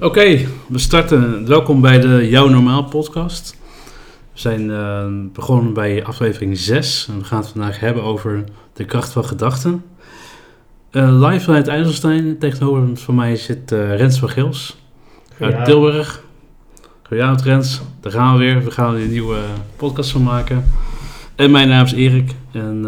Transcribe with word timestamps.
Oké, 0.00 0.46
we 0.68 0.78
starten. 0.78 1.46
Welkom 1.46 1.80
bij 1.80 2.00
de 2.00 2.28
Jouw 2.28 2.48
Normaal 2.48 2.84
podcast. 2.84 3.56
We 4.32 4.40
zijn 4.40 4.70
eh, 4.70 5.06
begonnen 5.32 5.72
bij 5.72 6.04
aflevering 6.04 6.58
6 6.58 7.08
en 7.08 7.18
we 7.18 7.24
gaan 7.24 7.40
het 7.40 7.48
vandaag 7.48 7.80
hebben 7.80 8.02
over 8.02 8.44
de 8.72 8.84
kracht 8.84 9.12
van 9.12 9.24
gedachten. 9.24 9.84
Eh, 10.90 11.28
live 11.28 11.44
vanuit 11.44 11.68
IJsselstein, 11.68 12.38
tegenover 12.38 12.96
van 12.96 13.14
mij 13.14 13.36
zit 13.36 13.72
eh, 13.72 13.96
Rens 13.96 14.18
van 14.18 14.28
Gils 14.28 14.76
uit 15.40 15.64
Tilburg. 15.64 16.22
Goedenavond 17.02 17.42
Rens, 17.42 17.80
daar 18.00 18.12
gaan 18.12 18.32
we 18.32 18.38
weer. 18.38 18.64
We 18.64 18.70
gaan 18.70 18.94
er 18.94 19.00
een 19.00 19.10
nieuwe 19.10 19.38
podcast 19.76 20.10
van 20.10 20.22
maken. 20.22 20.64
En 21.34 21.50
mijn 21.50 21.68
naam 21.68 21.84
is 21.84 21.92
Erik 21.92 22.32
en 22.52 22.82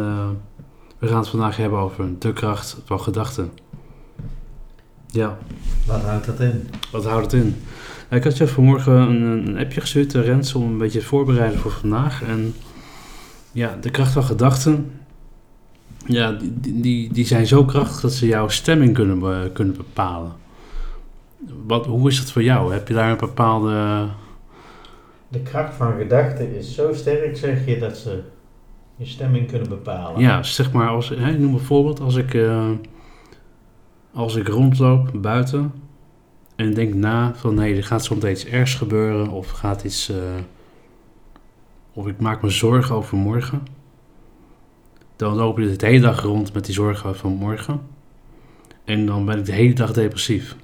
we 0.99 1.07
gaan 1.07 1.19
het 1.19 1.29
vandaag 1.29 1.57
hebben 1.57 1.79
over 1.79 2.05
de 2.19 2.33
kracht 2.33 2.77
van 2.85 3.01
gedachten. 3.01 3.51
Ja. 5.11 5.39
Wat 5.87 6.03
houdt 6.03 6.27
dat 6.27 6.41
in? 6.41 6.69
Wat 6.93 7.05
houdt 7.05 7.33
het 7.33 7.43
in? 7.43 7.57
Ik 8.11 8.25
had 8.25 8.37
je 8.37 8.47
vanmorgen 8.49 8.93
een, 8.93 9.47
een 9.47 9.59
appje 9.59 9.81
gestuurd, 9.81 10.15
eh, 10.15 10.25
Rens, 10.25 10.55
om 10.55 10.63
een 10.63 10.79
beetje 10.79 10.99
te 10.99 11.05
voorbereiden 11.05 11.59
voor 11.59 11.71
vandaag. 11.71 12.23
En 12.23 12.55
ja, 13.53 13.77
de 13.81 13.91
kracht 13.91 14.13
van 14.13 14.23
gedachten, 14.23 14.91
ja, 16.07 16.33
die, 16.41 16.81
die, 16.81 17.13
die 17.13 17.27
zijn 17.27 17.47
zo 17.47 17.65
krachtig 17.65 18.01
dat 18.01 18.13
ze 18.13 18.27
jouw 18.27 18.49
stemming 18.49 18.95
kunnen, 18.95 19.19
be- 19.19 19.51
kunnen 19.53 19.77
bepalen. 19.77 20.33
Wat, 21.67 21.87
hoe 21.87 22.09
is 22.09 22.19
dat 22.19 22.33
voor 22.33 22.43
jou? 22.43 22.73
Heb 22.73 22.89
je 22.89 22.95
daar 22.95 23.11
een 23.11 23.17
bepaalde... 23.17 24.07
De 25.29 25.41
kracht 25.41 25.75
van 25.75 25.93
gedachten 25.99 26.57
is 26.57 26.75
zo 26.75 26.93
sterk, 26.93 27.37
zeg 27.37 27.67
je, 27.67 27.79
dat 27.79 27.97
ze 27.97 28.23
je 28.97 29.07
stemming 29.07 29.49
kunnen 29.49 29.69
bepalen. 29.69 30.21
Ja, 30.21 30.43
zeg 30.43 30.73
maar, 30.73 30.89
als, 30.89 31.09
hè, 31.09 31.39
noem 31.39 31.55
een 31.55 31.61
voorbeeld. 31.61 32.01
Als 32.01 32.15
ik, 32.17 32.35
eh, 32.35 32.71
als 34.19 34.35
ik 34.35 34.49
rondloop 34.49 35.11
buiten 35.15 35.73
en 36.57 36.75
denk 36.75 36.95
na 36.95 37.35
van 37.35 37.55
nee, 37.55 37.77
er 37.77 37.85
gaat 37.85 38.05
soms 38.05 38.25
iets 38.25 38.47
ergs 38.47 38.75
gebeuren 38.75 39.29
of 39.29 39.51
gaat 39.51 39.85
iets. 39.85 40.09
eh, 40.09 40.17
of 41.93 42.07
ik 42.07 42.21
maak 42.21 42.43
me 42.43 42.51
zorgen 42.51 42.95
over 42.95 43.17
morgen. 43.17 43.63
Dan 45.17 45.35
loop 45.35 45.59
ik 45.59 45.79
de 45.79 45.87
hele 45.87 46.01
dag 46.01 46.23
rond 46.23 46.53
met 46.53 46.65
die 46.65 46.75
zorgen 46.75 47.17
van 47.17 47.33
morgen. 47.33 47.81
En 48.85 49.07
dan 49.07 49.25
ben 49.25 49.39
ik 49.39 49.45
de 49.45 49.53
hele 49.53 49.75
dag 49.75 49.93
depressief. 49.93 50.57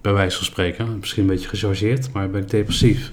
Bij 0.00 0.12
wijze 0.12 0.36
van 0.36 0.46
spreken. 0.46 0.98
Misschien 0.98 1.22
een 1.22 1.28
beetje 1.28 1.48
gechargeerd, 1.48 2.12
maar 2.12 2.30
ben 2.30 2.42
ik 2.42 2.50
depressief. 2.50 3.12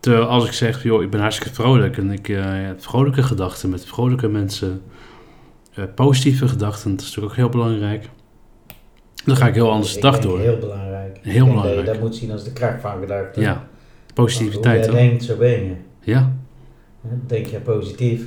Terwijl 0.00 0.24
als 0.26 0.46
ik 0.46 0.52
zeg, 0.52 0.82
joh, 0.82 1.02
ik 1.02 1.10
ben 1.10 1.20
hartstikke 1.20 1.54
vrolijk 1.54 1.96
en 1.96 2.10
ik 2.10 2.28
eh, 2.28 2.44
heb 2.44 2.82
vrolijke 2.82 3.22
gedachten 3.22 3.70
met 3.70 3.86
vrolijke 3.86 4.28
mensen, 4.28 4.82
eh, 5.74 5.84
positieve 5.94 6.48
gedachten, 6.48 6.90
dat 6.90 7.00
is 7.00 7.06
natuurlijk 7.06 7.32
ook 7.32 7.38
heel 7.38 7.60
belangrijk. 7.60 8.08
Dan 9.26 9.36
ga 9.36 9.46
ik 9.46 9.54
heel 9.54 9.70
anders 9.70 9.94
de 9.94 10.00
dag 10.00 10.18
door. 10.20 10.40
Heel 10.40 10.58
belangrijk. 10.58 11.18
Heel 11.22 11.44
Ik 11.44 11.50
belangrijk. 11.50 11.76
Dat 11.76 11.86
je 11.86 11.92
dat 11.92 12.00
moet 12.00 12.14
zien 12.16 12.30
als 12.30 12.44
de 12.44 12.52
kracht 12.52 12.80
van 12.80 13.00
gedachten. 13.00 13.42
Ja, 13.42 13.66
positiviteit. 14.14 14.86
Hoe 14.86 14.96
hè? 14.96 15.06
denkt, 15.06 15.24
zo 15.24 15.36
ben 15.36 15.50
je. 15.64 15.72
Ja, 16.00 16.32
Denk 17.26 17.46
je 17.46 17.58
positief, 17.58 18.22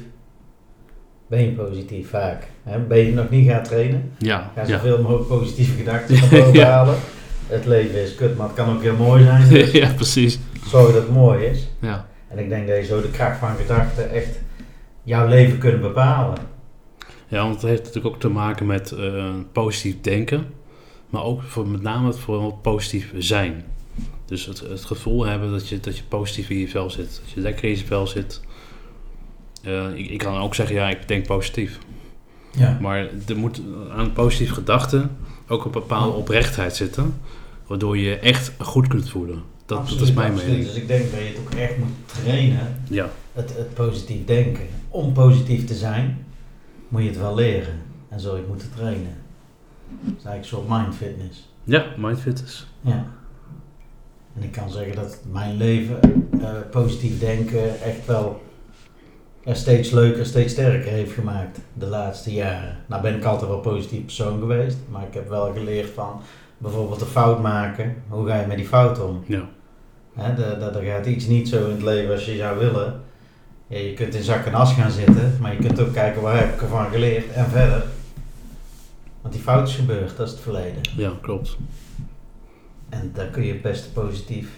ben 1.27 1.41
je 1.41 1.51
positief 1.51 2.09
vaak. 2.09 2.47
Ben 2.87 2.97
je 2.97 3.13
nog 3.13 3.29
niet 3.29 3.49
gaan 3.49 3.63
trainen, 3.63 4.11
ja, 4.17 4.51
ga 4.55 4.61
ja. 4.61 4.67
zoveel 4.67 5.01
mogelijk 5.01 5.27
positieve 5.27 5.77
gedachten 5.77 6.19
boven 6.29 6.53
Ja. 6.53 6.69
halen. 6.69 6.95
Het 7.47 7.65
leven 7.65 8.01
is 8.01 8.15
kut, 8.15 8.37
maar 8.37 8.47
het 8.47 8.55
kan 8.55 8.75
ook 8.75 8.81
heel 8.81 8.95
mooi 8.95 9.23
zijn. 9.23 9.49
Dus 9.53 9.71
ja, 9.71 9.93
precies. 9.93 10.39
zorg 10.67 10.93
dat 10.93 11.01
het 11.01 11.11
mooi 11.11 11.45
is. 11.45 11.67
Ja. 11.81 12.07
En 12.27 12.37
ik 12.39 12.49
denk 12.49 12.67
dat 12.67 12.77
je 12.77 12.83
zo 12.83 13.01
de 13.01 13.09
kracht 13.11 13.39
van 13.39 13.55
gedachten 13.55 14.11
echt 14.11 14.39
jouw 15.03 15.27
leven 15.27 15.57
kunnen 15.57 15.81
bepalen. 15.81 16.37
ja, 17.27 17.41
want 17.41 17.53
het 17.53 17.63
heeft 17.69 17.83
natuurlijk 17.83 18.15
ook 18.15 18.21
te 18.21 18.29
maken 18.29 18.65
met 18.65 18.91
eh, 18.91 19.25
positief 19.51 20.01
denken, 20.01 20.45
maar 21.09 21.23
ook 21.23 21.41
voor, 21.41 21.67
met 21.67 21.81
name 21.81 22.07
het 22.07 22.19
vooral 22.19 22.51
positief 22.51 23.13
zijn. 23.17 23.65
Dus 24.25 24.45
het, 24.45 24.59
het 24.59 24.85
gevoel 24.85 25.25
hebben 25.25 25.51
dat 25.51 25.69
je, 25.69 25.79
dat 25.79 25.97
je 25.97 26.03
positief 26.03 26.49
in 26.49 26.57
je 26.57 26.67
vel 26.67 26.89
zit, 26.89 27.21
dat 27.23 27.31
je 27.33 27.41
lekker 27.41 27.63
in 27.63 27.77
je 27.77 27.85
vel 27.85 28.07
zit. 28.07 28.41
Eh, 29.63 29.95
ik, 29.95 30.09
ik 30.09 30.17
kan 30.17 30.37
ook 30.37 30.55
zeggen, 30.55 30.75
ja, 30.75 30.89
ik 30.89 31.07
denk 31.07 31.27
positief. 31.27 31.79
Ja. 32.51 32.77
Maar 32.81 33.09
er 33.27 33.37
moet 33.37 33.61
aan 33.91 34.13
positieve 34.13 34.53
gedachten 34.53 35.17
ook 35.47 35.65
een 35.65 35.71
bepaalde 35.71 36.17
oprechtheid 36.17 36.75
zitten. 36.75 37.13
Waardoor 37.67 37.97
je 37.97 38.03
je 38.03 38.19
echt 38.19 38.51
goed 38.59 38.87
kunt 38.87 39.09
voelen. 39.09 39.43
Dat, 39.65 39.89
dat 39.89 40.01
is 40.01 40.13
mijn 40.13 40.33
mening. 40.33 40.65
Dus 40.65 40.75
ik 40.75 40.87
denk 40.87 41.11
dat 41.11 41.19
je 41.19 41.25
het 41.25 41.37
ook 41.37 41.53
echt 41.53 41.77
moet 41.77 41.87
trainen, 42.05 42.81
Ja, 42.89 43.09
het, 43.33 43.55
het 43.55 43.73
positief 43.73 44.25
denken. 44.25 44.67
Om 44.89 45.13
positief 45.13 45.65
te 45.65 45.75
zijn, 45.75 46.25
moet 46.87 47.01
je 47.01 47.07
het 47.07 47.17
wel 47.17 47.35
leren. 47.35 47.81
En 48.09 48.19
zul 48.19 48.33
je 48.33 48.39
het 48.39 48.47
moeten 48.47 48.69
trainen. 48.75 49.17
Dat 50.01 50.13
is 50.17 50.23
eigenlijk 50.25 50.37
een 50.41 50.43
soort 50.45 50.67
mind 50.69 50.95
fitness. 50.95 51.49
ja 51.63 51.85
mindfitness. 51.97 52.67
Ja. 52.81 53.05
En 54.35 54.43
ik 54.43 54.51
kan 54.51 54.69
zeggen 54.69 54.95
dat 54.95 55.19
mijn 55.31 55.57
leven, 55.57 55.99
eh, 56.41 56.49
positief 56.71 57.19
denken, 57.19 57.81
echt 57.81 58.05
wel 58.05 58.41
er 59.43 59.55
steeds 59.55 59.91
leuker, 59.91 60.25
steeds 60.25 60.53
sterker 60.53 60.91
heeft 60.91 61.11
gemaakt 61.11 61.59
de 61.73 61.85
laatste 61.85 62.33
jaren. 62.33 62.77
Nou 62.87 63.01
ben 63.01 63.15
ik 63.15 63.23
altijd 63.23 63.47
wel 63.49 63.57
een 63.57 63.63
positief 63.63 64.03
persoon 64.05 64.39
geweest, 64.39 64.77
maar 64.89 65.03
ik 65.07 65.13
heb 65.13 65.29
wel 65.29 65.53
geleerd 65.53 65.89
van 65.89 66.21
bijvoorbeeld 66.57 67.01
een 67.01 67.07
fout 67.07 67.41
maken. 67.41 67.95
Hoe 68.07 68.27
ga 68.27 68.39
je 68.39 68.47
met 68.47 68.57
die 68.57 68.67
fout 68.67 69.03
om? 69.03 69.23
Ja, 69.25 69.47
Hè, 70.13 70.35
de- 70.35 70.57
de- 70.59 70.79
er 70.79 70.85
gaat 70.85 71.05
iets 71.05 71.25
niet 71.27 71.49
zo 71.49 71.65
in 71.65 71.71
het 71.71 71.81
leven 71.81 72.11
als 72.11 72.25
je 72.25 72.35
zou 72.37 72.59
willen. 72.59 73.01
Ja, 73.67 73.77
je 73.77 73.93
kunt 73.93 74.15
in 74.15 74.23
zak 74.23 74.45
en 74.45 74.53
as 74.53 74.73
gaan 74.73 74.91
zitten, 74.91 75.37
maar 75.41 75.53
je 75.53 75.59
kunt 75.59 75.79
ook 75.81 75.93
kijken 75.93 76.21
waar 76.21 76.37
heb 76.37 76.53
ik 76.53 76.61
ervan 76.61 76.85
geleerd 76.91 77.31
en 77.31 77.45
verder. 77.49 77.83
Want 79.21 79.33
die 79.33 79.43
fout 79.43 79.67
is 79.67 79.75
gebeurd, 79.75 80.17
dat 80.17 80.27
is 80.27 80.33
het 80.33 80.41
verleden. 80.41 80.81
ja 80.97 81.13
klopt. 81.21 81.57
En 82.89 83.11
daar 83.13 83.27
kun 83.27 83.43
je 83.43 83.51
het 83.51 83.61
beste 83.61 83.89
positief 83.91 84.49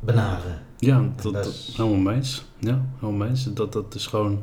benaderen. 0.00 0.62
Ja, 0.78 0.98
dat, 0.98 1.22
dat 1.22 1.32
dat 1.32 1.46
is- 1.46 1.74
helemaal 1.76 2.12
eens. 2.14 2.44
Ja, 2.58 2.84
helemaal 2.94 3.18
mee 3.18 3.28
eens. 3.28 3.44
Dat, 3.44 3.72
dat 3.72 3.94
is 3.94 4.06
gewoon... 4.06 4.42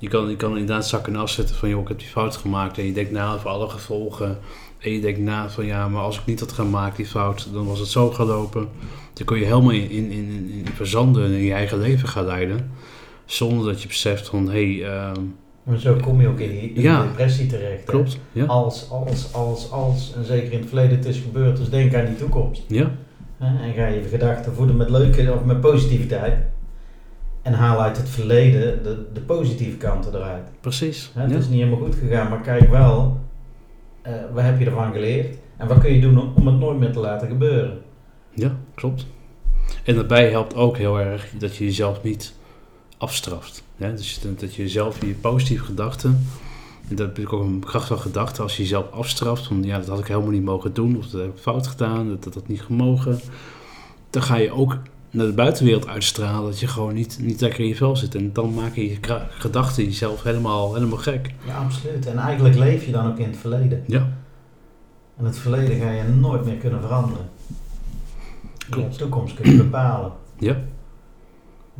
Je 0.00 0.08
kan, 0.08 0.28
je 0.28 0.36
kan 0.36 0.50
inderdaad 0.50 0.86
zakken 0.86 1.14
en 1.14 1.20
afzetten 1.20 1.56
van... 1.56 1.68
joh, 1.68 1.80
ik 1.82 1.88
heb 1.88 1.98
die 1.98 2.08
fout 2.08 2.36
gemaakt. 2.36 2.78
En 2.78 2.84
je 2.84 2.92
denkt 2.92 3.10
na 3.10 3.34
over 3.34 3.48
alle 3.48 3.68
gevolgen. 3.68 4.38
En 4.78 4.90
je 4.92 5.00
denkt 5.00 5.20
na 5.20 5.50
van... 5.50 5.66
ja, 5.66 5.88
maar 5.88 6.02
als 6.02 6.18
ik 6.18 6.26
niet 6.26 6.40
had 6.40 6.52
gemaakt, 6.52 6.96
die 6.96 7.06
fout... 7.06 7.48
dan 7.52 7.66
was 7.66 7.78
het 7.78 7.88
zo 7.88 8.10
gelopen. 8.10 8.68
Dan 9.12 9.26
kun 9.26 9.38
je 9.38 9.44
helemaal 9.44 9.70
in, 9.70 9.90
in, 9.90 10.10
in, 10.10 10.50
in 10.50 10.66
verzanden... 10.74 11.24
en 11.24 11.30
in 11.30 11.44
je 11.44 11.52
eigen 11.52 11.78
leven 11.78 12.08
gaan 12.08 12.24
leiden. 12.24 12.70
Zonder 13.24 13.66
dat 13.66 13.82
je 13.82 13.88
beseft 13.88 14.28
van... 14.28 14.50
hé, 14.50 14.76
hey, 14.76 14.94
ehm, 14.94 15.22
Maar 15.68 15.78
zo 15.78 15.96
kom 16.02 16.20
je 16.20 16.28
ook 16.28 16.38
in 16.40 16.74
in 16.74 16.82
Ja. 16.82 17.02
depressie 17.02 17.46
terecht. 17.46 17.84
klopt. 17.84 18.18
Ja, 18.32 18.44
Als, 18.44 18.90
als, 18.90 19.34
als, 19.34 19.70
als, 19.70 20.14
en 20.16 20.24
zeker 20.24 20.52
in 20.52 20.58
het 20.58 20.68
verleden 20.68 20.96
het 20.96 21.06
is 21.06 21.18
gebeurd, 21.18 21.56
dus 21.56 21.70
denk 21.70 21.94
aan 21.94 22.06
die 22.06 22.16
toekomst. 22.16 22.62
ja, 22.66 22.90
En 23.38 23.72
ga 23.74 23.86
je 23.86 24.02
gedachten 24.02 24.54
voeden 24.54 24.76
met 24.76 24.90
leuke 24.90 25.32
of 25.34 25.44
met 25.44 25.60
positiviteit. 25.60 26.34
En 27.42 27.52
haal 27.52 27.80
uit 27.82 27.96
het 27.96 28.08
verleden 28.08 28.82
de, 28.82 29.06
de 29.12 29.20
positieve 29.20 29.76
kanten 29.76 30.14
eruit. 30.14 30.48
precies. 30.60 31.10
Het 31.14 31.30
Ja. 31.30 31.36
is 31.36 31.48
niet 31.48 31.58
helemaal 31.62 31.84
goed 31.84 31.94
gegaan, 31.94 32.28
maar 32.28 32.40
kijk 32.40 32.70
wel, 32.70 33.20
eh, 34.02 34.12
wat 34.32 34.42
heb 34.44 34.58
je 34.58 34.64
ervan 34.64 34.92
geleerd? 34.92 35.36
En 35.56 35.66
wat 35.68 35.78
kun 35.78 35.94
je 35.94 36.00
doen 36.00 36.18
om, 36.20 36.32
om 36.34 36.46
het 36.46 36.58
nooit 36.58 36.78
meer 36.78 36.92
te 36.92 36.98
laten 36.98 37.28
gebeuren? 37.28 37.78
Ja, 38.34 38.56
klopt. 38.74 39.06
En 39.84 39.94
daarbij 39.94 40.30
helpt 40.30 40.54
ook 40.54 40.76
heel 40.76 40.98
erg 41.00 41.30
dat 41.38 41.56
je 41.56 41.64
jezelf 41.64 42.02
niet 42.02 42.34
afstraft. 42.98 43.62
Ja, 43.78 43.90
dus 43.90 44.20
dat- 44.22 44.40
dat 44.40 44.54
je 44.54 44.62
jezelf 44.62 45.00
je 45.00 45.14
positieve 45.14 45.64
gedachten, 45.64 46.26
en 46.88 46.96
dat 46.96 47.18
is 47.18 47.26
ook 47.26 47.42
een 47.44 47.60
kracht 47.64 47.86
van 47.86 47.98
gedachten, 47.98 48.42
als 48.42 48.56
je 48.56 48.62
jezelf 48.62 48.90
afstraft, 48.90 49.46
van 49.46 49.62
ja, 49.62 49.78
dat 49.78 49.86
had 49.88 49.98
ik 49.98 50.06
helemaal 50.06 50.30
niet 50.30 50.44
mogen 50.44 50.74
doen, 50.74 50.96
of 50.96 51.06
dat 51.06 51.20
heb 51.20 51.30
ik 51.30 51.38
fout 51.42 51.66
gedaan, 51.66 52.08
dat 52.08 52.24
dat 52.24 52.34
had 52.34 52.48
niet 52.48 52.60
gemogen, 52.62 53.20
dan 54.10 54.22
ga 54.22 54.36
je 54.36 54.52
ook 54.52 54.76
naar 55.10 55.26
de 55.26 55.32
buitenwereld 55.32 55.86
uitstralen 55.88 56.50
dat 56.50 56.60
je 56.60 56.66
gewoon 56.66 56.94
niet, 56.94 57.18
niet 57.20 57.40
lekker 57.40 57.60
in 57.60 57.66
je 57.66 57.76
vel 57.76 57.96
zit. 57.96 58.14
En 58.14 58.32
dan 58.32 58.54
maken 58.54 58.82
je 58.82 58.96
gedachten 59.30 59.84
jezelf 59.84 60.22
helemaal, 60.22 60.74
helemaal 60.74 60.98
gek. 60.98 61.34
Ja, 61.46 61.56
absoluut. 61.58 62.06
En 62.06 62.18
eigenlijk 62.18 62.54
leef 62.56 62.84
je 62.86 62.92
dan 62.92 63.06
ook 63.06 63.18
in 63.18 63.26
het 63.28 63.36
verleden. 63.36 63.84
Ja, 63.86 64.08
En 65.16 65.24
het 65.24 65.38
verleden 65.38 65.78
ga 65.80 65.90
je 65.90 66.02
nooit 66.02 66.44
meer 66.44 66.54
kunnen 66.56 66.80
veranderen. 66.80 67.28
Klopt. 68.70 68.92
De 68.92 68.98
toekomst 68.98 69.34
kun 69.34 69.50
je 69.50 69.56
bepalen. 69.56 70.12
ja. 70.38 70.56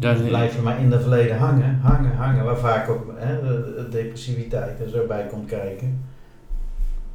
Nee. 0.01 0.29
blijf 0.29 0.57
je 0.57 0.63
maar 0.63 0.81
in 0.81 0.93
het 0.93 1.01
verleden 1.01 1.39
hangen, 1.39 1.79
hangen, 1.83 2.17
hangen, 2.17 2.45
waar 2.45 2.59
vaak 2.59 2.89
ook 2.89 3.13
hè, 3.17 3.41
de, 3.41 3.75
de 3.77 3.89
depressiviteit 3.89 4.81
en 4.81 4.91
zo 4.91 5.07
bij 5.07 5.27
komt 5.27 5.49
kijken. 5.49 6.05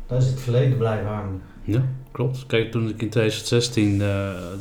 Dan 0.08 0.18
is 0.18 0.28
het 0.28 0.42
verleden 0.42 0.78
blijven 0.78 1.08
hangen. 1.08 1.42
Ja, 1.64 1.82
klopt. 2.12 2.46
Kijk, 2.46 2.72
toen 2.72 2.84
ik 2.84 3.02
in 3.02 3.10
2016 3.10 4.02
eh, 4.02 4.08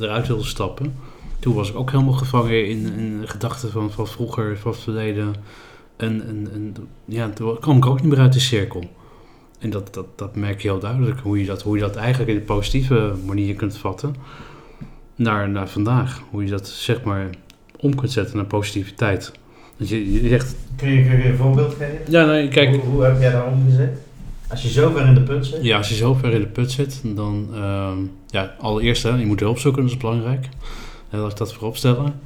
eruit 0.00 0.26
wilde 0.26 0.44
stappen, 0.44 0.94
toen 1.38 1.54
was 1.54 1.70
ik 1.70 1.76
ook 1.76 1.90
helemaal 1.90 2.12
gevangen 2.12 2.68
in, 2.68 2.92
in 2.92 3.20
de 3.20 3.26
gedachten 3.26 3.70
van, 3.70 3.90
van 3.90 4.06
vroeger, 4.06 4.58
van 4.58 4.70
het 4.70 4.80
verleden. 4.80 5.34
En, 5.96 6.26
en, 6.26 6.48
en 6.52 6.74
ja, 7.04 7.28
toen 7.28 7.58
kwam 7.58 7.76
ik 7.76 7.86
ook 7.86 8.00
niet 8.00 8.10
meer 8.10 8.20
uit 8.20 8.32
de 8.32 8.40
cirkel. 8.40 8.84
En 9.58 9.70
dat, 9.70 9.94
dat, 9.94 10.06
dat 10.16 10.36
merk 10.36 10.60
je 10.60 10.68
heel 10.68 10.78
duidelijk, 10.78 11.20
hoe 11.20 11.38
je, 11.38 11.46
dat, 11.46 11.62
hoe 11.62 11.76
je 11.76 11.82
dat 11.82 11.96
eigenlijk 11.96 12.30
in 12.30 12.36
een 12.36 12.44
positieve 12.44 13.14
manier 13.24 13.54
kunt 13.54 13.76
vatten. 13.76 14.14
Naar, 15.16 15.48
naar 15.48 15.68
vandaag. 15.68 16.22
Hoe 16.30 16.44
je 16.44 16.50
dat 16.50 16.68
zeg 16.68 17.02
maar 17.02 17.30
om 17.82 17.94
kunt 17.94 18.12
zetten 18.12 18.36
naar 18.36 18.44
positiviteit. 18.46 19.32
Dat 19.76 19.88
je, 19.88 20.12
je 20.22 20.28
zegt, 20.28 20.54
Kun 20.76 20.88
je, 20.90 21.02
kun 21.08 21.18
je 21.18 21.24
een 21.28 21.36
voorbeeld 21.36 21.72
geven? 21.74 21.98
ja, 22.08 22.24
nee, 22.26 22.48
kijk, 22.48 22.68
Hoe, 22.70 22.80
hoe 22.80 23.02
heb 23.04 23.20
jij 23.20 23.30
daar 23.30 23.46
omgezet? 23.46 23.98
Als 24.48 24.62
je 24.62 24.68
zo 24.68 24.90
ver 24.90 25.06
in 25.06 25.14
de 25.14 25.20
put 25.22 25.46
zit? 25.46 25.58
Ja, 25.62 25.76
als 25.76 25.88
je 25.88 25.94
zo 25.94 26.14
ver 26.14 26.32
in 26.32 26.40
de 26.40 26.46
put 26.46 26.70
zit, 26.70 27.00
dan... 27.04 27.48
ehm, 27.54 27.98
ja, 28.26 28.54
allereerst, 28.60 29.02
hè, 29.02 29.10
je 29.16 29.26
moet 29.26 29.40
hulp 29.40 29.58
zoeken, 29.58 29.82
dat 29.82 29.90
is 29.90 29.96
belangrijk. 29.96 30.48
Hè, 31.08 31.18
laat 31.18 31.30
ik 31.30 31.36
dat 31.36 31.52
voorop 31.52 31.76
stellen. 31.76 32.20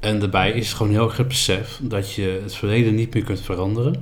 En 0.00 0.18
daarbij 0.18 0.50
is 0.52 0.66
het 0.68 0.76
gewoon 0.76 0.92
heel 0.92 1.04
erg 1.04 1.16
het 1.16 1.28
besef 1.28 1.80
dat 1.82 2.12
je 2.14 2.40
het 2.42 2.54
verleden 2.54 2.94
niet 2.94 3.14
meer 3.14 3.24
kunt 3.24 3.40
veranderen. 3.40 3.94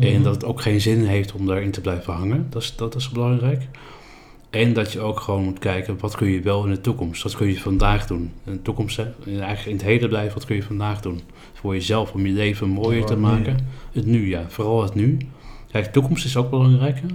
En 0.00 0.12
Mhm. 0.12 0.22
dat 0.22 0.34
het 0.34 0.44
ook 0.44 0.60
geen 0.60 0.80
zin 0.80 1.04
heeft 1.04 1.32
om 1.32 1.46
daarin 1.46 1.70
te 1.70 1.80
blijven 1.80 2.12
hangen. 2.12 2.46
Dat 2.50 2.62
is, 2.62 2.76
dat 2.76 2.94
is 2.94 3.08
belangrijk. 3.08 3.62
En 4.56 4.72
dat 4.72 4.92
je 4.92 5.00
ook 5.00 5.20
gewoon 5.20 5.44
moet 5.44 5.58
kijken, 5.58 5.98
wat 6.00 6.16
kun 6.16 6.28
je 6.28 6.40
wel 6.40 6.64
in 6.64 6.70
de 6.70 6.80
toekomst? 6.80 7.22
Wat 7.22 7.36
kun 7.36 7.46
je 7.46 7.60
vandaag 7.60 8.06
doen? 8.06 8.32
In 8.44 8.52
de 8.52 8.62
toekomst, 8.62 8.96
hè, 8.96 9.04
eigenlijk 9.26 9.66
in 9.66 9.72
het 9.72 9.82
heden 9.82 10.08
blijven, 10.08 10.34
wat 10.34 10.44
kun 10.44 10.56
je 10.56 10.62
vandaag 10.62 11.00
doen? 11.00 11.20
Voor 11.52 11.74
jezelf, 11.74 12.12
om 12.12 12.26
je 12.26 12.32
leven 12.32 12.68
mooier 12.68 13.04
te 13.04 13.12
Vooral 13.16 13.32
maken. 13.32 13.56
Het 13.92 14.06
nu, 14.06 14.28
ja. 14.28 14.44
Vooral 14.48 14.82
het 14.82 14.94
nu. 14.94 15.18
Kijk, 15.70 15.84
de 15.84 15.90
toekomst 15.90 16.24
is 16.24 16.36
ook 16.36 16.50
belangrijk. 16.50 16.96
hè. 17.00 17.06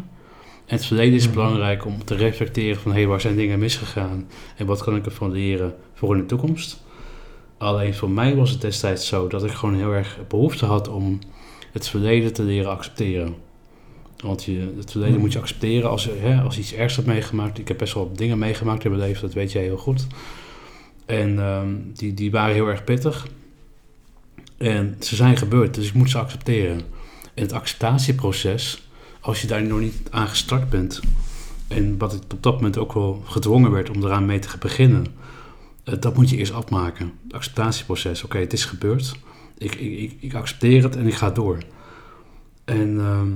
En 0.65 0.77
het 0.77 0.85
verleden 0.85 1.13
is 1.13 1.25
Mhm. 1.25 1.33
belangrijk 1.35 1.85
om 1.85 2.03
te 2.05 2.15
reflecteren 2.15 2.81
van... 2.81 2.93
hé, 2.93 3.05
waar 3.05 3.21
zijn 3.21 3.35
dingen 3.35 3.59
misgegaan? 3.59 4.27
En 4.57 4.65
wat 4.65 4.83
kan 4.83 4.95
ik 4.95 5.05
ervan 5.05 5.31
leren 5.31 5.75
voor 5.93 6.15
in 6.15 6.21
de 6.21 6.27
toekomst? 6.27 6.83
Alleen 7.57 7.93
voor 7.93 8.09
mij 8.09 8.35
was 8.35 8.49
het 8.49 8.61
destijds 8.61 9.07
zo 9.07 9.27
dat 9.27 9.43
ik 9.43 9.51
gewoon 9.51 9.75
heel 9.75 9.91
erg 9.93 10.17
behoefte 10.27 10.65
had 10.65 10.87
om 10.87 11.19
het 11.71 11.87
verleden 11.87 12.33
te 12.33 12.43
leren 12.43 12.71
accepteren. 12.71 13.35
Want 14.21 14.43
je, 14.43 14.73
het 14.77 14.91
verleden 14.91 15.13
Mhm. 15.15 15.23
moet 15.23 15.33
je 15.33 15.39
accepteren 15.39 15.89
als, 15.89 16.09
hè, 16.19 16.41
als 16.41 16.57
iets 16.57 16.73
ergs 16.73 16.95
hebt 16.95 17.07
meegemaakt. 17.07 17.57
Ik 17.59 17.67
heb 17.67 17.77
best 17.77 17.93
wel 17.93 18.11
dingen 18.15 18.37
meegemaakt 18.37 18.83
in 18.83 18.91
mijn 18.91 19.03
leven, 19.03 19.21
dat 19.21 19.33
weet 19.33 19.51
jij 19.51 19.63
heel 19.63 19.77
goed. 19.77 20.07
En 21.05 21.39
ehm, 21.39 21.67
die, 21.93 22.13
die 22.13 22.31
waren 22.31 22.53
heel 22.55 22.67
erg 22.67 22.83
pittig. 22.83 23.27
En 24.57 24.95
ze 24.99 25.15
zijn 25.15 25.37
gebeurd, 25.37 25.73
dus 25.73 25.87
ik 25.87 25.93
moet 25.93 26.09
ze 26.09 26.17
accepteren. 26.17 26.81
En 27.33 27.43
het 27.43 27.51
acceptatieproces, 27.53 28.89
als 29.19 29.41
je 29.41 29.47
daar 29.47 29.63
nog 29.63 29.79
niet 29.79 29.95
aan 30.09 30.27
gestart 30.27 30.69
bent... 30.69 30.99
en 31.67 31.97
wat 31.97 32.13
ik 32.13 32.21
op 32.33 32.43
dat 32.43 32.53
moment 32.55 32.77
ook 32.77 32.93
wel 32.93 33.21
gedwongen 33.25 33.71
werd 33.71 33.89
om 33.89 34.03
eraan 34.03 34.25
mee 34.25 34.39
te 34.39 34.57
beginnen... 34.59 35.05
eh, 35.83 35.93
dat 35.99 36.15
moet 36.15 36.29
je 36.29 36.37
eerst 36.37 36.53
afmaken. 36.53 37.11
Het 37.23 37.33
acceptatieproces, 37.33 38.23
oké, 38.23 38.37
het 38.37 38.53
is 38.53 38.65
gebeurd. 38.65 39.15
Ik, 39.57 39.75
ik, 39.75 39.99
ik, 39.99 40.17
ik 40.19 40.33
accepteer 40.33 40.83
het 40.83 40.95
en 40.95 41.07
ik 41.07 41.13
ga 41.13 41.29
door. 41.29 41.57
En 42.65 42.99
ehm, 42.99 43.29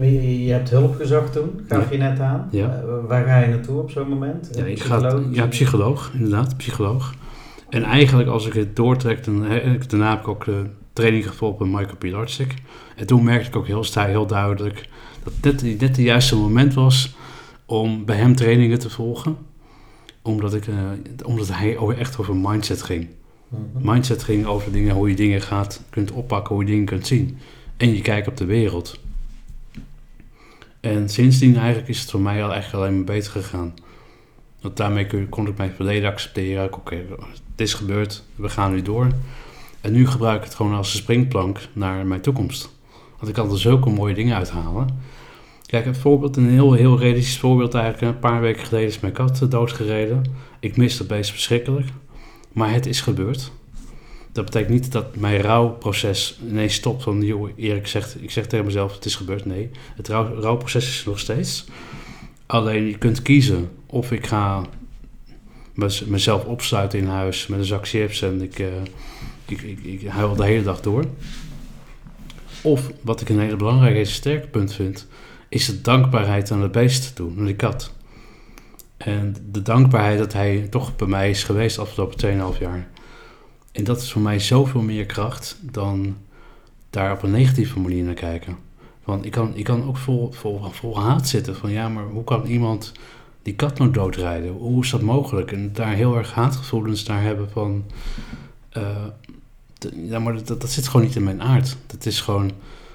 Je, 0.00 0.52
hebt 0.52 0.70
hulp 0.70 0.96
gezocht 0.96 1.32
toen, 1.32 1.60
gaf 1.68 1.84
Ja. 1.84 1.90
je 1.90 1.98
net 1.98 2.20
aan. 2.20 2.48
Ja. 2.50 2.66
Eh, 2.82 3.06
waar 3.08 3.24
ga 3.26 3.38
je 3.38 3.46
naartoe 3.48 3.80
op 3.80 3.90
zo'n 3.90 4.08
moment? 4.08 4.50
Ja, 4.56 4.64
ik 4.64 4.80
ga, 4.80 4.96
psycholoog? 4.96 5.34
ja, 5.34 5.46
psycholoog, 5.46 6.10
inderdaad, 6.14 6.56
psycholoog. 6.56 7.14
En 7.68 7.82
eigenlijk 7.82 8.28
als 8.28 8.46
ik 8.46 8.52
het 8.52 8.76
doortrek, 8.76 9.24
dan, 9.24 9.46
daarna 9.88 10.10
heb 10.10 10.20
ik 10.20 10.28
ook 10.28 10.44
de 10.44 10.64
training 10.92 11.26
gevolgd 11.28 11.58
bij 11.58 11.66
Michael 11.66 11.96
Pilarczyk. 11.98 12.54
En 12.96 13.06
toen 13.06 13.24
merkte 13.24 13.48
ik 13.48 13.56
ook 13.56 13.66
heel, 13.66 13.84
heel 13.94 14.26
duidelijk 14.26 14.88
dat 15.22 15.32
dit 15.40 15.62
net 15.62 15.80
het 15.80 15.96
juiste 15.96 16.36
moment 16.36 16.74
was 16.74 17.16
om 17.66 18.04
bij 18.04 18.16
hem 18.16 18.36
trainingen 18.36 18.78
te 18.78 18.90
volgen. 18.90 19.36
Omdat, 20.22 20.54
ik, 20.54 20.66
eh, 20.66 20.74
omdat 21.24 21.48
hij 21.52 21.76
over- 21.76 21.98
echt 21.98 22.18
over 22.18 22.36
mindset 22.36 22.82
ging. 22.82 23.06
Mhm. 23.48 23.90
Mindset 23.90 24.22
ging 24.22 24.46
over 24.46 24.72
dingen, 24.72 24.94
hoe 24.94 25.08
je 25.08 25.16
dingen 25.16 25.40
gaat, 25.40 25.82
kunt 25.90 26.10
oppakken, 26.12 26.54
hoe 26.54 26.64
je 26.64 26.70
dingen 26.70 26.84
kunt 26.84 27.06
zien. 27.06 27.38
En 27.76 27.94
je 27.94 28.00
kijkt 28.02 28.28
op 28.28 28.36
de 28.36 28.44
wereld. 28.44 29.00
En 30.88 31.08
sindsdien 31.08 31.56
eigenlijk 31.56 31.88
is 31.88 32.00
het 32.00 32.10
voor 32.10 32.20
mij 32.20 32.44
al 32.44 32.54
echt 32.54 32.74
alleen 32.74 32.94
maar 32.94 33.04
beter 33.04 33.30
gegaan. 33.30 33.74
Want 34.60 34.76
daarmee 34.76 35.28
kon 35.28 35.46
ik 35.46 35.56
mijn 35.56 35.72
verleden 35.72 36.10
accepteren. 36.10 36.72
Oké, 36.74 36.96
het 37.50 37.60
is 37.60 37.74
gebeurd, 37.74 38.24
we 38.34 38.48
gaan 38.48 38.72
nu 38.72 38.82
door. 38.82 39.06
En 39.80 39.92
nu 39.92 40.06
gebruik 40.06 40.38
ik 40.38 40.44
het 40.44 40.54
gewoon 40.54 40.74
als 40.74 40.92
een 40.92 41.00
springplank 41.00 41.60
naar 41.72 42.06
mijn 42.06 42.20
toekomst. 42.20 42.70
Want 43.16 43.28
ik 43.28 43.34
kan 43.34 43.50
er 43.50 43.58
zulke 43.58 43.90
mooie 43.90 44.14
dingen 44.14 44.36
uithalen. 44.36 44.88
Kijk, 45.66 45.86
een 45.86 45.94
voorbeeld, 45.94 46.36
een 46.36 46.48
heel, 46.48 46.72
heel 46.72 46.98
realistisch 46.98 47.38
voorbeeld 47.38 47.74
eigenlijk. 47.74 48.14
Een 48.14 48.20
paar 48.20 48.40
weken 48.40 48.66
geleden 48.66 48.88
is 48.88 49.00
mijn 49.00 49.12
kat 49.12 49.46
doodgereden. 49.48 50.22
Ik 50.60 50.76
mis 50.76 50.96
dat 50.96 51.06
beest 51.06 51.30
verschrikkelijk. 51.30 51.86
Maar 52.52 52.72
het 52.72 52.86
is 52.86 53.00
gebeurd. 53.00 53.52
Dat 54.32 54.44
betekent 54.44 54.70
niet 54.70 54.92
dat 54.92 55.16
mijn 55.16 55.40
rouwproces 55.40 56.38
ineens 56.48 56.74
stopt. 56.74 57.02
Van, 57.02 57.22
joh, 57.22 57.50
Erik 57.56 57.86
zegt, 57.86 58.22
ik 58.22 58.30
zeg 58.30 58.46
tegen 58.46 58.64
mezelf, 58.64 58.94
het 58.94 59.04
is 59.04 59.16
gebeurd. 59.16 59.44
Nee, 59.44 59.70
het 59.96 60.08
rouw, 60.08 60.40
rouwproces 60.40 60.88
is 60.88 61.04
nog 61.04 61.18
steeds. 61.18 61.64
Alleen 62.46 62.84
je 62.86 62.98
kunt 62.98 63.22
kiezen 63.22 63.70
of 63.86 64.12
ik 64.12 64.26
ga 64.26 64.62
mez- 65.74 66.04
mezelf 66.04 66.44
opsluiten 66.44 66.98
in 66.98 67.06
huis 67.06 67.46
met 67.46 67.58
een 67.58 67.64
zak 67.64 67.88
chips 67.88 68.22
en 68.22 68.42
ik, 68.42 68.58
eh, 68.58 68.66
ik, 69.46 69.62
ik, 69.62 69.84
ik 69.84 70.06
huil 70.06 70.36
de 70.36 70.44
hele 70.44 70.62
dag 70.62 70.80
door. 70.80 71.04
Of, 72.62 72.90
wat 73.00 73.20
ik 73.20 73.28
een 73.28 73.40
hele 73.40 73.56
belangrijke 73.56 73.98
en 73.98 74.06
sterke 74.06 74.46
punt 74.46 74.74
vind, 74.74 75.06
is 75.48 75.66
de 75.66 75.80
dankbaarheid 75.80 76.50
aan 76.50 76.62
het 76.62 76.72
beest 76.72 77.14
toe, 77.16 77.30
aan 77.38 77.44
die 77.44 77.56
kat. 77.56 77.92
En 78.96 79.36
de 79.50 79.62
dankbaarheid 79.62 80.18
dat 80.18 80.32
hij 80.32 80.66
toch 80.70 80.96
bij 80.96 81.08
mij 81.08 81.30
is 81.30 81.44
geweest 81.44 81.78
afgelopen 81.78 82.52
2,5 82.54 82.58
jaar. 82.60 82.88
En 83.78 83.84
dat 83.84 84.00
is 84.02 84.12
voor 84.12 84.22
mij 84.22 84.38
zoveel 84.38 84.80
meer 84.80 85.06
kracht 85.06 85.58
dan 85.62 86.16
daar 86.90 87.12
op 87.12 87.22
een 87.22 87.30
negatieve 87.30 87.80
manier 87.80 88.04
naar 88.04 88.14
kijken. 88.14 88.56
Want 89.04 89.24
ik 89.24 89.30
kan, 89.30 89.56
ik 89.56 89.64
kan 89.64 89.84
ook 89.84 89.96
vol, 89.96 90.32
vol, 90.32 90.60
vol 90.70 91.00
haat 91.00 91.28
zitten 91.28 91.56
van 91.56 91.70
ja, 91.70 91.88
maar 91.88 92.04
hoe 92.04 92.24
kan 92.24 92.46
iemand 92.46 92.92
die 93.42 93.54
kat 93.54 93.78
nou 93.78 93.90
doodrijden? 93.90 94.50
Hoe 94.50 94.82
is 94.82 94.90
dat 94.90 95.00
mogelijk? 95.00 95.52
En 95.52 95.72
daar 95.72 95.94
heel 95.94 96.16
erg 96.16 96.32
haatgevoelens 96.32 97.04
naar 97.04 97.22
hebben 97.22 97.50
van... 97.50 97.84
eh, 98.70 99.04
ja, 99.94 100.18
maar 100.18 100.44
dat, 100.44 100.60
dat 100.60 100.70
zit 100.70 100.88
gewoon 100.88 101.06
niet 101.06 101.16
in 101.16 101.24
mijn 101.24 101.42
aard. 101.42 101.76
Dat 101.86 102.06
is 102.06 102.20
gewoon, 102.20 102.50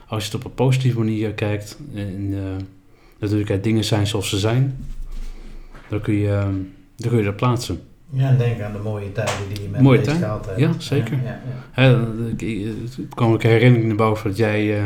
als 0.08 0.26
je 0.26 0.32
het 0.32 0.40
op 0.40 0.46
een 0.46 0.56
positieve 0.56 0.98
manier 0.98 1.34
kijkt... 1.34 1.78
En, 1.94 2.34
eh, 2.34 2.66
natuurlijk 3.20 3.64
dingen 3.64 3.84
zijn 3.84 4.08
zoals 4.08 4.30
ze 4.30 4.38
zijn... 4.38 4.86
dan 5.90 6.02
kun 6.02 6.14
je, 6.14 6.34
eh, 6.34 6.44
dan 6.96 7.10
kun 7.10 7.18
je 7.18 7.24
dat 7.24 7.36
plaatsen. 7.36 7.82
Ja, 8.14 8.30
en 8.30 8.38
denk 8.38 8.62
aan 8.62 8.72
de 8.72 8.80
mooie 8.80 9.12
tijden 9.12 9.34
die 9.54 9.64
je 9.64 9.70
met 9.70 9.82
Mooie 9.82 9.98
deze 9.98 10.10
tijden, 10.10 10.28
gehad 10.28 10.46
hebt. 10.46 10.60
ja, 10.60 10.72
zeker. 10.78 11.14
Ja, 11.24 11.40
ja, 11.76 11.84
ja. 11.84 11.98
Ik- 12.36 12.76
kwam 13.10 13.32
ook 13.34 13.44
een 13.44 13.50
herinnering 13.50 13.88
naar 13.88 13.96
boven 14.08 14.30
dat 14.30 14.38
jij 14.38 14.78
eh, 14.80 14.84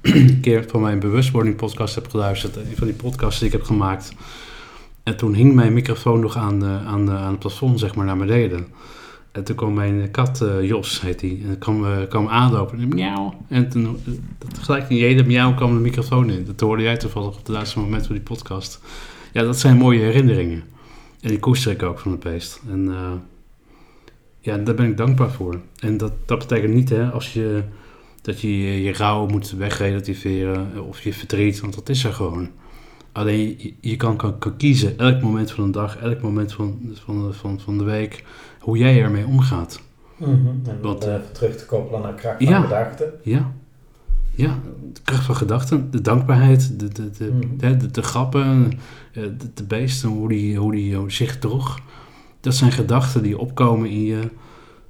een 0.14 0.38
keer 0.40 0.64
van 0.68 0.80
mijn 0.80 0.98
bewustwording 0.98 1.56
podcast 1.56 1.94
hebt 1.94 2.10
geluisterd. 2.10 2.56
Een 2.56 2.62
van 2.76 2.86
die 2.86 2.96
podcasts 2.96 3.38
die 3.38 3.46
ik 3.48 3.52
heb 3.54 3.62
gemaakt. 3.62 4.12
En 5.02 5.16
toen 5.16 5.34
hing 5.34 5.54
mijn 5.54 5.72
microfoon 5.72 6.20
nog 6.20 6.36
aan, 6.36 6.60
de, 6.60 6.78
aan, 6.86 7.06
de, 7.06 7.12
aan 7.12 7.30
het 7.30 7.38
plafond, 7.38 7.80
zeg 7.80 7.94
maar, 7.94 8.06
naar 8.06 8.16
beneden. 8.16 8.66
En 9.32 9.44
toen 9.44 9.56
kwam 9.56 9.74
mijn 9.74 10.10
kat, 10.10 10.40
eh, 10.42 10.62
Jos 10.68 11.00
heet 11.00 11.20
die, 11.20 11.44
en 11.48 11.58
kwam, 11.58 11.84
eh, 11.84 11.90
kwam 12.08 12.28
aanlopen 12.28 12.80
en 12.80 12.88
miauw. 12.88 13.34
En 13.48 13.68
toen, 13.68 13.84
eh, 14.06 14.12
gelijk 14.60 14.88
in 14.88 14.96
jede 14.96 15.24
miauw 15.24 15.54
kwam 15.54 15.74
de 15.74 15.80
microfoon 15.80 16.30
in. 16.30 16.44
Dat 16.44 16.60
hoorde 16.60 16.82
jij 16.82 16.96
toevallig 16.96 17.28
op 17.28 17.36
het 17.36 17.48
laatste 17.48 17.78
moment 17.78 18.06
van 18.06 18.14
die 18.14 18.24
podcast. 18.24 18.80
Ja, 19.32 19.42
dat 19.42 19.58
zijn 19.58 19.76
mooie 19.76 20.00
herinneringen. 20.00 20.62
En 21.26 21.32
die 21.32 21.40
koester 21.40 21.72
ik 21.72 21.82
ook 21.82 21.98
van 21.98 22.10
het 22.10 22.20
beest. 22.20 22.60
En 22.70 22.88
eh, 22.88 23.12
ja, 24.38 24.56
daar 24.56 24.74
ben 24.74 24.86
ik 24.86 24.96
dankbaar 24.96 25.30
voor. 25.30 25.60
En 25.80 25.96
dat, 25.96 26.12
dat 26.26 26.38
betekent 26.38 26.74
niet 26.74 26.88
hè, 26.88 27.10
als 27.10 27.32
je, 27.32 27.62
dat 28.22 28.40
je 28.40 28.58
je, 28.58 28.82
je 28.82 28.92
rouw 28.92 29.26
moet 29.26 29.50
wegrelativeren 29.50 30.70
eh, 30.74 30.86
of 30.88 31.00
je 31.00 31.12
verdriet, 31.12 31.60
want 31.60 31.74
dat 31.74 31.88
is 31.88 32.04
er 32.04 32.12
gewoon. 32.12 32.48
Alleen 33.12 33.56
je, 33.58 33.74
je 33.80 33.96
kan, 33.96 34.16
kan, 34.16 34.38
kan 34.38 34.56
kiezen 34.56 34.98
elk 34.98 35.20
moment 35.22 35.50
van 35.50 35.64
de 35.64 35.70
dag, 35.70 35.96
elk 35.98 36.20
moment 36.20 36.52
van, 36.52 36.80
van, 37.04 37.34
van, 37.34 37.60
van 37.60 37.78
de 37.78 37.84
week, 37.84 38.24
hoe 38.60 38.78
jij 38.78 39.02
ermee 39.02 39.26
omgaat. 39.26 39.82
Mhm. 40.16 40.30
En 40.30 40.78
Wat, 40.82 41.04
wat, 41.04 41.06
even 41.06 41.32
terug 41.32 41.56
te 41.56 41.66
koppelen 41.66 42.02
naar 42.02 42.14
kracht 42.14 42.36
van 42.36 42.46
Ja. 42.46 42.60
gedachten. 42.62 43.12
Ja, 43.22 43.52
ja 44.36 44.58
de 44.92 45.00
kracht 45.04 45.24
van 45.24 45.36
gedachten, 45.36 45.90
de 45.90 46.00
dankbaarheid, 46.00 46.80
de, 46.80 46.88
de, 46.88 47.10
de, 47.10 47.24
Mhm. 47.32 47.56
de, 47.56 47.76
de, 47.76 47.90
de 47.90 48.02
grappen, 48.02 48.72
eh, 49.12 49.22
de, 49.22 49.46
de 49.54 49.64
beesten, 49.64 50.08
hoe 50.08 50.28
die, 50.28 50.56
hoe 50.56 50.72
die 50.72 51.10
zich 51.10 51.38
droeg. 51.38 51.78
Dat 52.40 52.54
zijn 52.54 52.72
gedachten 52.72 53.22
die 53.22 53.38
opkomen 53.38 53.90
in 53.90 54.02
je, 54.04 54.20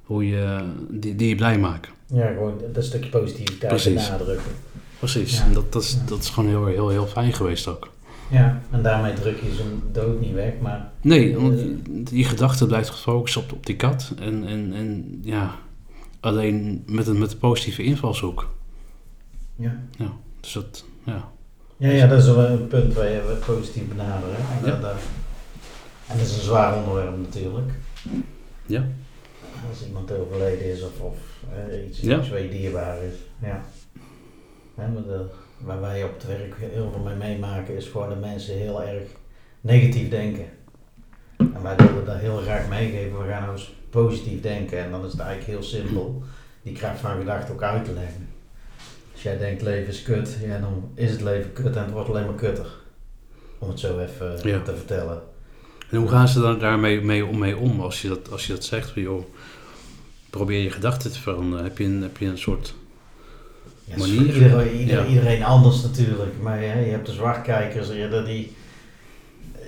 hoe 0.03 0.27
je, 0.27 0.63
die, 0.89 1.15
die 1.15 1.27
je 1.29 1.35
blij 1.35 1.59
maken. 1.59 1.91
Ja, 2.13 2.27
gewoon 2.27 2.53
dat 2.73 2.83
stukje 2.85 3.09
positiviteit 3.09 3.71
Precies. 3.71 4.05
benadrukken. 4.05 4.51
Precies, 4.99 5.37
Ja. 5.37 5.43
en 5.45 5.53
dat, 5.53 5.71
dat, 5.73 5.81
is, 5.83 5.91
Ja. 5.93 5.99
dat 6.05 6.19
is 6.19 6.29
gewoon 6.29 6.49
heel, 6.49 6.65
heel, 6.65 6.89
heel 6.89 7.05
fijn 7.07 7.33
geweest 7.33 7.67
ook. 7.67 7.89
Ja, 8.31 8.61
en 8.71 8.83
daarmee 8.83 9.13
druk 9.13 9.39
je 9.41 9.53
zijn 9.55 9.81
dood 9.91 10.19
niet 10.19 10.33
weg, 10.33 10.53
maar 10.61 10.91
Nee, 11.01 11.37
want 11.37 11.59
je, 11.59 11.77
je 12.17 12.23
gedachte 12.23 12.65
blijft 12.67 12.89
gefocust 12.89 13.37
op, 13.37 13.51
op 13.51 13.65
die 13.65 13.75
kat. 13.75 14.13
En, 14.19 14.47
en, 14.47 14.73
en 14.73 15.19
ja, 15.23 15.55
alleen 16.19 16.83
met 16.87 17.07
een, 17.07 17.17
met 17.19 17.31
een 17.31 17.37
positieve 17.37 17.83
invalshoek. 17.83 18.47
Ja. 19.57 19.79
Dus 20.39 20.53
dat, 20.53 20.85
ja. 21.03 21.31
Ja, 21.77 21.89
ja, 21.89 22.07
dat 22.07 22.19
is 22.19 22.25
wel 22.25 22.45
een 22.45 22.67
punt 22.67 22.93
waar 22.93 23.09
je 23.09 23.23
wat 23.23 23.55
positief 23.55 23.87
benadert. 23.87 24.31
hè. 24.35 24.57
En, 24.59 24.65
Ja. 24.65 24.71
dat, 24.71 24.81
dat- 24.81 25.01
en 26.07 26.17
dat 26.17 26.25
is 26.27 26.35
een 26.35 26.41
zwaar 26.41 26.77
onderwerp 26.77 27.17
natuurlijk. 27.17 27.71
Ja. 28.65 28.85
Als 29.69 29.85
iemand 29.87 30.11
overleden 30.11 30.65
is 30.71 30.81
of, 30.83 30.99
of 30.99 31.17
iets, 31.87 31.99
Ja. 31.99 32.17
iets 32.19 32.27
je 32.27 32.49
dierbaar 32.49 33.03
is. 33.03 33.13
Ja. 33.41 33.63
Hè, 34.75 34.87
maar 34.87 35.03
de, 35.03 35.25
waar 35.57 35.81
wij 35.81 36.03
op 36.03 36.13
het 36.13 36.27
werk 36.27 36.55
heel 36.57 36.91
veel 36.91 37.01
mee 37.03 37.15
meemaken 37.15 37.75
is 37.75 37.85
gewoon 37.87 38.09
dat 38.09 38.19
mensen 38.19 38.55
heel 38.57 38.83
erg 38.83 39.03
negatief 39.61 40.09
denken. 40.09 40.45
En 41.37 41.61
wij 41.63 41.75
willen 41.75 42.05
dat 42.05 42.17
heel 42.17 42.37
graag 42.37 42.67
meegeven, 42.69 43.19
we 43.23 43.27
gaan 43.29 43.41
nou 43.41 43.51
eens 43.53 43.73
positief 43.89 44.41
denken. 44.41 44.79
En 44.83 44.91
dan 44.91 45.05
is 45.05 45.11
het 45.11 45.21
eigenlijk 45.21 45.49
heel 45.59 45.67
simpel 45.69 46.23
die 46.63 46.73
kracht 46.73 46.99
van 46.99 47.17
gedachten 47.17 47.53
ook 47.53 47.61
uit 47.63 47.85
te 47.85 47.93
leggen. 47.93 48.26
Als 49.17 49.25
jij 49.25 49.37
denkt 49.37 49.61
leven 49.61 49.87
is 49.87 50.01
kut, 50.03 50.37
ja, 50.45 50.59
dan 50.59 50.83
is 50.95 51.11
het 51.11 51.21
leven 51.21 51.53
kut 51.53 51.75
en 51.75 51.83
het 51.83 51.91
wordt 51.91 52.09
alleen 52.09 52.25
maar 52.25 52.35
kutter. 52.35 52.65
Om 53.59 53.69
het 53.69 53.79
zo 53.79 53.99
even 53.99 54.49
Ja. 54.49 54.61
te 54.61 54.75
vertellen. 54.75 55.21
En 55.89 55.97
hoe 55.97 56.07
gaan 56.09 56.27
ze 56.27 56.39
dan 56.39 56.59
daarmee 56.59 57.01
mee 57.01 57.25
om, 57.25 57.37
mee 57.37 57.57
om 57.57 57.81
als 57.81 58.01
je 58.01 58.07
dat, 58.07 58.31
als 58.31 58.47
je 58.47 58.53
dat 58.53 58.63
zegt? 58.63 58.89
Van, 58.89 59.01
joh, 59.01 59.23
probeer 60.29 60.61
je 60.63 60.69
gedachten 60.69 61.11
te 61.11 61.19
veranderen. 61.19 61.63
Heb 61.63 61.77
je 61.77 61.83
een, 61.83 62.01
heb 62.01 62.17
je 62.17 62.25
een 62.25 62.37
soort... 62.37 62.73
Ja, 63.83 63.97
Manier. 63.97 64.15
voor 64.15 64.25
Iedereen, 64.33 64.77
ieder- 64.79 65.03
Ja. 65.03 65.05
iedereen 65.05 65.43
anders 65.43 65.81
natuurlijk. 65.81 66.33
Maar 66.41 66.63
ja, 66.63 66.73
je 66.73 66.91
hebt 66.91 67.05
de 67.05 67.11
zwartkijkers 67.13 67.89
eerder 67.89 68.25
die 68.25 68.55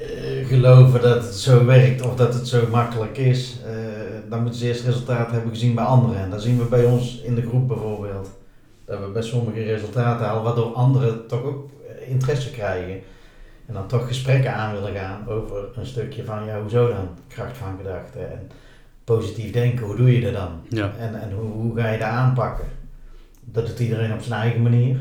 eh, 0.01 0.47
geloven 0.47 1.01
dat 1.01 1.23
het 1.23 1.35
zo 1.35 1.65
werkt 1.65 2.01
of 2.01 2.15
dat 2.15 2.33
het 2.33 2.47
zo 2.47 2.67
makkelijk 2.71 3.17
is. 3.17 3.55
Eh, 3.65 3.73
dan 4.29 4.41
moeten 4.41 4.59
ze 4.59 4.67
eerst 4.67 4.85
resultaten 4.85 5.33
hebben 5.33 5.51
gezien 5.51 5.75
bij 5.75 5.83
anderen. 5.83 6.21
En 6.21 6.29
dat 6.29 6.41
zien 6.41 6.57
we 6.57 6.63
bij 6.65 6.85
ons 6.85 7.21
in 7.21 7.35
de 7.35 7.41
groep 7.47 7.67
bijvoorbeeld. 7.67 8.37
Dat 8.89 8.99
we 8.99 9.07
bij 9.07 9.21
sommigen 9.21 9.63
resultaten 9.63 10.25
halen, 10.25 10.43
waardoor 10.43 10.73
anderen 10.73 11.27
toch 11.27 11.43
ook 11.43 11.69
eh, 11.87 12.09
interesse 12.09 12.51
krijgen. 12.51 13.01
En 13.65 13.73
dan 13.73 13.87
toch 13.87 14.07
gesprekken 14.07 14.53
aan 14.53 14.73
willen 14.73 14.93
gaan 14.93 15.27
over 15.27 15.69
een 15.75 15.85
stukje 15.85 16.25
van, 16.25 16.45
ja, 16.45 16.61
hoezo 16.61 16.87
dan? 16.87 17.09
Kracht 17.27 17.57
van 17.57 17.77
gedachten 17.77 18.31
en 18.31 18.49
positief 19.03 19.51
denken, 19.51 19.85
hoe 19.85 19.95
doe 19.95 20.15
je 20.15 20.21
dat 20.21 20.33
dan? 20.33 20.61
Ja, 20.69 20.91
En, 20.99 21.21
en 21.21 21.31
hoe, 21.31 21.51
hoe 21.51 21.79
ga 21.79 21.89
je 21.89 21.97
dat 21.97 22.07
aanpakken? 22.07 22.65
Dat 23.39 23.67
doet 23.67 23.79
iedereen 23.79 24.13
op 24.13 24.21
zijn 24.21 24.41
eigen 24.41 24.61
manier, 24.61 24.99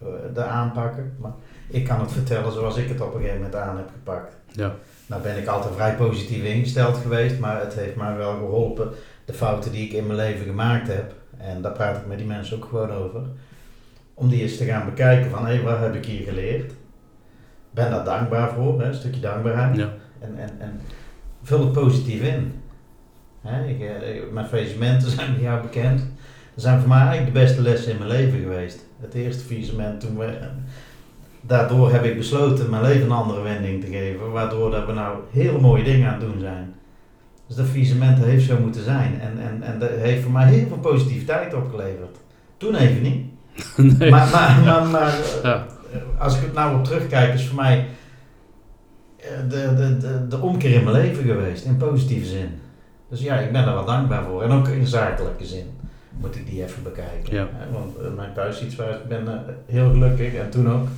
eh, 0.00 0.06
dat 0.34 0.46
aanpakken. 0.46 1.16
Maar 1.18 1.32
ik 1.68 1.84
kan 1.84 2.00
het 2.00 2.12
vertellen 2.12 2.52
zoals 2.52 2.76
ik 2.76 2.88
het 2.88 3.00
op 3.00 3.14
een 3.14 3.20
gegeven 3.20 3.42
moment 3.42 3.56
aan 3.56 3.76
heb 3.76 3.88
gepakt. 3.92 4.36
ja, 4.52 4.74
Nou 5.06 5.22
ben 5.22 5.38
ik 5.38 5.46
altijd 5.46 5.74
vrij 5.74 5.94
positief 5.94 6.42
ingesteld 6.44 6.96
geweest, 6.96 7.38
maar 7.38 7.60
het 7.60 7.74
heeft 7.74 7.96
mij 7.96 8.16
wel 8.16 8.32
geholpen. 8.32 8.90
De 9.24 9.32
fouten 9.32 9.72
die 9.72 9.86
ik 9.86 9.92
in 9.92 10.06
mijn 10.06 10.18
leven 10.18 10.46
gemaakt 10.46 10.88
heb, 10.88 11.12
en 11.38 11.62
daar 11.62 11.72
praat 11.72 11.96
ik 11.96 12.06
met 12.06 12.18
die 12.18 12.26
mensen 12.26 12.56
ook 12.56 12.64
gewoon 12.64 12.90
over. 12.90 13.22
Om 14.14 14.28
die 14.28 14.42
eens 14.42 14.56
te 14.56 14.64
gaan 14.64 14.84
bekijken 14.84 15.30
van, 15.30 15.46
hé, 15.46 15.62
wat 15.62 15.78
heb 15.78 15.94
ik 15.94 16.04
hier 16.04 16.22
geleerd? 16.22 16.72
Ben 17.70 17.90
daar 17.90 18.04
dankbaar 18.04 18.50
voor, 18.50 18.80
hè, 18.80 18.86
een 18.86 18.94
stukje 18.94 19.20
dankbaarheid. 19.20 19.76
ja, 19.76 19.92
En, 20.18 20.38
en, 20.38 20.50
en 20.58 20.80
vul 21.42 21.60
het 21.60 21.72
positief 21.72 22.22
in. 22.22 22.52
Hè, 23.40 23.66
ik, 23.66 23.80
eh, 23.80 24.32
mijn 24.32 24.46
faillissementen 24.46 25.10
zijn 25.10 25.32
bij 25.32 25.42
jou 25.42 25.62
bekend. 25.62 25.98
Dat 26.54 26.64
zijn 26.64 26.80
voor 26.80 26.88
mij 26.88 26.98
eigenlijk 26.98 27.34
de 27.34 27.40
beste 27.40 27.62
lessen 27.62 27.92
in 27.92 27.98
mijn 27.98 28.10
leven 28.10 28.38
geweest. 28.40 28.86
Het 29.00 29.14
eerste 29.14 29.44
faillissement 29.44 30.00
toen 30.00 30.18
we... 30.18 30.38
Daardoor 31.40 31.92
heb 31.92 32.04
ik 32.04 32.16
besloten 32.16 32.70
mijn 32.70 32.82
leven 32.82 33.02
een 33.02 33.12
andere 33.12 33.42
wending 33.42 33.84
te 33.84 33.90
geven. 33.90 34.32
Waardoor 34.32 34.70
dat 34.70 34.86
we 34.86 34.92
nou 34.92 35.18
hele 35.30 35.60
mooie 35.60 35.84
dingen 35.84 36.08
aan 36.08 36.20
het 36.20 36.30
doen 36.30 36.40
zijn. 36.40 36.74
Dus 37.48 37.56
dat 37.56 37.66
faillissement 37.66 38.18
heeft 38.18 38.46
zo 38.46 38.58
moeten 38.60 38.84
zijn. 38.84 39.20
En, 39.20 39.38
en, 39.40 39.62
en 39.62 39.78
dat 39.78 39.90
heeft 39.90 40.22
voor 40.22 40.32
mij 40.32 40.46
heel 40.46 40.66
veel 40.66 40.78
positiviteit 40.78 41.54
opgeleverd. 41.54 42.16
Toen 42.56 42.74
even 42.74 43.02
niet. 43.02 43.26
nee. 43.98 44.10
Maar, 44.10 44.28
maar, 44.30 44.60
maar, 44.64 44.86
maar 45.00 45.08
eh, 45.08 45.42
ja, 45.42 45.66
als 46.18 46.36
ik 46.36 46.42
het 46.42 46.52
nou 46.52 46.78
op 46.78 46.84
terugkijk, 46.84 47.34
is 47.34 47.46
voor 47.46 47.56
mij 47.56 47.86
eh, 49.16 49.26
de, 49.48 49.74
de, 49.76 49.96
de, 49.96 50.26
de 50.28 50.38
omkeer 50.40 50.74
in 50.74 50.84
mijn 50.84 50.96
leven 50.96 51.24
geweest, 51.24 51.64
in 51.64 51.76
positieve 51.76 52.26
zin. 52.26 52.48
Dus 53.08 53.20
ja, 53.20 53.38
ik 53.38 53.52
ben 53.52 53.64
daar 53.64 53.74
wel 53.74 53.84
dankbaar 53.84 54.24
voor. 54.24 54.42
En 54.42 54.50
ook 54.50 54.68
in 54.68 54.86
zakelijke 54.86 55.46
zin 55.46 55.66
moet 56.20 56.36
ik 56.36 56.46
die 56.46 56.62
even 56.62 56.82
bekijken. 56.82 57.34
Ja. 57.34 57.48
Want 57.72 57.98
eh, 57.98 58.14
mijn 58.16 58.32
thuissituatie, 58.32 59.02
ik 59.02 59.08
ben 59.08 59.44
heel 59.66 59.90
gelukkig 59.90 60.34
en 60.34 60.50
toen 60.50 60.70
ook. 60.70 60.88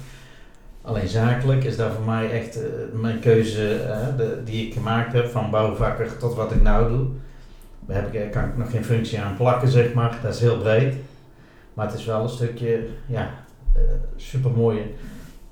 Alleen 0.83 1.09
zakelijk 1.09 1.65
is 1.65 1.77
daar 1.77 1.93
voor 1.93 2.05
mij 2.05 2.31
echt 2.31 2.63
eh, 2.63 2.69
mijn 2.93 3.21
keuze 3.21 3.75
eh, 3.75 4.17
de, 4.17 4.43
die 4.45 4.67
ik 4.67 4.73
gemaakt 4.73 5.13
heb, 5.13 5.27
van 5.27 5.51
bouwvakker 5.51 6.17
tot 6.19 6.35
wat 6.35 6.53
ik 6.53 6.63
nou 6.63 6.89
doe. 6.89 7.07
Daar 7.87 8.03
heb 8.03 8.15
ik, 8.15 8.31
kan 8.31 8.45
ik 8.45 8.57
nog 8.57 8.71
geen 8.71 8.85
functie 8.85 9.21
aan 9.21 9.37
plakken, 9.37 9.69
zeg 9.69 9.93
maar. 9.93 10.19
Dat 10.23 10.35
is 10.35 10.41
heel 10.41 10.59
breed. 10.59 10.95
Maar 11.75 11.87
het 11.87 11.99
is 11.99 12.05
wel 12.05 12.23
een 12.23 12.29
stukje, 12.29 12.87
ja, 13.07 13.31
eh 13.75 13.83
super 14.17 14.51
mooie 14.51 14.83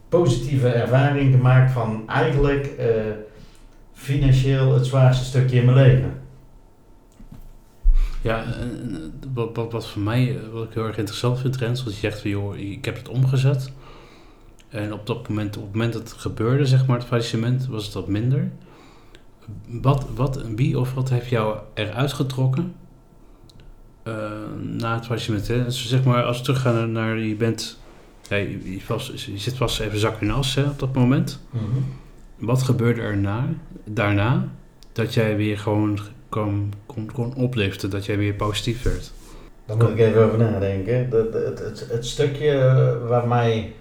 positieve 0.08 0.68
ervaring 0.68 1.34
gemaakt 1.34 1.72
van 1.72 2.02
eigenlijk 2.06 2.66
eh, 2.66 2.86
financieel 3.92 4.74
het 4.74 4.86
zwaarste 4.86 5.24
stukje 5.24 5.58
in 5.58 5.64
mijn 5.64 5.76
leven. 5.76 6.12
ja 8.22 8.44
wat, 9.34 9.56
wat, 9.56 9.72
wat 9.72 9.88
voor 9.88 10.02
mij, 10.02 10.36
eh, 10.36 10.52
wat 10.52 10.64
ik 10.64 10.74
heel 10.74 10.86
erg 10.86 10.98
interessant 10.98 11.38
vind, 11.38 11.56
Rens, 11.56 11.84
wat 11.84 11.94
je 11.94 12.00
zegt 12.00 12.20
van, 12.20 12.30
joh, 12.30 12.56
ik 12.56 12.84
heb 12.84 12.96
het 12.96 13.08
omgezet. 13.08 13.72
En 14.68 14.92
op 14.92 15.06
dat 15.06 15.28
moment, 15.28 15.56
op 15.56 15.62
het 15.62 15.72
moment 15.72 15.92
dat 15.92 16.02
het 16.02 16.12
gebeurde, 16.20 16.66
zeg 16.66 16.86
maar, 16.86 16.98
het 16.98 17.06
faillissement, 17.06 17.66
was 17.66 17.84
het 17.84 17.94
wat 17.94 18.08
minder. 18.08 18.50
Wat, 19.68 20.06
wat, 20.14 20.42
wie 20.56 20.78
of 20.78 20.94
wat 20.94 21.08
heeft 21.10 21.28
jou 21.28 21.58
eruit 21.74 22.12
getrokken 22.12 22.74
eh, 24.02 24.14
na 24.60 24.94
het 24.94 25.04
faillissement? 25.06 25.48
Hè? 25.48 25.64
Dus 25.64 25.88
zeg 25.88 26.04
maar, 26.04 26.24
als 26.24 26.38
we 26.38 26.44
teruggaan 26.44 26.92
naar, 26.92 27.18
je 27.18 27.34
bent, 27.34 27.78
ja, 28.28 28.36
je, 28.36 28.72
je 28.72 28.80
was, 28.88 29.12
je 29.26 29.38
zit 29.38 29.56
vast 29.56 29.80
even 29.80 29.98
zak 29.98 30.20
in 30.20 30.30
as 30.30 30.54
hè, 30.54 30.62
op 30.62 30.78
dat 30.78 30.94
moment. 30.94 31.40
Wat 32.38 32.62
gebeurde 32.62 33.00
er 33.00 33.16
na, 33.16 33.48
daarna 33.84 34.48
dat 34.92 35.14
jij 35.14 35.36
weer 35.36 35.58
gewoon 35.58 35.98
kon, 36.28 36.72
kon, 36.86 37.10
kon 37.12 37.34
opliften, 37.34 37.90
dat 37.90 38.06
jij 38.06 38.18
weer 38.18 38.34
positief 38.34 38.82
werd? 38.82 39.12
Daar 39.66 39.76
moet 39.76 39.88
ik 39.88 39.98
even 39.98 40.24
over 40.24 40.38
nadenken. 40.38 41.10
De, 41.10 41.28
de- 41.32 41.44
het, 41.46 41.58
het, 41.58 41.88
het 41.90 42.06
stukje 42.06 42.50
eh, 42.50 43.08
waar 43.08 43.28
mij 43.28 43.72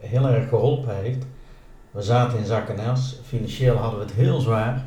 heel 0.00 0.28
erg 0.28 0.48
geholpen 0.48 0.96
heeft. 0.96 1.26
We 1.90 2.02
zaten 2.02 2.38
in 2.38 2.44
zak. 2.44 2.68
Financieel 3.24 3.76
hadden 3.76 3.98
we 3.98 4.04
het 4.04 4.14
heel 4.14 4.40
zwaar. 4.40 4.84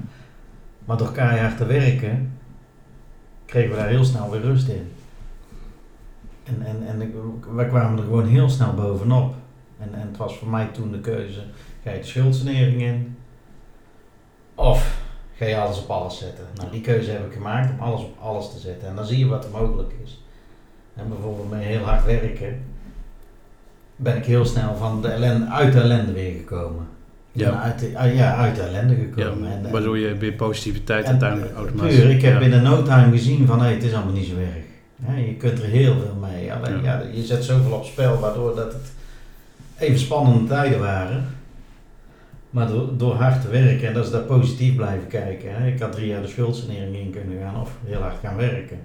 Maar 0.86 0.98
door 0.98 1.12
keihard 1.12 1.58
te 1.58 1.66
werken 1.66 2.38
kregen 3.46 3.72
we 3.72 3.76
daar 3.76 3.88
heel 3.88 4.04
snel 4.04 4.30
weer 4.30 4.42
rust 4.42 4.68
in. 4.68 4.92
En, 6.44 6.66
en, 6.66 6.88
en 6.88 7.00
we 7.56 7.68
kwamen 7.68 7.98
er 7.98 8.04
gewoon 8.04 8.28
heel 8.28 8.50
snel 8.50 8.74
bovenop. 8.74 9.36
En, 9.80 9.94
en 9.94 10.08
het 10.08 10.18
was 10.18 10.38
voor 10.38 10.48
mij 10.48 10.68
toen 10.68 10.92
de 10.92 11.00
keuze, 11.00 11.44
ga 11.84 11.92
je 11.92 12.00
de 12.00 12.06
schuldsanering 12.06 12.82
in? 12.82 13.18
Of 14.56 15.02
ga 15.36 15.46
je 15.46 15.58
alles 15.58 15.82
op 15.82 15.90
alles 15.90 16.18
zetten? 16.18 16.46
Nou, 16.56 16.72
die 16.72 16.82
keuze 16.82 17.12
heb 17.12 17.26
ik 17.26 17.34
gemaakt 17.34 17.72
om 17.72 17.80
alles 17.80 18.02
op 18.02 18.18
alles 18.22 18.52
te 18.52 18.60
zetten. 18.60 18.88
En 18.88 18.96
dan 18.96 19.06
zie 19.06 19.20
je 19.20 19.26
wat 19.26 19.46
er 19.46 19.52
mogelijk 19.52 19.94
is. 20.04 20.24
En 20.96 21.10
bijvoorbeeld 21.10 21.50
met 21.50 21.62
heel 21.62 21.84
hard 21.84 22.06
werken, 22.06 22.64
ben 23.96 24.18
ik 24.18 24.26
heel 24.26 24.46
snel 24.46 24.76
van 24.76 25.02
de 25.02 25.08
ellende, 25.08 25.46
uit 25.46 25.74
de 25.74 25.80
ellende 25.80 26.12
weer 26.12 26.32
gekomen. 26.32 26.88
Ja. 27.32 27.50
Ja. 27.50 27.62
Uit, 27.62 27.80
de, 27.80 27.92
ah, 27.96 28.16
ja, 28.16 28.36
uit 28.36 28.56
de 28.56 28.62
ellende 28.62 28.96
Ja, 28.96 29.04
gekomen. 29.14 29.52
en, 29.52 29.72
waardoor 29.72 29.98
je 29.98 30.18
weer 30.18 30.34
positiviteit 30.34 31.04
en, 31.04 31.10
uiteindelijk 31.10 31.52
eh, 31.52 31.58
automatisch... 31.58 31.96
puur, 31.96 32.10
ik 32.10 32.22
heb 32.22 32.34
ja. 32.34 32.40
binnen 32.40 32.64
no 32.64 32.84
time 32.84 33.12
gezien 33.12 33.48
van 33.48 33.62
hé, 33.62 33.74
het 33.74 33.84
is 33.84 33.94
allemaal 33.94 34.14
niet 34.14 34.28
zo 34.28 34.36
erg. 34.36 34.64
Hè, 35.02 35.20
je 35.20 35.36
kunt 35.36 35.60
er 35.60 35.70
heel 35.70 35.94
veel 35.94 36.18
mee. 36.22 36.54
Alleen 36.54 36.84
Ja. 36.84 37.00
ja. 37.00 37.04
je 37.14 37.24
zet 37.24 37.44
zoveel 37.44 37.72
op 37.72 37.86
spel 37.86 38.20
waardoor 38.20 38.56
dat 38.56 38.74
het 38.74 38.92
even 39.78 40.00
spannende 40.00 40.48
tijden 40.48 40.80
waren. 40.80 41.26
Maar 42.50 42.68
door, 42.68 42.98
door 42.98 43.16
hard 43.16 43.42
te 43.42 43.50
werken, 43.50 43.88
en 43.88 43.94
dat 43.94 44.06
is 44.06 44.12
daar 44.12 44.22
positief 44.22 44.76
blijven 44.76 45.08
kijken. 45.08 45.56
Hè. 45.56 45.68
Ik 45.68 45.80
had 45.80 45.92
drie 45.92 46.08
jaar 46.08 46.22
de 46.22 46.28
schuldsanering 46.28 46.96
in 46.96 47.12
kunnen 47.12 47.40
gaan 47.42 47.62
of 47.62 47.72
heel 47.86 48.02
hard 48.02 48.20
gaan 48.24 48.36
werken. 48.36 48.80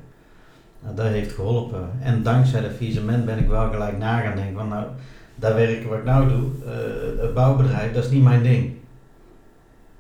Nou, 0.81 0.95
dat 0.95 1.07
heeft 1.07 1.35
geholpen. 1.35 1.91
En 2.01 2.23
dankzij 2.23 2.61
dat 2.61 2.71
faillissement 2.71 3.25
ben 3.25 3.39
ik 3.39 3.49
wel 3.49 3.71
gelijk 3.71 3.99
na 3.99 4.21
gaan 4.21 4.37
denken 4.37 4.55
van 4.55 4.69
nou, 4.69 4.87
dat 5.35 5.55
werken 5.55 5.89
wat 5.89 5.99
ik 5.99 6.05
nou 6.05 6.29
doe, 6.29 6.51
eh, 6.67 7.21
het 7.23 7.35
bouwbedrijf, 7.35 7.93
dat 7.93 8.05
is 8.05 8.11
niet 8.11 8.23
mijn 8.23 8.43
ding. 8.43 8.77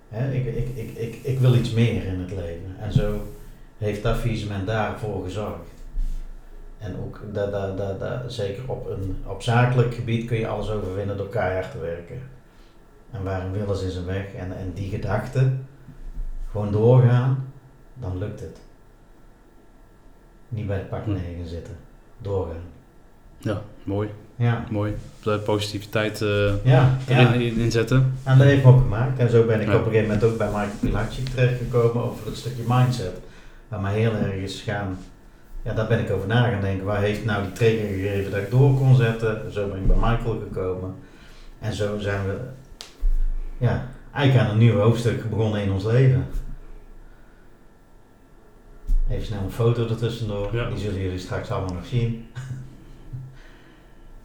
Hè, 0.08 0.32
ik, 0.32 0.46
ik, 0.46 0.68
ik, 0.76 0.96
ik, 0.96 1.14
ik 1.22 1.38
wil 1.38 1.54
iets 1.54 1.72
meer 1.72 2.04
in 2.04 2.20
het 2.20 2.30
leven. 2.30 2.76
En 2.80 2.92
zo 2.92 3.26
heeft 3.78 4.02
dat 4.02 4.16
faillissement 4.16 4.66
daarvoor 4.66 5.24
gezorgd. 5.24 5.68
En 6.78 6.96
ook 6.98 7.20
dat, 7.32 7.52
dat, 7.52 7.78
dat, 7.78 8.00
dat, 8.00 8.32
zeker 8.32 8.62
op, 8.66 8.86
een, 8.90 9.16
op 9.26 9.42
zakelijk 9.42 9.94
gebied 9.94 10.26
kun 10.26 10.38
je 10.38 10.48
alles 10.48 10.70
overwinnen 10.70 11.16
door 11.16 11.28
keihard 11.28 11.70
te 11.70 11.78
werken. 11.78 12.20
En 13.10 13.22
waar 13.22 13.44
een 13.44 13.52
wil 13.52 13.72
is, 13.72 13.96
een 13.96 14.04
weg. 14.04 14.34
En, 14.34 14.56
en 14.56 14.72
die 14.74 14.90
gedachte, 14.90 15.50
gewoon 16.50 16.72
doorgaan, 16.72 17.52
dan 17.94 18.18
lukt 18.18 18.40
het. 18.40 18.60
Niet 20.48 20.66
bij 20.66 20.78
de 20.78 20.84
pak 20.84 21.04
Hm. 21.04 21.12
negen 21.12 21.46
zitten. 21.48 21.74
Doorgaan. 22.18 22.56
Ja, 23.38 23.62
mooi, 23.84 24.08
Ja, 24.36 24.64
mooi. 24.70 24.94
De 25.22 25.38
positiviteit 25.38 26.22
eh 26.22 26.64
ja, 26.64 26.96
ja. 27.06 27.18
erin 27.32 27.40
in- 27.40 27.58
inzetten. 27.58 28.12
En 28.24 28.38
dat 28.38 28.46
heeft 28.46 28.64
me 28.64 28.70
ook 28.70 28.80
gemaakt. 28.80 29.18
En 29.18 29.30
zo 29.30 29.44
ben 29.46 29.60
ik 29.60 29.66
Ja. 29.66 29.74
op 29.74 29.78
een 29.78 29.84
gegeven 29.92 30.06
moment 30.14 30.24
ook 30.24 30.38
bij 30.38 30.46
Michael 30.46 30.68
Pilacic 30.80 31.28
terechtgekomen 31.28 32.02
over 32.04 32.26
het 32.26 32.36
stukje 32.36 32.62
mindset. 32.68 33.20
Waar 33.68 33.80
mij 33.80 33.98
heel 33.98 34.12
erg 34.12 34.34
is 34.34 34.60
gaan, 34.62 34.98
ja 35.62 35.72
daar 35.74 35.86
ben 35.86 35.98
ik 36.00 36.10
over 36.10 36.28
na 36.28 36.50
gaan 36.50 36.60
denken. 36.60 36.84
Waar 36.84 37.00
heeft 37.00 37.24
nou 37.24 37.42
die 37.42 37.52
trigger 37.52 37.86
gegeven 37.86 38.30
dat 38.30 38.40
ik 38.40 38.50
door 38.50 38.74
kon 38.78 38.96
zetten? 38.96 39.52
Zo 39.52 39.68
ben 39.68 39.76
ik 39.78 39.86
bij 39.86 39.96
Michael 39.96 40.42
gekomen. 40.48 40.94
En 41.58 41.74
zo 41.74 41.98
zijn 41.98 42.26
we 42.26 42.36
ja, 43.58 43.86
eigenlijk 44.12 44.46
aan 44.46 44.52
een 44.52 44.58
nieuw 44.58 44.78
hoofdstuk 44.78 45.30
begonnen 45.30 45.62
in 45.62 45.72
ons 45.72 45.84
leven. 45.84 46.26
Even 49.10 49.26
snel 49.26 49.42
een 49.42 49.52
foto 49.52 49.88
ertussendoor. 49.88 50.54
Ja. 50.56 50.68
Die 50.68 50.78
zullen 50.78 51.00
jullie 51.00 51.18
straks 51.18 51.50
allemaal 51.50 51.74
nog 51.74 51.86
zien. 51.86 52.26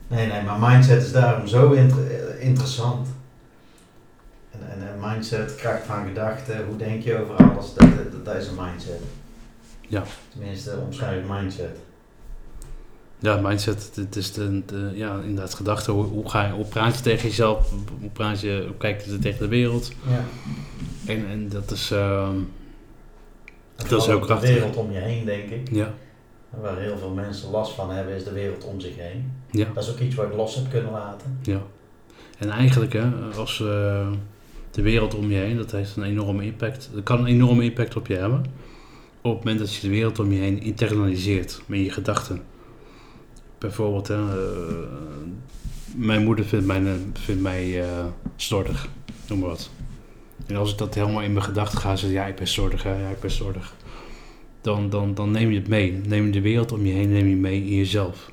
Nee, 0.08 0.26
nee, 0.26 0.42
maar 0.42 0.70
mindset 0.70 1.02
is 1.02 1.12
daarom 1.12 1.46
zo 1.46 1.70
inter- 1.72 2.10
eh, 2.10 2.46
interessant. 2.46 3.08
En, 4.50 4.58
en, 4.70 4.88
en 4.88 5.00
mindset, 5.00 5.54
kracht 5.54 5.84
van 5.84 6.06
gedachten, 6.06 6.64
hoe 6.66 6.76
denk 6.76 7.02
je 7.02 7.18
over 7.18 7.34
alles, 7.34 7.74
dat, 7.74 7.88
dat, 7.96 8.24
dat 8.24 8.36
is 8.36 8.46
een 8.46 8.64
mindset. 8.64 9.00
Ja. 9.80 10.02
Tenminste, 10.28 10.78
omschrijf 10.86 11.24
mindset. 11.28 11.76
Ja, 13.18 13.36
mindset, 13.36 13.90
het 13.94 14.16
is 14.16 14.32
de, 14.32 14.62
de, 14.66 14.90
ja, 14.94 15.20
inderdaad 15.20 15.54
gedachte. 15.54 15.90
Hoe, 15.90 16.04
hoe, 16.04 16.30
ga 16.30 16.46
je, 16.46 16.52
hoe 16.52 16.64
praat 16.64 16.96
je 16.96 17.02
tegen 17.02 17.28
jezelf? 17.28 17.70
Hoe, 18.00 18.10
praat 18.10 18.40
je, 18.40 18.64
hoe 18.66 18.76
kijk 18.76 19.00
je 19.00 19.18
tegen 19.18 19.38
de 19.38 19.48
wereld? 19.48 19.92
Ja. 20.08 20.24
En, 21.12 21.26
en 21.28 21.48
dat 21.48 21.70
is, 21.70 21.90
uh, 21.92 22.28
Dat, 23.76 23.88
Dat 23.88 24.02
is 24.02 24.08
ook 24.08 24.14
ook 24.14 24.20
de 24.20 24.26
krachtig. 24.26 24.48
wereld 24.50 24.76
om 24.76 24.92
je 24.92 24.98
heen, 24.98 25.24
denk 25.24 25.50
ik. 25.50 25.68
ja, 25.72 25.94
Waar 26.60 26.78
heel 26.78 26.98
veel 26.98 27.10
mensen 27.10 27.50
last 27.50 27.72
van 27.72 27.90
hebben, 27.90 28.14
is 28.14 28.24
de 28.24 28.32
wereld 28.32 28.64
om 28.64 28.80
zich 28.80 28.96
heen. 28.96 29.32
ja, 29.50 29.66
Dat 29.74 29.84
is 29.84 29.90
ook 29.90 29.98
iets 29.98 30.14
wat 30.14 30.26
ik 30.26 30.34
los 30.34 30.54
heb 30.54 30.70
kunnen 30.70 30.92
laten. 30.92 31.38
ja. 31.42 31.62
En 32.38 32.50
eigenlijk, 32.50 32.92
hè, 32.92 33.10
als 33.36 33.60
eh, 33.60 34.08
de 34.70 34.82
wereld 34.82 35.14
om 35.14 35.30
je 35.30 35.36
heen, 35.36 35.56
dat 35.56 35.70
heeft 35.70 35.96
een 35.96 36.02
enorme 36.02 36.44
impact. 36.44 36.90
Dat 36.94 37.02
kan 37.02 37.18
een 37.18 37.26
enorme 37.26 37.64
impact 37.64 37.96
op 37.96 38.06
je 38.06 38.14
hebben. 38.16 38.38
Op 39.22 39.34
het 39.34 39.44
moment 39.44 39.58
dat 39.58 39.74
je 39.74 39.80
de 39.80 39.88
wereld 39.88 40.18
om 40.18 40.32
je 40.32 40.40
heen 40.40 40.60
internaliseert 40.62 41.62
met 41.66 41.78
je 41.80 41.90
gedachten. 41.90 42.42
Bijvoorbeeld, 43.58 44.08
hè, 44.08 44.14
eh, 44.16 44.74
mijn 45.96 46.24
moeder 46.24 46.44
vindt 46.44 46.66
mij, 46.66 46.82
vindt 47.12 47.42
mij 47.42 47.82
eh, 47.82 48.04
slordig, 48.36 48.88
noem 49.28 49.38
maar 49.38 49.48
wat. 49.48 49.70
En 50.46 50.56
als 50.56 50.72
ik 50.72 50.78
dat 50.78 50.94
helemaal 50.94 51.22
in 51.22 51.32
mijn 51.32 51.44
gedachten 51.44 51.78
ga 51.78 51.96
zeggen, 51.96 52.18
ja, 52.18 52.26
ik 52.26 52.36
ben 52.36 52.46
slordig, 52.46 52.82
hè, 52.82 53.00
ja, 53.02 53.08
ik 53.08 53.20
ben 53.20 53.30
slordig. 53.30 53.74
Dan, 54.60 54.90
dan, 54.90 55.14
dan 55.14 55.30
neem 55.30 55.50
je 55.50 55.58
het 55.58 55.68
mee. 55.68 56.00
Neem 56.06 56.26
je 56.26 56.32
de 56.32 56.40
wereld 56.40 56.72
om 56.72 56.86
je 56.86 56.92
heen, 56.92 57.12
neem 57.12 57.28
je 57.28 57.36
mee 57.36 57.64
in 57.64 57.76
jezelf. 57.76 58.30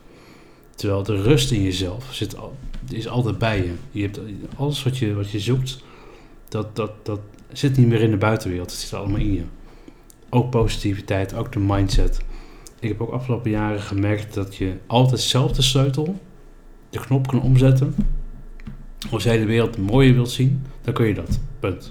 Terwijl 0.75 1.03
de 1.03 1.21
rust 1.21 1.51
in 1.51 1.61
jezelf 1.61 2.13
zit, 2.13 2.35
is 2.89 3.07
altijd 3.07 3.37
bij 3.37 3.57
je. 3.57 3.73
je 3.91 4.01
hebt, 4.01 4.19
alles 4.55 4.83
wat 4.83 4.97
je, 4.97 5.13
wat 5.13 5.31
je 5.31 5.39
zoekt, 5.39 5.83
dat, 6.49 6.75
dat, 6.75 6.91
dat 7.03 7.19
zit 7.51 7.77
niet 7.77 7.87
meer 7.87 8.01
in 8.01 8.11
de 8.11 8.17
buitenwereld. 8.17 8.71
Het 8.71 8.79
zit 8.79 8.93
allemaal 8.93 9.19
in 9.19 9.33
je. 9.33 9.43
Ook 10.29 10.49
positiviteit, 10.49 11.33
ook 11.33 11.51
de 11.51 11.59
mindset. 11.59 12.21
Ik 12.79 12.89
heb 12.89 13.01
ook 13.01 13.11
afgelopen 13.11 13.51
jaren 13.51 13.81
gemerkt 13.81 14.33
dat 14.33 14.55
je 14.55 14.73
altijd 14.87 15.21
zelf 15.21 15.51
de 15.51 15.61
sleutel, 15.61 16.19
de 16.89 16.99
knop 16.99 17.27
kan 17.27 17.41
omzetten. 17.41 17.95
Als 19.11 19.23
jij 19.23 19.37
de 19.37 19.45
wereld 19.45 19.77
mooier 19.77 20.13
wilt 20.13 20.31
zien, 20.31 20.65
dan 20.81 20.93
kun 20.93 21.07
je 21.07 21.13
dat. 21.13 21.39
Punt. 21.59 21.89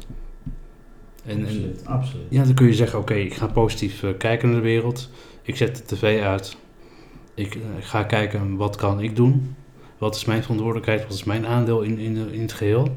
En, 1.25 1.39
en 1.39 1.45
absoluut, 1.45 1.87
absoluut. 1.87 2.27
ja, 2.29 2.45
dan 2.45 2.55
kun 2.55 2.67
je 2.67 2.75
zeggen, 2.75 2.99
oké, 2.99 3.15
ik 3.15 3.35
ga 3.35 3.47
positief 3.47 4.03
eh, 4.03 4.11
kijken 4.19 4.49
naar 4.49 4.57
de 4.57 4.65
wereld. 4.67 5.11
Ik 5.43 5.57
zet 5.57 5.77
de 5.77 5.95
tv 5.95 6.23
uit. 6.23 6.57
Ik 7.35 7.55
eh, 7.55 7.61
ga 7.81 8.03
kijken, 8.03 8.57
wat 8.57 8.77
kan 8.77 9.01
ik 9.01 9.17
doen? 9.17 9.55
Wat 9.99 10.17
is 10.17 10.25
mijn 10.25 10.43
verantwoordelijkheid? 10.43 11.03
Wat 11.03 11.13
is 11.13 11.25
mijn 11.25 11.47
aandeel 11.47 11.83
in, 11.83 11.99
in, 11.99 12.33
in 12.33 12.41
het 12.41 12.53
geheel? 12.53 12.97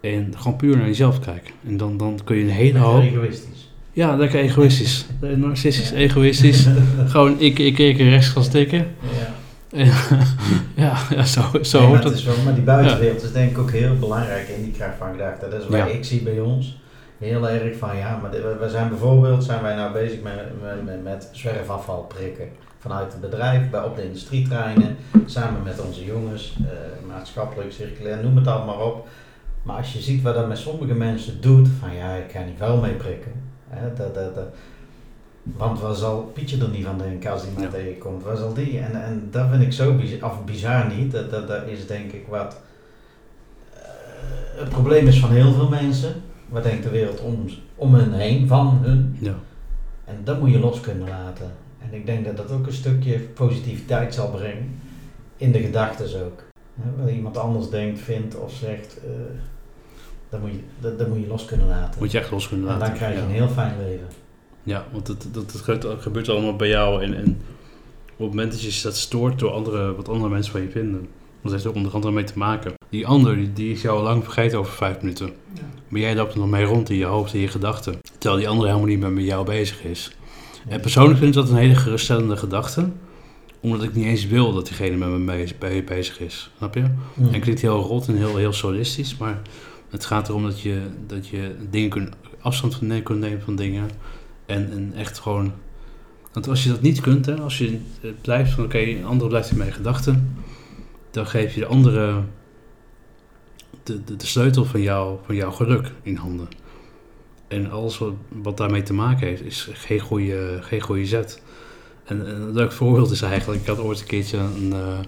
En 0.00 0.32
gewoon 0.36 0.56
puur 0.56 0.76
naar 0.76 0.86
jezelf 0.86 1.20
kijken. 1.20 1.54
En 1.66 1.76
dan, 1.76 1.96
dan 1.96 2.18
kun 2.24 2.36
je 2.36 2.42
een 2.42 2.48
hele 2.48 2.72
Lekker 2.72 2.90
hoop... 2.90 3.02
egoïstisch. 3.02 3.72
Ja, 3.92 4.16
lekker 4.16 4.40
egoïstisch. 4.40 5.06
Narcistisch, 5.36 5.90
egoïstisch. 5.90 6.66
Gewoon 7.06 7.40
ik, 7.40 7.58
ik, 7.58 7.78
ik 7.78 7.98
rechts 7.98 8.28
gaan 8.28 8.44
stikken. 8.44 8.78
Ja. 8.78 9.34
Ja, 9.70 10.96
ja, 11.10 11.24
zo, 11.24 11.40
zo 11.62 11.78
Nee, 11.80 11.88
maar, 11.88 11.96
hoort 11.96 12.04
het 12.04 12.12
het. 12.12 12.14
is 12.14 12.24
wel, 12.24 12.44
maar 12.44 12.54
die 12.54 12.62
buitenwereld 12.62 13.22
is 13.22 13.32
denk 13.32 13.50
ik 13.50 13.58
ook 13.58 13.70
heel 13.70 13.98
belangrijk 13.98 14.48
in 14.48 14.62
die 14.62 14.72
kracht 14.72 14.96
van 14.98 15.10
gedachte. 15.12 15.48
Dat 15.48 15.60
is 15.62 15.68
waar 15.68 15.88
Ja. 15.88 15.94
ik 15.94 16.04
zie 16.04 16.22
bij 16.22 16.40
ons 16.40 16.78
heel 17.18 17.48
erg 17.48 17.76
van 17.78 17.96
ja, 17.96 18.18
maar 18.22 18.30
we- 18.30 18.68
zijn 18.70 18.88
bijvoorbeeld 18.88 19.44
zijn 19.44 19.62
wij 19.62 19.74
nou 19.74 19.92
bezig 19.92 20.20
met, 20.22 20.34
met, 20.62 20.84
met, 20.84 21.02
met 21.02 21.28
zwerfafval 21.32 22.02
prikken. 22.02 22.48
Vanuit 22.78 23.12
het 23.12 23.20
bedrijf, 23.20 23.70
bij, 23.70 23.82
op 23.82 23.96
de 23.96 24.04
industrietreinen, 24.04 24.96
samen 25.26 25.62
met 25.62 25.80
onze 25.80 26.04
jongens, 26.04 26.56
eh, 26.60 27.08
maatschappelijk, 27.08 27.72
circulair, 27.72 28.22
noem 28.22 28.36
het 28.36 28.46
allemaal 28.46 28.76
maar 28.76 28.86
op. 28.86 29.08
Maar 29.62 29.76
als 29.76 29.92
je 29.92 30.00
ziet 30.00 30.22
wat 30.22 30.34
dat 30.34 30.48
met 30.48 30.58
sommige 30.58 30.94
mensen 30.94 31.40
doet, 31.40 31.68
van 31.80 31.94
ja, 31.94 32.12
ik 32.14 32.30
ga 32.32 32.40
niet 32.42 32.58
vuil 32.58 32.76
mee 32.80 32.92
prikken. 32.92 33.32
Hè, 33.68 33.92
dat, 33.94 34.14
dat, 34.14 34.34
dat, 34.34 34.44
want 35.42 35.80
waar 35.80 35.94
zal 35.94 36.30
Pietje 36.34 36.62
er 36.62 36.68
niet 36.68 36.84
van 36.84 36.98
denken 36.98 37.30
als 37.32 37.42
die 37.42 37.60
Ja. 37.60 37.68
tegenkomt? 37.68 38.22
Waar 38.22 38.36
zal 38.36 38.54
die? 38.54 38.78
En, 38.78 39.02
en 39.04 39.28
dat 39.30 39.48
vind 39.50 39.62
ik 39.62 39.72
zo 39.72 39.94
bizar, 39.94 40.30
of 40.30 40.44
bizar 40.44 40.92
niet. 40.96 41.12
Dat, 41.12 41.30
dat, 41.30 41.48
dat 41.48 41.66
is 41.66 41.86
denk 41.86 42.12
ik 42.12 42.26
wat 42.28 42.60
eh, 43.74 43.80
het 44.60 44.68
probleem 44.68 45.06
is 45.06 45.20
van 45.20 45.30
heel 45.30 45.52
veel 45.52 45.68
mensen. 45.68 46.14
Wat 46.48 46.62
denkt 46.62 46.82
de 46.82 46.90
wereld 46.90 47.20
om, 47.20 47.44
om 47.74 47.94
hen 47.94 48.12
heen, 48.12 48.46
van 48.46 48.78
hun? 48.82 49.16
Ja, 49.20 49.34
En 50.04 50.16
dat 50.24 50.40
moet 50.40 50.50
je 50.50 50.58
los 50.58 50.80
kunnen 50.80 51.08
laten. 51.08 51.50
En 51.78 51.94
ik 51.94 52.06
denk 52.06 52.24
dat 52.24 52.36
dat 52.36 52.50
ook 52.50 52.66
een 52.66 52.72
stukje 52.72 53.18
positiviteit 53.18 54.14
zal 54.14 54.30
brengen. 54.30 54.78
In 55.36 55.52
de 55.52 55.60
gedachten 55.60 56.24
ook. 56.24 56.42
Wat 56.96 57.10
iemand 57.10 57.36
anders 57.36 57.70
denkt, 57.70 58.00
vindt 58.00 58.36
of 58.36 58.52
zegt. 58.52 58.98
eh 59.04 59.10
dat, 60.28 60.40
moet 60.40 60.50
je, 60.50 60.60
dat, 60.80 60.98
dat 60.98 61.08
moet 61.08 61.20
je 61.20 61.26
los 61.26 61.44
kunnen 61.44 61.66
laten. 61.66 62.00
moet 62.00 62.10
je 62.10 62.18
echt 62.18 62.30
los 62.30 62.48
kunnen 62.48 62.66
en 62.68 62.72
laten. 62.72 62.88
dan 62.88 62.96
krijg 62.96 63.14
je 63.14 63.20
ja. 63.20 63.24
een 63.26 63.32
heel 63.32 63.48
fijn 63.48 63.74
leven. 63.78 64.06
Ja, 64.70 64.86
want 64.92 65.06
dat, 65.06 65.26
dat 65.32 65.52
gebeurt, 65.56 65.82
dat 65.82 66.02
gebeurt 66.02 66.28
allemaal 66.28 66.56
bij 66.56 66.68
jou. 66.68 67.02
En, 67.02 67.14
en 67.14 67.38
op 68.16 68.18
het 68.18 68.28
moment 68.28 68.52
dat 68.52 68.62
je 68.62 68.82
dat 68.82 68.96
stoort 68.96 69.38
door 69.38 69.50
andere, 69.50 69.94
wat 69.94 70.08
andere 70.08 70.30
mensen 70.30 70.52
van 70.52 70.60
je 70.60 70.70
vinden. 70.70 71.08
Dat 71.42 71.52
heeft 71.52 71.64
er 71.64 71.72
onder 71.72 71.92
andere 71.92 72.12
mee 72.12 72.24
te 72.24 72.38
maken. 72.38 72.72
Die 72.88 73.06
ander, 73.06 73.36
die, 73.36 73.52
die 73.52 73.72
is 73.72 73.82
jou 73.82 73.98
al 73.98 74.02
lang 74.02 74.24
vergeten 74.24 74.58
over 74.58 74.72
vijf 74.72 75.00
minuten. 75.00 75.30
Maar 75.88 76.00
jij 76.00 76.14
loopt 76.14 76.32
er 76.32 76.38
nog 76.38 76.48
mee 76.48 76.64
rond 76.64 76.90
in 76.90 76.96
je 76.96 77.04
hoofd, 77.04 77.34
in 77.34 77.40
je 77.40 77.48
gedachten. 77.48 77.98
Terwijl 78.18 78.40
die 78.40 78.48
andere 78.48 78.68
helemaal 78.68 78.88
niet 78.88 79.00
meer 79.00 79.12
met 79.12 79.24
jou 79.24 79.44
bezig 79.44 79.84
is. 79.84 80.16
En 80.68 80.80
persoonlijk 80.80 81.18
vind 81.18 81.36
ik 81.36 81.40
dat 81.40 81.50
een 81.50 81.56
hele 81.56 81.74
geruststellende 81.74 82.36
gedachte. 82.36 82.88
Omdat 83.60 83.82
ik 83.82 83.94
niet 83.94 84.06
eens 84.06 84.26
wil 84.26 84.52
dat 84.52 84.66
diegene 84.66 84.96
met 84.96 85.08
me 85.08 85.82
bezig 85.82 86.20
is. 86.20 86.50
Snap 86.56 86.74
je? 86.74 86.84
En 87.32 87.40
klinkt 87.40 87.60
heel 87.60 87.80
rot 87.80 88.08
en 88.08 88.16
heel, 88.16 88.36
heel 88.36 88.52
solistisch, 88.52 89.16
maar 89.16 89.40
het 89.90 90.04
gaat 90.04 90.28
erom 90.28 90.42
dat 90.42 90.60
je, 90.60 90.80
dat 91.06 91.28
je 91.28 91.54
dingen 91.70 91.90
kunt, 91.90 92.10
afstand 92.40 92.78
kunt 93.02 93.20
nemen 93.20 93.42
van 93.42 93.56
dingen. 93.56 93.90
En, 94.50 94.92
echt 94.96 95.18
gewoon. 95.18 95.52
Want 96.32 96.48
als 96.48 96.64
je 96.64 96.70
dat 96.70 96.80
niet 96.80 97.00
kunt, 97.00 97.26
hè, 97.26 97.40
als 97.40 97.58
je 97.58 97.80
blijft 98.20 98.52
van 98.52 98.64
oké, 98.64 98.78
een 98.78 99.04
ander 99.04 99.28
blijft 99.28 99.50
in 99.50 99.56
mijn 99.56 99.72
gedachten, 99.72 100.36
dan 101.10 101.26
geef 101.26 101.54
je 101.54 101.60
de 101.60 101.66
andere 101.66 102.22
de, 103.82 104.04
de, 104.04 104.16
de 104.16 104.26
sleutel 104.26 104.64
van, 104.64 104.80
jou, 104.80 105.18
van 105.24 105.34
jouw 105.34 105.50
geluk 105.50 105.92
in 106.02 106.16
handen. 106.16 106.48
En 107.48 107.70
alles 107.70 108.02
wat, 108.28 108.56
daarmee 108.56 108.82
te 108.82 108.92
maken 108.92 109.26
heeft, 109.26 109.44
is 109.44 109.68
geen 109.72 110.00
goede, 110.00 110.58
geen 110.60 110.80
goede 110.80 111.06
zet. 111.06 111.42
En, 112.04 112.26
en 112.26 112.40
een 112.40 112.52
leuk 112.52 112.72
voorbeeld 112.72 113.10
is 113.10 113.22
eigenlijk, 113.22 113.60
ik 113.60 113.66
had 113.66 113.78
ooit 113.78 114.00
een 114.00 114.06
keertje 114.06 114.38
een 114.38 114.72
eh, 114.72 114.98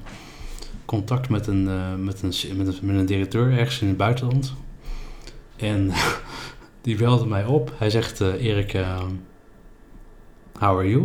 contact 0.85 1.29
met 1.29 1.47
een, 1.47 1.69
eh, 1.69 1.95
met, 1.95 2.23
een, 2.23 2.57
met, 2.57 2.67
een, 2.67 2.87
met 2.87 2.97
een 2.97 3.07
directeur 3.07 3.59
ergens 3.59 3.81
in 3.81 3.89
het 3.89 3.97
buitenland. 3.97 4.55
En 5.57 5.91
die 6.83 6.97
belde 6.97 7.27
mij 7.27 7.45
op. 7.45 7.73
Hij 7.77 7.91
zegt, 7.91 8.21
eh, 8.21 8.45
Erik, 8.45 8.77
how 10.59 10.79
are 10.79 10.89
you? 10.89 11.05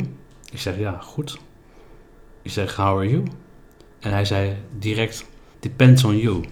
Ik 0.52 0.60
zeg, 0.60 0.78
ja, 0.78 1.00
goed. 1.02 1.38
Ik 2.42 2.52
zeg, 2.52 2.76
how 2.76 2.98
are 2.98 3.10
you? 3.10 3.24
En 4.00 4.12
hij 4.12 4.26
zei 4.26 4.56
direct, 4.80 5.26
depends 5.60 6.04
on 6.04 6.18
you. 6.18 6.44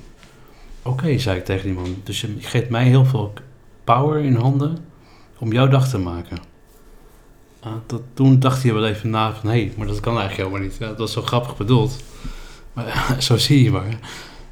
Oké, 0.81 1.17
zei 1.17 1.38
ik 1.38 1.45
tegen 1.45 1.63
die 1.63 1.73
man. 1.73 2.01
Dus 2.03 2.21
je 2.21 2.36
geeft 2.39 2.69
mij 2.69 2.86
heel 2.86 3.05
veel 3.05 3.34
power 3.84 4.23
in 4.23 4.36
handen 4.36 4.77
om 5.39 5.51
jouw 5.51 5.67
dag 5.67 5.89
te 5.89 5.97
maken. 5.97 6.38
Ah, 7.60 7.73
toen 8.13 8.39
dacht 8.39 8.63
hij 8.63 8.73
wel 8.73 8.86
even 8.86 9.10
na 9.10 9.34
van, 9.34 9.49
hé, 9.49 9.65
hey, 9.65 9.73
maar 9.77 9.88
dat 9.88 9.99
kan 9.99 10.17
eigenlijk 10.17 10.49
helemaal 10.49 10.69
niet. 10.69 10.79
Dat 10.79 10.97
was 10.97 11.12
zo 11.12 11.21
grappig 11.21 11.58
bedoeld. 11.58 12.03
Maar 12.73 13.15
zo 13.27 13.38
zie 13.38 13.63
je 13.63 13.71
maar. 13.71 13.99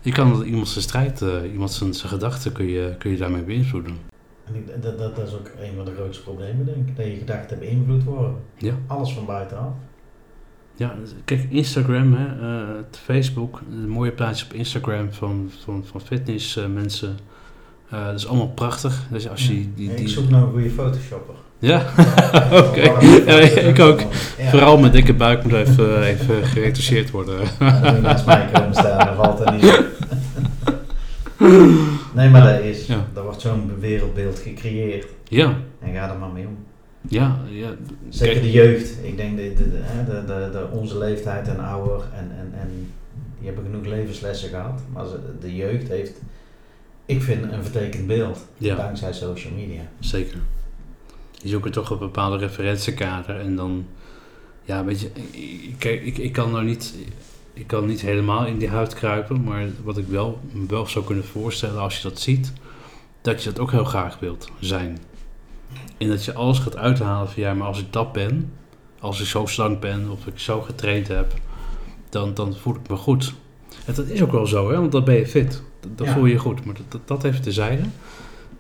Je 0.01 0.12
kan 0.12 0.43
iemand 0.43 0.67
zijn 0.67 0.84
strijd, 0.84 1.21
eh, 1.21 1.51
iemand 1.51 1.71
zijn, 1.71 1.93
zijn 1.93 2.10
gedachten 2.10 2.51
kun 2.51 2.67
je, 2.67 2.95
kun 2.97 3.12
je 3.12 3.17
daarmee 3.17 3.41
beïnvloeden. 3.41 3.97
En 4.43 4.56
ik, 4.56 4.82
dat, 4.82 4.97
dat, 4.97 5.15
dat 5.15 5.27
is 5.27 5.34
ook 5.34 5.51
een 5.62 5.75
van 5.75 5.86
de 5.86 5.93
grootste 5.93 6.23
problemen, 6.23 6.65
denk 6.65 6.88
ik. 6.88 6.97
Dat 6.97 7.06
je 7.06 7.15
gedachten 7.15 7.60
beïnvloed 7.60 8.03
worden. 8.03 8.36
Ja. 8.58 8.73
Alles 8.88 9.13
van 9.13 9.25
buitenaf. 9.25 9.73
Ja, 10.75 10.95
kijk, 11.25 11.45
Instagram, 11.49 12.13
hè, 12.13 12.25
eh, 12.25 12.84
Facebook, 12.91 13.62
een 13.71 13.89
mooie 13.89 14.12
plaatjes 14.12 14.45
op 14.45 14.53
Instagram 14.53 15.12
van, 15.12 15.51
van, 15.63 15.86
van 15.86 16.01
fitness 16.01 16.58
eh. 16.58 16.63
Eh, 17.89 18.06
dat 18.06 18.15
is 18.15 18.27
allemaal 18.27 18.49
prachtig. 18.49 19.03
Dus 19.12 19.29
als 19.29 19.47
je 19.47 19.47
die, 19.47 19.89
Ja, 19.89 19.95
die, 19.95 20.06
Ik 20.06 20.10
zoek 20.10 20.29
nou 20.29 20.45
een 20.45 20.51
goede 20.51 20.69
photoshopper. 20.69 21.36
Ja, 21.60 21.86
oké. 22.67 22.82
Ja, 22.82 23.39
ik 23.39 23.79
ook. 23.79 24.01
Vooral 24.49 24.77
mijn 24.77 24.91
dikke 24.91 25.13
buik 25.13 25.43
moet 25.43 25.53
even, 25.53 26.03
even 26.03 26.43
geretoucheerd 26.43 27.12
worden. 27.12 27.39
Ja, 27.60 27.91
naast 27.91 28.25
mij 28.25 28.49
komen 28.53 28.73
staan, 28.73 29.15
valt 29.15 29.39
er 29.39 29.51
niet. 29.53 29.82
Nee, 32.13 32.29
maar 32.29 32.53
dat 32.53 32.63
is, 32.63 32.86
Ja. 32.86 33.06
Wordt 33.34 33.41
zo'n 33.41 33.80
wereldbeeld 33.80 34.39
gecreëerd. 34.39 35.06
Ja, 35.28 35.58
En 35.80 35.93
ga 35.93 36.12
er 36.13 36.19
maar 36.19 36.30
mee 36.30 36.48
om. 36.48 36.58
ja, 37.10 37.39
ja. 37.50 37.76
Zeker 38.10 38.34
Kijk, 38.34 38.46
de 38.46 38.52
jeugd. 38.52 38.98
Ik 39.04 39.17
denk 39.17 39.38
de, 39.38 39.54
de, 39.58 39.69
de, 39.69 39.80
hè, 39.82 40.06
de, 40.06 40.26
de, 40.26 40.50
de- 40.52 40.67
onze 40.78 40.98
leeftijd 40.98 41.48
en 41.48 41.60
ouder 41.60 42.02
en, 42.13 42.32
en, 42.39 42.54
en 42.60 42.69
die 43.39 43.48
hebben 43.52 43.63
genoeg 43.63 43.86
levenslessen 43.86 44.50
gehad. 44.50 44.82
Maar 44.93 45.06
de 45.41 45.56
jeugd 45.56 45.88
heeft, 45.88 46.22
ik 47.06 47.22
vind, 47.22 47.52
een 47.52 47.63
vertekend 47.63 48.08
beeld. 48.08 48.46
Ja. 48.58 48.76
Dankzij 48.76 49.13
social 49.13 49.54
media. 49.54 49.82
Zeker. 50.00 50.38
Je 51.41 51.50
zoekt 51.50 51.65
er 51.65 51.72
toch 51.72 51.89
een 51.89 51.98
bepaalde 51.98 52.38
referentiekader 52.38 53.39
en 53.39 53.56
dan, 53.56 53.86
ja, 54.63 54.86
weet 54.86 55.02
je, 55.02 55.10
ik- 55.78 55.84
ik, 56.06 56.17
ik 56.17 56.32
kan 56.32 56.52
nou 56.52 56.63
niet, 56.63 56.93
ik 57.54 57.67
kan 57.67 57.86
niet 57.86 58.02
helemaal 58.02 58.46
in 58.46 58.58
die 58.58 58.69
huid 58.69 58.93
kruipen, 58.93 59.43
maar 59.43 59.65
wat 59.84 59.98
ik 59.98 60.08
wel, 60.08 60.39
me 60.52 60.65
wel 60.67 60.86
zou 60.88 61.06
kunnen 61.06 61.26
voorstellen 61.26 61.82
als 61.82 61.98
je 61.98 62.10
dat 62.10 62.19
ziet, 62.19 62.54
dat 63.24 63.44
je 63.44 63.50
dat 63.50 63.60
ook 63.60 63.72
heel 63.72 63.84
graag 63.86 64.20
wilt 64.20 64.50
zijn. 64.60 64.98
En 65.98 66.08
dat 66.08 66.26
je 66.26 66.34
alles 66.34 66.60
gaat 66.60 66.78
uithalen 66.78 67.30
van, 67.30 67.44
ja, 67.44 67.54
maar 67.54 67.68
als 67.68 67.80
ik 67.80 67.94
dat 67.94 68.12
ben, 68.12 68.52
als 69.00 69.20
ik 69.22 69.26
zo 69.28 69.46
slank 69.46 69.80
ben 69.80 70.12
of 70.12 70.26
ik 70.28 70.40
zo 70.40 70.62
getraind 70.62 71.08
heb, 71.08 71.34
dan, 72.10 72.34
dan 72.34 72.56
voel 72.56 72.76
ik 72.76 72.90
me 72.90 72.96
goed. 72.96 73.34
En 73.86 73.94
dat 73.94 74.08
is 74.08 74.22
ook 74.22 74.32
wel 74.32 74.46
zo, 74.48 74.70
hè? 74.72 74.80
want 74.80 74.92
dan 74.92 75.04
ben 75.04 75.16
je 75.16 75.28
fit. 75.28 75.64
Dan, 75.96 76.08
Ja. 76.08 76.14
voel 76.14 76.26
je 76.26 76.32
je 76.34 76.40
goed. 76.40 76.66
Maar 76.66 76.74
dat, 76.76 76.84
dat, 76.92 77.08
dat 77.08 77.24
even 77.24 77.42
tezijde. 77.42 77.84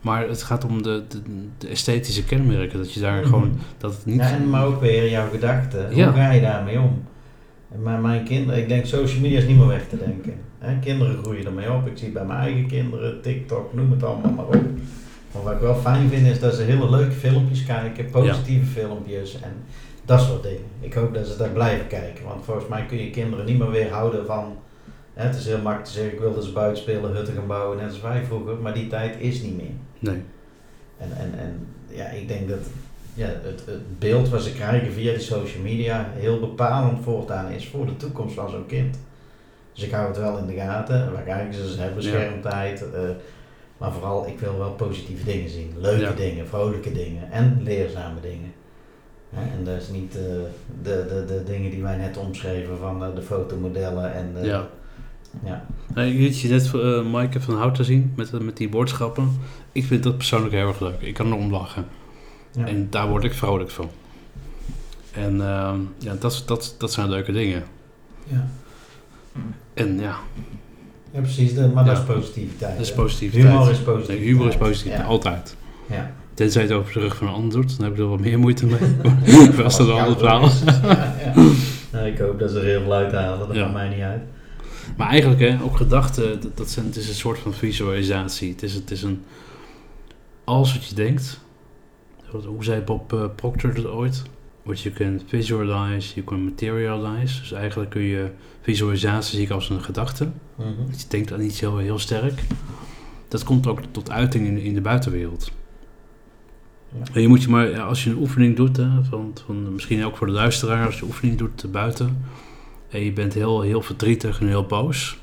Maar 0.01 0.27
het 0.27 0.43
gaat 0.43 0.65
om 0.65 0.81
de, 0.83 1.03
de, 1.07 1.21
de 1.57 1.67
esthetische 1.67 2.23
kenmerken. 2.23 2.77
Dat 2.79 2.93
je 2.93 2.99
daar 2.99 3.19
Mhm. 3.19 3.25
gewoon, 3.29 3.59
dat 3.77 3.91
het 3.95 4.05
niet... 4.05 4.19
Ja, 4.19 4.29
en 4.31 4.49
maar 4.49 4.65
ook 4.65 4.81
weer 4.81 5.09
jouw 5.09 5.29
gedachten. 5.29 5.95
Ja. 5.95 6.05
Hoe 6.05 6.13
ga 6.15 6.31
je 6.31 6.41
daarmee 6.41 6.79
om? 6.79 7.03
Maar 7.81 7.99
mijn 7.99 8.23
kinderen, 8.23 8.61
ik 8.61 8.67
denk 8.67 8.85
social 8.85 9.21
media 9.21 9.37
is 9.37 9.47
niet 9.47 9.57
meer 9.57 9.67
weg 9.67 9.87
te 9.87 9.97
denken. 9.97 10.33
Kinderen 10.81 11.17
groeien 11.23 11.45
ermee 11.45 11.71
op. 11.71 11.87
Ik 11.87 11.97
zie 11.97 12.11
bij 12.11 12.25
mijn 12.25 12.39
eigen 12.39 12.67
kinderen, 12.67 13.21
TikTok, 13.21 13.73
noem 13.73 13.91
het 13.91 14.03
allemaal 14.03 14.31
maar 14.31 14.45
op. 14.45 14.63
Maar 15.33 15.43
wat 15.43 15.53
ik 15.53 15.59
wel 15.59 15.75
fijn 15.75 16.09
vind 16.09 16.27
is 16.27 16.39
dat 16.39 16.53
ze 16.55 16.61
hele 16.61 16.89
leuke 16.89 17.11
filmpjes 17.11 17.65
kijken, 17.65 18.09
positieve 18.09 18.65
filmpjes 18.65 19.41
en 19.41 19.53
dat 20.05 20.21
soort 20.21 20.43
dingen. 20.43 20.61
Ik 20.79 20.93
hoop 20.93 21.13
dat 21.13 21.27
ze 21.27 21.37
daar 21.37 21.49
blijven 21.49 21.87
kijken, 21.87 22.25
want 22.25 22.45
volgens 22.45 22.67
mij 22.67 22.85
kun 22.85 22.97
je 22.97 23.09
kinderen 23.09 23.45
niet 23.45 23.57
meer 23.57 23.71
weerhouden 23.71 24.25
van... 24.25 24.57
Hè, 25.13 25.25
het 25.25 25.35
is 25.35 25.45
heel 25.45 25.61
makkelijk 25.61 25.85
te 25.85 25.91
zeggen, 25.91 26.13
ik 26.13 26.19
wil 26.19 26.33
dat 26.33 26.43
ze 26.43 26.51
buiten 26.51 26.81
spelen, 26.83 27.15
hutten 27.15 27.33
gaan 27.33 27.47
bouwen, 27.47 27.77
net 27.77 27.89
als 27.89 28.01
wij 28.01 28.23
vroeger, 28.23 28.55
maar 28.55 28.73
die 28.73 28.87
tijd 28.87 29.15
is 29.19 29.41
niet 29.41 29.57
meer. 29.57 29.75
Nee. 29.99 30.21
En, 30.97 31.17
en, 31.17 31.39
en 31.39 31.67
ja, 31.87 32.05
ik 32.05 32.27
denk 32.27 32.49
dat 32.49 32.59
ja, 33.13 33.25
het, 33.27 33.63
het 33.65 33.99
beeld 33.99 34.29
wat 34.29 34.41
ze 34.43 34.53
krijgen 34.53 34.93
via 34.93 35.13
de 35.13 35.19
social 35.19 35.63
media 35.63 36.09
heel 36.13 36.39
bepalend 36.39 37.03
voortaan 37.03 37.51
is 37.51 37.67
voor 37.67 37.85
de 37.85 37.97
toekomst 37.97 38.35
van 38.35 38.49
zo'n 38.49 38.65
kind. 38.65 38.97
Dus 39.73 39.83
ik 39.83 39.91
hou 39.91 40.07
het 40.07 40.17
wel 40.17 40.37
in 40.37 40.45
de 40.45 40.53
gaten. 40.53 41.11
Waar 41.13 41.23
kijken 41.23 41.53
ze? 41.53 41.71
Ze 41.73 41.81
hebben 41.81 42.03
Ja. 42.03 42.09
schermtijd. 42.09 42.91
eh, 42.93 42.99
maar 43.77 43.91
vooral, 43.91 44.27
ik 44.27 44.39
wil 44.39 44.57
wel 44.57 44.71
positieve 44.71 45.23
dingen 45.25 45.49
zien. 45.49 45.73
Leuke 45.79 46.01
Ja. 46.01 46.11
dingen, 46.11 46.47
vrolijke 46.47 46.91
dingen 46.91 47.31
en 47.31 47.59
leerzame 47.63 48.19
dingen. 48.21 48.51
En 49.33 49.63
dat 49.63 49.81
is 49.81 49.89
niet 49.89 50.15
eh, 50.15 50.21
de, 50.83 51.05
de, 51.09 51.23
de 51.27 51.43
dingen 51.45 51.71
die 51.71 51.81
wij 51.81 51.97
net 51.97 52.17
omschreven 52.17 52.77
van 52.77 53.03
eh, 53.03 53.15
de 53.15 53.21
fotomodellen 53.21 54.13
en 54.13 54.33
de, 54.41 54.47
Ja. 54.47 54.67
ja. 55.43 55.65
Nou, 55.95 56.07
liet 56.07 56.39
je 56.39 56.47
net 56.49 56.71
uh, 56.75 57.05
Maaike 57.11 57.41
van 57.41 57.55
Houten 57.55 57.85
zien 57.85 58.13
met, 58.15 58.41
met 58.41 58.57
die 58.57 58.69
boodschappen. 58.69 59.39
Ik 59.71 59.83
vind 59.85 60.03
dat 60.03 60.17
persoonlijk 60.17 60.53
heel 60.53 60.67
erg 60.67 60.79
leuk. 60.79 61.01
Ik 61.01 61.13
kan 61.13 61.27
erom 61.27 61.51
lachen. 61.51 61.85
Ja. 62.55 62.67
En 62.67 62.87
daar 62.89 63.07
word 63.07 63.23
ik 63.23 63.33
vrolijk 63.33 63.69
van. 63.69 63.89
En 65.11 65.41
ehm, 65.41 65.79
ja, 65.97 66.15
dat, 66.19 66.43
dat, 66.45 66.75
dat 66.77 66.91
zijn 66.93 67.09
leuke 67.09 67.31
dingen. 67.31 67.63
Ja. 68.27 68.47
En 69.73 69.99
ja, 69.99 70.19
ja, 71.13 71.19
precies. 71.21 71.53
De, 71.53 71.67
maar 71.67 71.85
dat 71.85 71.97
is 71.97 72.03
positiviteit. 72.03 72.77
dat 72.77 72.85
is 72.85 72.93
positiviteit. 72.93 73.53
Humor 73.53 73.69
is 73.69 73.77
positiviteit. 73.77 74.19
Nee, 74.19 74.27
humor 74.27 74.47
is 74.47 74.57
positief, 74.57 75.03
altijd. 75.03 75.55
Ja. 75.89 76.11
Tenzij 76.33 76.61
het 76.61 76.71
over 76.71 76.93
de 76.93 76.99
rug 76.99 77.15
van 77.15 77.27
een 77.27 77.33
ander 77.33 77.51
doet, 77.61 77.77
dan 77.77 77.85
heb 77.85 77.93
ik 77.93 77.99
er 77.99 78.09
wat 78.09 78.19
meer 78.19 78.39
moeite 78.39 78.65
mee. 78.65 78.79
Maar 79.55 79.63
als 79.63 79.77
dat 79.77 79.87
een 79.87 79.93
ander 79.93 80.17
verhaal. 80.17 80.49
Nou, 81.91 82.07
ik 82.07 82.17
hoop 82.17 82.39
dat 82.39 82.51
ze 82.51 82.59
er 82.59 82.65
heel 82.65 82.81
veel 82.81 82.93
uithalen, 82.93 83.39
dat 83.39 83.55
maakt 83.55 83.73
mij 83.73 83.89
niet 83.89 84.01
uit. 84.01 84.21
Maar 84.97 85.07
eigenlijk, 85.07 85.41
hè, 85.41 85.57
ook 85.63 85.77
gedachten, 85.77 86.41
dat, 86.41 86.57
dat 86.57 86.69
zijn, 86.69 86.85
het 86.85 86.95
is 86.95 87.07
een 87.07 87.13
soort 87.13 87.39
van 87.39 87.53
visualisatie. 87.53 88.51
Het 88.51 88.63
is, 88.63 88.73
het 88.73 88.91
is 88.91 89.03
een... 89.03 89.23
Alles 90.43 90.73
wat 90.73 90.85
je 90.85 90.95
denkt... 90.95 91.39
Hoe 92.41 92.63
zei 92.63 92.81
Bob 92.81 93.13
eh, 93.13 93.25
Proctor 93.35 93.73
dat 93.73 93.85
ooit? 93.85 94.23
What 94.63 94.81
you 94.81 94.95
can 94.95 95.21
visualize, 95.27 96.13
you 96.13 96.25
can 96.25 96.43
materialize. 96.43 97.39
Dus 97.39 97.51
eigenlijk 97.51 97.89
kun 97.89 98.01
je 98.01 98.29
visualisatie 98.61 99.35
zie 99.35 99.45
ik 99.45 99.51
als 99.51 99.69
een 99.69 99.83
gedachte. 99.83 100.31
Dat 100.89 101.01
je 101.01 101.07
denkt 101.07 101.33
aan 101.33 101.41
iets 101.41 101.59
heel, 101.59 101.77
heel 101.77 101.99
sterk. 101.99 102.43
Dat 103.27 103.43
komt 103.43 103.67
ook 103.67 103.79
tot 103.91 104.11
uiting 104.11 104.47
in, 104.47 104.57
in 104.57 104.73
de 104.73 104.81
buitenwereld. 104.81 105.51
Ja. 106.89 107.13
En 107.13 107.21
je 107.21 107.27
moet 107.27 107.43
je 107.43 107.49
maar, 107.49 107.81
als 107.81 108.03
je 108.03 108.09
een 108.09 108.17
oefening 108.17 108.55
doet, 108.55 108.77
hè, 108.77 109.03
van, 109.03 109.31
van, 109.45 109.73
misschien 109.73 110.05
ook 110.05 110.17
voor 110.17 110.27
de 110.27 110.33
luisteraar, 110.33 110.85
als 110.85 110.95
je 110.95 111.01
een 111.01 111.07
oefening 111.07 111.37
doet 111.37 111.71
buiten, 111.71 112.25
en 112.89 113.03
je 113.03 113.13
bent 113.13 113.33
heel, 113.33 113.61
heel 113.61 113.81
verdrietig 113.81 114.39
en 114.39 114.47
heel 114.47 114.65
boos, 114.65 115.17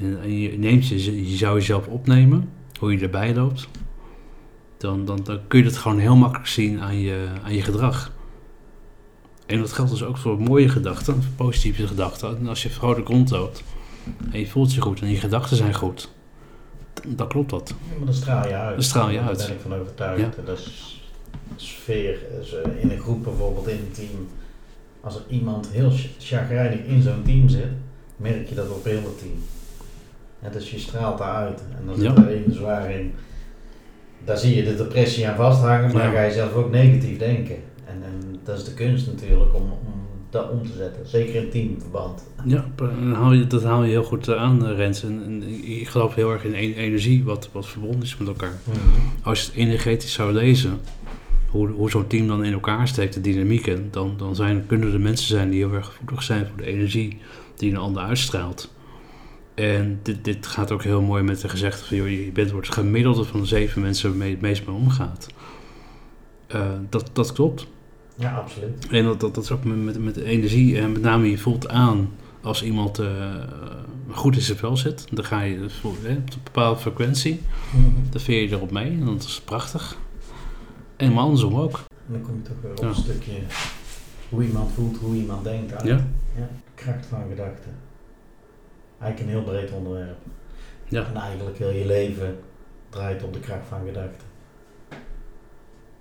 en, 0.00 0.22
en 0.22 0.38
je, 0.38 0.58
neemt 0.58 0.88
je, 0.88 1.28
je 1.30 1.36
zou 1.36 1.54
jezelf 1.58 1.86
opnemen, 1.86 2.48
hoe 2.78 2.92
je 2.92 2.98
erbij 2.98 3.34
loopt, 3.34 3.68
dan, 4.78 5.04
dan, 5.04 5.20
dan 5.24 5.40
kun 5.48 5.58
je 5.58 5.64
dat 5.64 5.76
gewoon 5.76 5.98
heel 5.98 6.16
makkelijk 6.16 6.48
zien 6.48 6.80
aan 6.80 6.98
je, 6.98 7.26
aan 7.44 7.54
je 7.54 7.62
gedrag. 7.62 8.12
En 9.46 9.58
dat 9.58 9.72
geldt 9.72 9.90
dus 9.90 10.02
ook 10.04 10.16
voor 10.16 10.40
mooie 10.40 10.68
gedachten, 10.68 11.14
voor 11.22 11.32
positieve 11.46 11.86
gedachten. 11.86 12.36
En 12.38 12.48
als 12.48 12.62
je 12.62 12.70
vrolijk 12.70 13.08
rondloopt 13.08 13.62
en 14.32 14.38
je 14.40 14.46
voelt 14.46 14.74
je 14.74 14.80
goed 14.80 15.00
en 15.00 15.08
je 15.08 15.16
gedachten 15.16 15.56
zijn 15.56 15.74
goed, 15.74 16.10
dan, 17.06 17.28
klopt 17.28 17.50
dat. 17.50 17.68
Ja, 17.90 17.96
maar 17.96 18.04
dan 18.06 18.14
straal 18.14 18.48
je 18.48 18.54
uit. 18.54 18.74
Dan 18.74 18.82
straal 18.84 19.10
je 19.10 19.20
uit. 19.20 19.38
Daar 19.38 19.46
ben 19.46 19.56
ik 19.56 19.62
van 19.62 19.74
overtuigd. 19.74 20.20
Ja. 20.20 20.30
En 20.38 20.44
Dat 20.44 20.58
is 20.58 21.00
sfeer. 21.56 22.18
Dus, 22.38 22.54
eh, 22.54 22.82
in 22.82 22.90
een 22.90 23.00
groep 23.00 23.22
bijvoorbeeld, 23.24 23.66
in 23.68 23.76
een 23.78 23.90
team. 23.92 24.28
Als 25.00 25.14
er 25.16 25.22
iemand 25.28 25.68
heel 25.70 25.90
ch- 25.90 26.08
chagrijnig 26.18 26.84
in 26.84 27.02
zo'n 27.02 27.22
team 27.24 27.48
zit, 27.48 27.68
merk 28.16 28.48
je 28.48 28.54
dat 28.54 28.70
op 28.70 28.84
heel 28.84 29.02
het 29.02 29.18
team. 29.18 29.42
En 30.40 30.52
dus 30.52 30.70
je 30.70 30.78
straalt 30.78 31.18
daaruit. 31.18 31.60
En 31.78 31.86
dan 31.86 31.94
zit 31.94 32.04
Ja. 32.04 32.16
er 32.16 32.28
één 32.28 32.54
zwaar 32.54 32.90
in. 32.90 33.14
Daar 34.24 34.38
zie 34.38 34.56
je 34.56 34.64
de 34.64 34.76
depressie 34.76 35.28
aan 35.28 35.36
vasthangen, 35.36 35.92
maar 35.92 36.02
Ja. 36.02 36.10
dan 36.10 36.16
ga 36.18 36.24
je 36.24 36.32
zelf 36.32 36.52
ook 36.54 36.70
negatief 36.70 37.18
denken. 37.18 37.56
En, 37.84 38.02
en 38.04 38.38
dat 38.44 38.58
is 38.58 38.64
de 38.64 38.74
kunst 38.74 39.06
natuurlijk 39.06 39.54
om, 39.54 39.62
om 39.62 39.94
dat 40.30 40.50
om 40.50 40.62
te 40.66 40.72
zetten. 40.76 41.08
Zeker 41.08 41.42
in 41.42 41.50
teamverband. 41.50 42.22
Ja, 42.44 42.64
dan 42.76 43.12
haal 43.12 43.32
je, 43.32 43.46
dat 43.46 43.62
haal 43.62 43.82
je 43.84 43.90
heel 43.90 44.02
goed 44.04 44.28
eh, 44.28 44.34
aan, 44.36 44.66
eh, 44.66 44.76
Rens. 44.76 45.02
En, 45.02 45.22
en 45.24 45.42
ik 45.80 45.88
geloof 45.88 46.14
heel 46.14 46.32
erg 46.32 46.44
in 46.44 46.54
e- 46.54 46.74
energie, 46.74 47.24
wat, 47.24 47.48
wat 47.52 47.66
verbonden 47.66 48.02
is 48.02 48.16
met 48.16 48.28
elkaar. 48.28 48.58
Als 49.22 49.40
je 49.40 49.46
het 49.46 49.54
energetisch 49.54 50.12
zou 50.12 50.32
lezen, 50.32 50.80
hoe, 51.50 51.68
hoe 51.68 51.90
zo'n 51.90 52.06
team 52.06 52.26
dan 52.28 52.44
in 52.44 52.52
elkaar 52.52 52.88
steekt, 52.88 53.14
de 53.14 53.20
dynamieken, 53.20 53.88
dan, 53.90 54.14
dan 54.16 54.34
zijn, 54.36 54.64
kunnen 54.66 54.92
er 54.92 55.00
mensen 55.00 55.26
zijn 55.28 55.50
die 55.50 55.64
heel 55.64 55.74
erg 55.74 55.86
gevoelig 55.86 56.22
zijn 56.22 56.46
voor 56.46 56.56
de 56.56 56.66
energie 56.66 57.18
die 57.56 57.70
een 57.70 57.76
ander 57.76 58.02
uitstraalt. 58.02 58.74
En 59.56 60.00
dit, 60.02 60.24
dit 60.24 60.46
gaat 60.46 60.70
ook 60.72 60.82
heel 60.82 61.02
mooi 61.02 61.22
met 61.22 61.40
de 61.40 61.48
gezegde 61.48 61.84
van, 61.84 61.96
joh, 61.96 62.08
je 62.08 62.32
bent 62.32 62.50
wordt 62.50 62.66
het 62.66 62.76
gemiddelde 62.76 63.24
van 63.24 63.40
de 63.40 63.46
zeven 63.46 63.82
mensen 63.82 64.08
waarmee 64.08 64.28
je 64.28 64.34
het 64.34 64.42
meest 64.42 64.66
mee 64.66 64.76
omgaat. 64.76 65.26
Eh, 66.46 66.70
dat, 66.88 67.10
dat 67.12 67.32
klopt. 67.32 67.66
Ja, 68.16 68.36
absoluut. 68.36 68.86
En 68.90 69.04
dat, 69.04 69.20
dat, 69.20 69.34
dat 69.34 69.44
is 69.44 69.50
ook 69.50 69.64
met, 69.64 69.98
met, 70.04 70.16
energie. 70.16 70.78
En 70.78 70.92
met 70.92 71.02
name 71.02 71.30
je 71.30 71.38
voelt 71.38 71.68
aan 71.68 72.10
als 72.42 72.62
iemand 72.62 72.98
eh, 72.98 73.34
goed 74.10 74.34
in 74.34 74.40
zijn 74.40 74.58
vel 74.58 74.76
zit. 74.76 75.06
Dan 75.10 75.24
ga 75.24 75.40
je 75.40 75.56
hè, 75.56 75.64
op 75.88 75.96
een 76.04 76.24
bepaalde 76.44 76.80
frequentie. 76.80 77.40
Dan 78.10 78.20
veer 78.20 78.42
je 78.42 78.48
erop 78.48 78.70
mee. 78.70 78.90
En 78.90 79.04
dat 79.04 79.22
is 79.22 79.40
prachtig. 79.44 79.98
En 80.96 81.12
maar 81.12 81.22
andersom 81.22 81.56
ook. 81.56 81.80
En 82.06 82.12
dan 82.12 82.20
kom 82.20 82.34
je 82.36 82.42
toch 82.42 82.56
weer 82.62 82.70
op 82.70 82.78
Ja. 82.78 82.88
een 82.88 82.94
stukje 82.94 83.32
hoe 84.28 84.44
iemand 84.44 84.72
voelt, 84.74 84.96
hoe 84.96 85.14
iemand 85.16 85.44
denkt. 85.44 85.72
uit. 85.72 85.84
Ja. 85.84 86.06
Ja, 86.36 86.48
kracht 86.74 87.06
van 87.06 87.22
gedachten. 87.28 87.72
Eigenlijk 89.06 89.36
een 89.36 89.42
heel 89.42 89.52
breed 89.52 89.72
onderwerp. 89.72 90.16
Ja. 90.88 91.06
En 91.06 91.16
eigenlijk 91.16 91.58
heel 91.58 91.70
je 91.70 91.86
leven 91.86 92.38
draait 92.88 93.22
op 93.22 93.32
de 93.32 93.40
kracht 93.40 93.66
van 93.68 93.86
gedachten. 93.86 94.26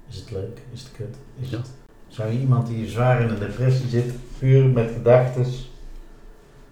Is 0.09 0.15
het 0.15 0.31
leuk? 0.31 0.61
Is 0.73 0.81
het 0.81 0.91
kut? 0.91 1.15
Is 1.39 1.49
Ja. 1.49 1.57
het... 1.57 1.71
Zou 2.07 2.31
je 2.31 2.39
iemand 2.39 2.67
die 2.67 2.87
zwaar 2.87 3.21
in 3.21 3.29
een 3.29 3.39
depressie 3.39 3.89
zit, 3.89 4.13
puur 4.39 4.65
met 4.65 4.91
gedachten, 4.91 5.45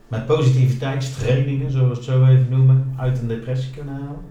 met 0.08 0.26
positiviteitstrainingen, 0.26 1.72
zullen 1.72 1.90
we 1.90 1.96
het 1.96 2.04
zo 2.04 2.26
even 2.26 2.50
noemen, 2.50 2.94
uit 2.98 3.20
een 3.20 3.28
depressie 3.28 3.74
kunnen 3.74 3.94
halen? 3.94 4.22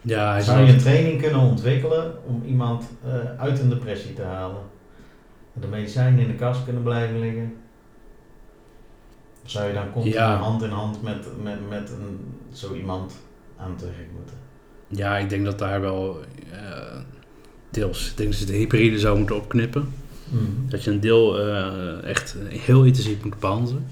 Ja, 0.00 0.40
Zou 0.40 0.60
je 0.60 0.72
een 0.72 0.78
training 0.78 1.20
kunnen 1.22 1.40
ontwikkelen 1.40 2.26
om 2.26 2.42
iemand 2.44 2.84
eh, 3.04 3.40
uit 3.40 3.58
een 3.60 3.68
depressie 3.68 4.12
te 4.14 4.22
halen? 4.22 4.62
De 5.52 5.66
medicijnen 5.66 6.20
in 6.20 6.26
de 6.28 6.34
kast 6.34 6.64
kunnen 6.64 6.82
blijven 6.82 7.18
liggen? 7.18 7.56
Zou 9.44 9.66
je 9.68 9.74
dan 9.74 9.92
continu 9.92 10.14
Ja. 10.14 10.36
hand 10.36 10.62
in 10.62 10.70
hand 10.70 11.02
met, 11.02 11.26
met, 11.42 11.68
met 11.68 11.90
een, 11.90 12.34
zo 12.52 12.74
iemand 12.74 13.14
aan 13.56 13.76
werk 13.80 14.08
moeten? 14.16 14.36
Ja, 14.88 15.18
ik 15.18 15.28
denk 15.28 15.44
dat 15.44 15.58
daar 15.58 15.80
wel 15.80 16.20
eh, 16.52 16.96
deels. 17.70 18.10
Ik 18.10 18.16
denk 18.16 18.30
dat 18.30 18.38
ze 18.38 18.46
de 18.46 18.52
hybride 18.52 18.98
zou 18.98 19.18
moeten 19.18 19.36
opknippen. 19.36 19.94
Dat 20.68 20.84
je 20.84 20.90
een 20.90 21.00
deel 21.00 21.38
eh, 21.40 22.04
echt 22.04 22.36
heel 22.48 22.84
intensief 22.84 23.24
moet 23.24 23.38
behandelen. 23.38 23.86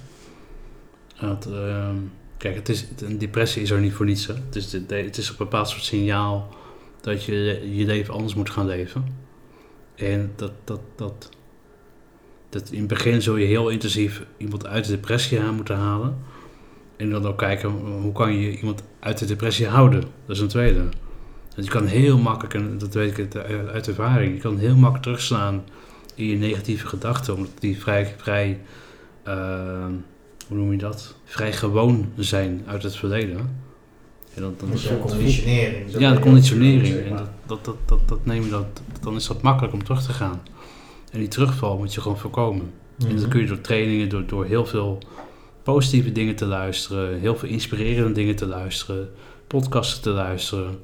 Want, 1.21 1.47
ehm, 1.47 1.97
kijk, 2.37 2.55
het 2.55 2.69
is, 2.69 2.87
een 3.03 3.19
depressie 3.19 3.63
is 3.63 3.71
er 3.71 3.81
niet 3.81 3.93
voor 3.93 4.07
niets. 4.07 4.27
Hè. 4.27 4.35
Het, 4.35 4.57
is, 4.57 4.73
het 4.73 5.19
is 5.19 5.29
een 5.29 5.35
bepaald 5.39 5.69
soort 5.69 5.83
signaal 5.83 6.55
dat 7.01 7.25
je 7.25 7.61
je 7.75 7.87
leven 7.87 8.15
anders 8.15 8.35
moet 8.35 8.51
gaan 8.51 8.67
leven. 8.67 9.05
En 9.95 10.33
dat, 10.37 10.53
dat, 10.65 10.81
dat, 10.97 11.29
dat 12.51 12.71
in 12.71 12.79
het 12.79 12.89
begin 12.89 13.23
zul 13.23 13.37
je 13.37 13.47
heel 13.47 13.69
intensief 13.69 14.23
iemand 14.37 14.67
uit 14.67 14.85
de 14.85 14.91
depressie 14.91 15.41
aan 15.41 15.55
moeten 15.55 15.77
halen. 15.77 16.17
En 16.97 17.11
dan 17.11 17.27
ook 17.27 17.39
kijken 17.39 17.71
hoe 18.03 18.13
kan 18.13 18.33
je 18.39 18.59
iemand 18.59 18.83
uit 19.01 19.19
de 19.19 19.27
depressie 19.27 19.67
houden. 19.67 20.01
Dat 20.01 20.37
is 20.37 20.43
een 20.43 20.49
tweede. 20.49 20.83
Want 21.55 21.67
je 21.67 21.71
kan 21.71 21.87
heel 21.87 22.19
makkelijk, 22.19 22.55
en 22.55 22.79
dat 22.79 22.95
weet 22.95 23.19
ik 23.19 23.37
uit 23.73 23.89
ervaring, 23.89 24.35
je 24.35 24.41
kan 24.41 24.59
heel 24.59 24.75
makkelijk 24.75 25.03
terugslaan 25.03 25.65
in 26.15 26.27
je 26.27 26.37
negatieve 26.37 26.87
gedachten, 26.87 27.35
omdat 27.35 27.51
die 27.59 27.81
vrij, 27.81 28.15
vrij 28.17 28.61
eh, 29.23 29.87
hoe 30.49 30.57
noem 30.57 30.73
je 30.73 30.79
dat? 30.79 31.15
Vrij 31.25 31.53
gewoon 31.53 32.13
zijn 32.17 32.63
uit 32.67 32.83
het 32.83 32.97
verleden. 32.97 33.39
En 34.35 34.43
dan, 34.43 34.55
dan 34.59 34.71
Dat 34.71 35.01
conditionering. 35.01 35.99
ja, 35.99 36.13
de 36.13 36.21
conditionering. 36.21 37.07
En 37.07 37.17
dat, 37.47 37.65
dat, 37.65 37.77
dat, 37.87 38.09
dat 38.09 38.27
neem 38.27 38.45
je 38.45 38.51
dat, 38.51 38.83
dan 39.01 39.15
is 39.15 39.27
dat 39.27 39.43
makkelijk 39.43 39.75
om 39.75 39.85
terug 39.85 40.03
te 40.03 40.13
gaan. 40.13 40.43
En 41.11 41.19
die 41.19 41.29
terugval 41.29 41.79
moet 41.79 41.95
je 41.95 42.01
gewoon 42.01 42.19
voorkomen. 42.19 42.71
En 43.09 43.17
dat 43.17 43.29
kun 43.29 43.41
je 43.41 43.47
door 43.47 43.61
trainingen, 43.61 44.09
door, 44.09 44.27
door 44.27 44.45
heel 44.45 44.67
veel 44.67 44.99
positieve 45.63 46.13
dingen 46.13 46.37
te 46.37 46.47
luisteren, 46.47 47.21
heel 47.21 47.37
veel 47.37 47.49
inspirerende 47.49 48.13
dingen 48.13 48.37
te 48.37 48.47
luisteren, 48.47 49.11
podcasten 49.47 50.03
te 50.03 50.11
luisteren. 50.11 50.79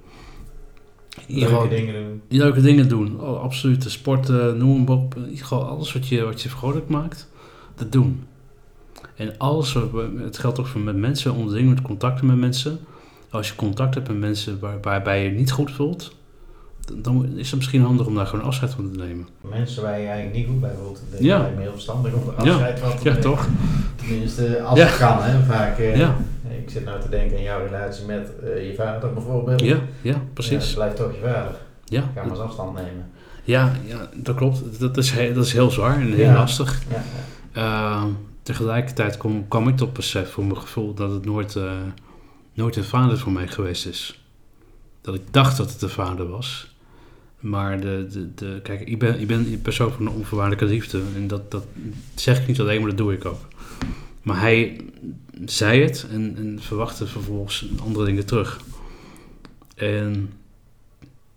Leuke 1.27 1.69
dingen 1.69 1.95
doen. 1.95 2.23
leuke 2.29 2.61
dingen 2.61 2.89
doen. 2.89 3.21
Oh, 3.21 3.43
absoluut. 3.43 3.83
De 3.83 3.89
Sporten, 3.89 4.57
noem 4.57 4.85
maar 4.85 4.97
op. 4.97 5.17
Geval 5.35 5.65
alles 5.65 5.93
wat 5.93 6.09
je, 6.09 6.25
wat 6.25 6.43
je 6.43 6.49
vrolijk 6.49 6.89
maakt, 6.89 7.31
dat 7.75 7.93
doen. 7.93 8.25
En 9.15 9.39
alles, 9.39 9.73
wat 9.73 9.93
het 10.19 10.39
geldt 10.39 10.61
ook 10.61 10.67
voor 10.67 10.81
met 10.81 10.97
mensen, 10.97 11.35
onderling 11.35 11.69
met 11.69 11.83
contacten 11.83 12.27
met 12.27 12.37
mensen. 12.37 12.79
Als 13.31 13.49
je 13.49 13.55
contact 13.55 13.95
hebt 13.95 14.09
met 14.09 14.19
mensen 14.19 14.59
waar, 14.59 14.81
waarbij 14.81 15.23
je 15.23 15.31
je 15.31 15.37
niet 15.37 15.53
goed 15.53 15.71
voelt, 15.71 16.17
dan- 16.95 17.37
is 17.37 17.47
het 17.51 17.57
misschien 17.57 17.83
handig 17.83 18.07
om 18.07 18.15
daar 18.15 18.27
gewoon 18.27 18.45
afscheid 18.45 18.73
van 18.73 18.91
te 18.93 18.99
nemen. 18.99 19.29
Mensen 19.41 19.83
waar 19.83 20.01
je 20.01 20.07
eigenlijk 20.07 20.37
niet 20.37 20.47
goed 20.47 20.61
bij 20.61 20.75
voelt. 20.83 21.01
Dat 21.11 21.21
Ja. 21.21 21.39
lijkt 21.39 21.57
me 21.57 21.63
heel 21.63 21.73
verstandig 21.73 22.13
om 22.13 22.23
afscheid 22.37 22.79
van 22.79 22.91
te 22.91 22.97
Ja, 22.97 23.03
nemen. 23.05 23.21
toch? 23.21 23.49
Tenminste, 23.97 24.63
als 24.63 24.79
Ja. 24.79 24.85
het 24.87 24.97
kan. 24.97 25.23
Hè. 25.23 25.43
Vaak, 25.45 25.79
eh, 25.79 25.97
Ja. 25.97 26.17
Ik 26.65 26.71
zit 26.73 26.85
nou 26.85 27.01
te 27.01 27.09
denken 27.09 27.37
aan 27.37 27.43
jouw 27.43 27.65
relatie 27.67 28.05
met 28.07 28.31
eh, 28.43 28.69
je 28.71 28.75
vader 28.75 29.13
bijvoorbeeld. 29.13 29.61
Ja, 29.61 29.67
ja, 29.67 29.81
Ja, 30.03 30.21
precies. 30.33 30.65
het 30.67 30.75
blijft 30.75 30.97
toch 30.97 31.13
je 31.13 31.21
vader. 31.21 31.57
Ja, 31.85 32.01
Ga 32.01 32.09
maar 32.15 32.31
eens 32.31 32.39
afstand 32.39 32.75
nemen. 32.75 33.11
ja, 33.45 33.73
ja, 33.87 34.09
dat 34.15 34.37
klopt. 34.37 34.81
Dat 34.81 34.97
is, 34.97 35.11
heel, 35.11 35.35
dat 35.35 35.45
is 35.45 35.53
heel 35.53 35.71
zwaar 35.71 35.95
en 36.01 36.13
heel 36.13 36.25
Ja. 36.25 36.35
lastig. 36.35 36.83
Ja, 36.91 37.03
ja. 37.53 37.63
Uh, 37.63 38.05
tegelijkertijd 38.43 39.17
kwam, 39.17 39.49
kwam 39.49 39.69
ik 39.69 39.77
tot 39.77 39.93
besef 39.93 40.31
voor 40.31 40.45
mijn 40.45 40.61
gevoel 40.61 40.95
dat 40.95 41.11
het 41.11 41.25
nooit, 41.25 41.57
eh, 41.57 41.73
nooit 42.55 42.77
een 42.77 42.85
vader 42.85 43.19
voor 43.19 43.33
mij 43.33 43.49
geweest 43.49 43.87
is. 43.87 44.21
Dat 45.01 45.15
ik 45.15 45.23
dacht 45.31 45.57
dat 45.57 45.73
het 45.73 45.83
een 45.83 45.89
vader 45.89 46.29
was. 46.29 46.75
Maar 47.49 47.81
de, 47.81 48.07
de, 48.11 48.35
de, 48.35 48.61
kijk, 48.63 48.81
ik 48.81 48.99
ben, 48.99 49.21
ik 49.21 49.27
ben 49.27 49.39
een 49.39 49.63
persoon 49.63 49.93
van 49.93 50.07
een 50.07 50.13
onvoorwaardelijke 50.13 50.75
liefde. 50.75 51.03
En 51.15 51.27
dat, 51.27 51.51
dat 51.51 51.67
zeg 52.15 52.41
ik 52.41 52.47
niet 52.47 52.61
alleen, 52.61 52.81
maar 52.81 52.89
dat 52.89 52.99
doe 52.99 53.13
ik 53.13 53.25
ook. 53.25 53.41
Maar 54.23 54.41
hij 54.41 54.81
zei 55.45 55.83
het 55.83 56.07
en, 56.11 56.37
en 56.37 56.59
verwachtte 56.61 57.07
vervolgens 57.07 57.67
andere 57.83 58.05
dingen 58.05 58.27
terug. 58.27 58.61
En 59.77 60.33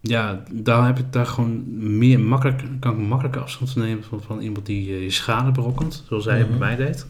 ja, 0.02 0.44
daar 0.52 0.86
heb 0.86 1.00
ik 1.00 1.14
daar 1.14 1.26
gewoon 1.26 1.64
meer 1.98 2.20
makkelijk, 2.20 2.62
kan 2.80 2.92
ik 2.92 3.08
makkelijker 3.08 3.42
afstand 3.42 3.72
van 3.72 3.82
nemen 3.82 4.04
van, 4.04 4.22
van 4.22 4.40
iemand 4.40 4.66
die 4.66 4.90
eh, 4.94 5.04
je 5.04 5.10
schade 5.10 5.52
berokkent, 5.52 6.04
zoals 6.08 6.26
hij 6.26 6.40
Mhm. 6.40 6.50
bij 6.50 6.58
mij 6.58 6.76
deed, 6.76 7.08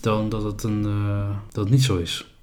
dan 0.00 0.28
dat 0.28 0.42
het, 0.42 0.62
een, 0.62 0.84
eh, 0.84 1.30
dat 1.52 1.64
het 1.64 1.72
niet 1.72 1.82
zo 1.82 1.96
is. 1.96 2.34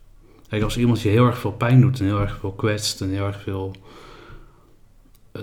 Kijk, 0.50 0.64
als 0.64 0.78
iemand 0.78 1.02
je 1.02 1.10
heel 1.10 1.26
erg 1.26 1.38
veel 1.38 1.52
pijn 1.52 1.82
doet 1.82 2.00
en 2.00 2.06
heel 2.06 2.22
erg 2.22 2.38
veel 2.40 2.52
kwetst 2.52 3.02
en 3.02 3.10
heel 3.10 3.26
erg 3.26 3.42
veel 3.42 3.76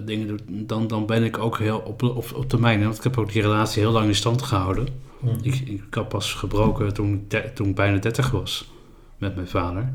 dingen 0.05 0.27
doet, 0.27 0.43
dan, 0.49 0.87
dan 0.87 1.07
ben 1.07 1.23
ik 1.25 1.39
ook 1.39 1.59
heel 1.59 1.79
op, 1.79 2.03
op, 2.03 2.33
op 2.35 2.49
termijn. 2.49 2.83
Want 2.83 2.97
ik 2.97 3.03
heb 3.03 3.19
ook 3.19 3.33
die 3.33 3.43
relatie 3.43 3.83
heel 3.83 3.93
lang 3.93 4.07
in 4.07 4.15
stand 4.15 4.43
gehouden. 4.43 4.87
Hm. 5.21 5.29
Ik, 5.43 5.55
ik 5.61 5.95
had 5.95 6.09
pas 6.09 6.35
gebroken 6.35 6.95
toen, 6.95 7.25
de- 7.29 7.51
toen 7.55 7.69
ik 7.69 7.75
bijna 7.75 7.99
30 7.99 8.31
was 8.31 8.71
met 9.19 9.35
mijn 9.35 9.49
vader. 9.49 9.95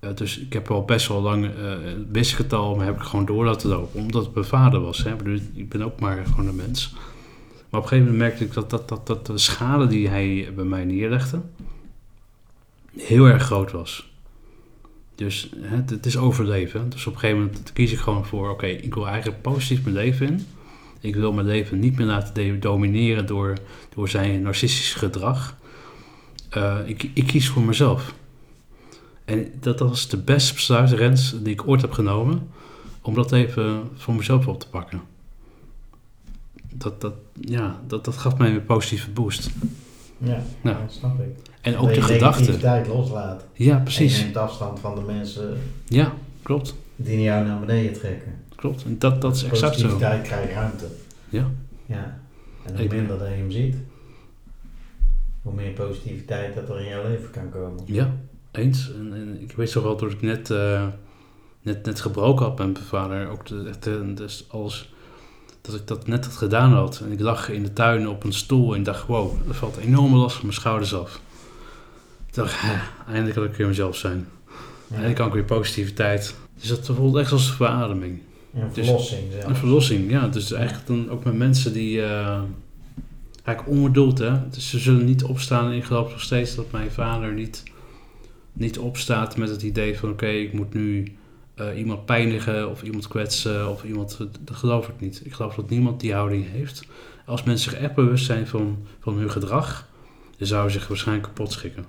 Eh, 0.00 0.10
dus 0.14 0.38
ik 0.38 0.52
heb 0.52 0.70
al 0.70 0.84
best 0.84 1.08
wel 1.08 1.20
lang 1.20 1.44
eh 1.44 1.72
wisselgetal, 2.12 2.76
maar 2.76 2.86
heb 2.86 2.96
ik 2.96 3.02
gewoon 3.02 3.24
door 3.26 3.44
laten 3.44 3.68
lopen. 3.68 4.00
Omdat 4.00 4.24
het 4.24 4.34
mijn 4.34 4.46
vader 4.46 4.80
was. 4.80 5.02
Hè. 5.04 5.14
Ik 5.54 5.68
ben 5.68 5.82
ook 5.82 6.00
maar 6.00 6.26
gewoon 6.26 6.46
een 6.46 6.56
mens. 6.56 6.92
Maar 7.70 7.80
op 7.80 7.86
een 7.86 7.88
gegeven 7.88 8.12
moment 8.12 8.18
merkte 8.18 8.44
ik 8.44 8.52
dat, 8.52 8.70
dat, 8.70 8.88
dat, 8.88 9.06
dat 9.06 9.26
de 9.26 9.38
schade 9.38 9.86
die 9.86 10.08
hij 10.08 10.52
bij 10.54 10.64
mij 10.64 10.84
neerlegde 10.84 11.40
heel 12.96 13.24
erg 13.24 13.42
groot 13.42 13.72
was. 13.72 14.09
Dus 15.20 15.50
het, 15.60 15.90
het 15.90 16.06
is 16.06 16.16
overleven. 16.16 16.90
Dus 16.90 17.06
op 17.06 17.12
een 17.12 17.18
gegeven 17.18 17.42
moment 17.42 17.72
kies 17.72 17.92
ik 17.92 17.98
gewoon 17.98 18.26
voor: 18.26 18.50
oké, 18.50 18.66
ik 18.66 18.94
wil 18.94 19.08
eigenlijk 19.08 19.42
positief 19.42 19.82
mijn 19.82 19.94
leven 19.94 20.26
in. 20.26 20.46
Ik 21.00 21.14
wil 21.14 21.32
mijn 21.32 21.46
leven 21.46 21.78
niet 21.78 21.96
meer 21.96 22.06
laten 22.06 22.60
domineren 22.60 23.26
door, 23.26 23.56
door 23.94 24.08
zijn 24.08 24.42
narcistisch 24.42 24.94
gedrag. 24.94 25.56
Eh, 26.50 26.78
ik, 26.84 27.10
ik 27.14 27.26
kies 27.26 27.48
voor 27.48 27.62
mezelf. 27.62 28.14
En 29.24 29.52
dat 29.60 29.78
was 29.78 30.08
de 30.08 30.18
beste 30.18 30.54
besluit, 30.54 30.90
Rens, 30.90 31.42
die 31.42 31.52
ik 31.52 31.68
ooit 31.68 31.80
heb 31.80 31.92
genomen. 31.92 32.48
Om 33.00 33.14
dat 33.14 33.32
even 33.32 33.88
voor 33.94 34.14
mezelf 34.14 34.46
op 34.46 34.60
te 34.60 34.68
pakken. 34.68 35.00
Dat, 36.72 37.00
dat, 37.00 37.14
ja, 37.40 37.80
dat, 37.86 38.04
dat 38.04 38.16
gaf 38.16 38.38
mij 38.38 38.50
een 38.50 38.64
positieve 38.64 39.10
boost. 39.10 39.50
Ja, 40.22 40.42
Ja. 40.62 40.80
dat 40.80 40.92
snap 40.92 41.20
ik. 41.20 41.36
En 41.60 41.72
Dat 41.72 41.80
ook 41.80 41.88
je 41.88 41.94
de 41.94 42.02
gedachte. 42.02 42.88
loslaat. 42.88 43.44
Ja, 43.52 43.72
En 43.72 43.76
je 43.76 43.82
precies. 43.82 44.22
neemt 44.22 44.36
afstand 44.36 44.80
van 44.80 44.94
de 44.94 45.00
mensen 45.00 45.58
Ja, 45.88 46.12
klopt. 46.42 46.74
die 46.96 47.20
jou 47.22 47.46
naar 47.46 47.60
beneden 47.60 47.92
trekken. 47.92 48.32
Klopt. 48.54 48.84
En 48.84 48.98
dat, 48.98 49.20
dat 49.20 49.36
is 49.36 49.42
exact 49.44 49.74
zo. 49.78 49.82
Positiviteit 49.86 50.22
krijgt 50.22 50.52
ruimte. 50.52 50.86
Ja. 51.28 51.46
Ja. 51.86 52.18
En 52.66 52.76
hoe 52.76 52.88
minder 52.88 53.18
dat 53.18 53.28
je 53.28 53.34
hem 53.34 53.50
ziet, 53.50 53.76
hoe 55.42 55.52
meer 55.54 55.70
positiviteit 55.72 56.54
dat 56.54 56.68
er 56.68 56.80
in 56.80 56.88
jouw 56.88 57.02
leven 57.08 57.30
kan 57.30 57.50
komen. 57.50 57.82
Ja, 57.86 58.10
eens. 58.50 58.92
En, 58.94 59.12
en 59.14 59.40
ik 59.42 59.52
weet 59.52 59.70
zo 59.70 59.82
wel, 59.82 59.96
toen 59.96 60.10
ik 60.10 60.22
net, 60.22 60.50
eh, 60.50 60.86
net, 61.62 61.84
net 61.86 62.00
gebroken 62.00 62.46
had 62.46 62.58
met 62.58 62.72
mijn 62.72 62.84
vader, 62.84 63.28
ook 63.28 63.46
de, 63.46 63.70
eh, 63.80 64.16
dus 64.16 64.44
alles, 64.48 64.92
dat 65.70 65.80
ik 65.80 65.86
dat 65.86 66.06
net 66.06 66.24
had 66.24 66.36
gedaan 66.36 66.72
had. 66.72 67.00
En 67.04 67.12
ik 67.12 67.20
lag 67.20 67.48
in 67.48 67.62
de 67.62 67.72
tuin 67.72 68.08
op 68.08 68.24
een 68.24 68.32
stoel 68.32 68.74
en 68.74 68.82
dacht, 68.82 69.06
wow, 69.06 69.32
er 69.48 69.54
valt 69.54 69.76
een 69.76 69.82
enorme 69.82 70.16
last 70.16 70.36
van 70.36 70.46
mijn 70.46 70.56
schouders 70.56 70.94
af. 70.94 71.20
Ik 72.28 72.34
dacht, 72.34 72.60
hè, 72.60 72.74
eindelijk 73.06 73.34
kan 73.34 73.44
ik 73.44 73.54
weer 73.54 73.66
mezelf 73.66 73.96
zijn. 73.96 74.26
Ja. 74.46 74.90
Eindelijk 74.90 75.16
kan 75.16 75.26
ik 75.26 75.32
weer 75.32 75.44
positiviteit. 75.44 76.34
Dus 76.60 76.68
dat 76.68 76.86
voelt 76.86 77.16
echt 77.16 77.32
als 77.32 77.48
een 77.48 77.54
verademing. 77.54 78.20
Een 78.54 78.68
Dus- 78.72 78.86
verlossing. 78.86 79.22
Een 79.44 79.56
verlossing, 79.56 80.10
ja. 80.10 80.28
Dus 80.28 80.52
eigenlijk 80.52 80.86
dan 80.86 81.10
ook 81.10 81.24
met 81.24 81.36
mensen 81.36 81.72
die... 81.72 82.02
eh 82.02 82.40
eigenlijk 83.44 83.78
onbedoeld, 83.78 84.18
hè. 84.18 84.48
Dus 84.50 84.70
ze 84.70 84.78
zullen 84.78 85.04
niet 85.04 85.24
opstaan 85.24 85.70
en 85.70 85.76
ik 85.76 85.84
geloof 85.84 86.10
nog 86.10 86.20
steeds 86.20 86.54
dat 86.54 86.70
mijn 86.70 86.90
vader 86.90 87.32
niet, 87.32 87.62
niet 88.52 88.78
opstaat 88.78 89.36
met 89.36 89.48
het 89.48 89.62
idee 89.62 89.98
van... 89.98 90.10
Oké, 90.10 90.26
ik 90.26 90.52
moet 90.52 90.74
nu 90.74 91.16
eh, 91.60 91.78
iemand 91.78 92.04
pijnigen 92.04 92.70
of 92.70 92.82
iemand 92.82 93.08
kwetsen 93.08 93.68
of 93.68 93.84
iemand... 93.84 94.18
Dat 94.40 94.56
geloof 94.56 94.88
ik 94.88 95.00
niet. 95.00 95.20
Ik 95.24 95.32
geloof 95.32 95.54
dat 95.54 95.70
niemand 95.70 96.00
die 96.00 96.12
houding 96.14 96.50
heeft. 96.50 96.82
Als 97.26 97.42
mensen 97.42 97.70
zich 97.70 97.80
echt 97.80 97.94
bewust 97.94 98.24
zijn 98.24 98.46
van, 98.46 98.86
van 99.00 99.14
hun 99.18 99.30
gedrag... 99.30 99.88
dan 100.38 100.46
zouden 100.46 100.72
ze 100.72 100.78
zich 100.78 100.88
waarschijnlijk 100.88 101.26
kapot 101.28 101.52
schikken. 101.52 101.84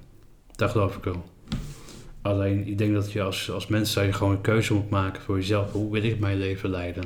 Dat 0.55 0.71
geloof 0.71 0.95
ik 0.97 1.03
wel. 1.03 1.23
Alleen, 2.21 2.67
ik 2.67 2.77
denk 2.77 2.93
dat 2.93 3.11
je 3.11 3.21
als, 3.21 3.51
als 3.51 3.67
mens 3.67 3.91
zou 3.91 4.05
je 4.05 4.13
gewoon 4.13 4.31
een 4.33 4.41
keuze 4.41 4.73
moet 4.73 4.89
maken 4.89 5.21
voor 5.21 5.35
jezelf. 5.35 5.71
Hoe 5.71 5.91
wil 5.91 6.03
ik 6.03 6.19
mijn 6.19 6.37
leven 6.37 6.69
leiden? 6.69 7.03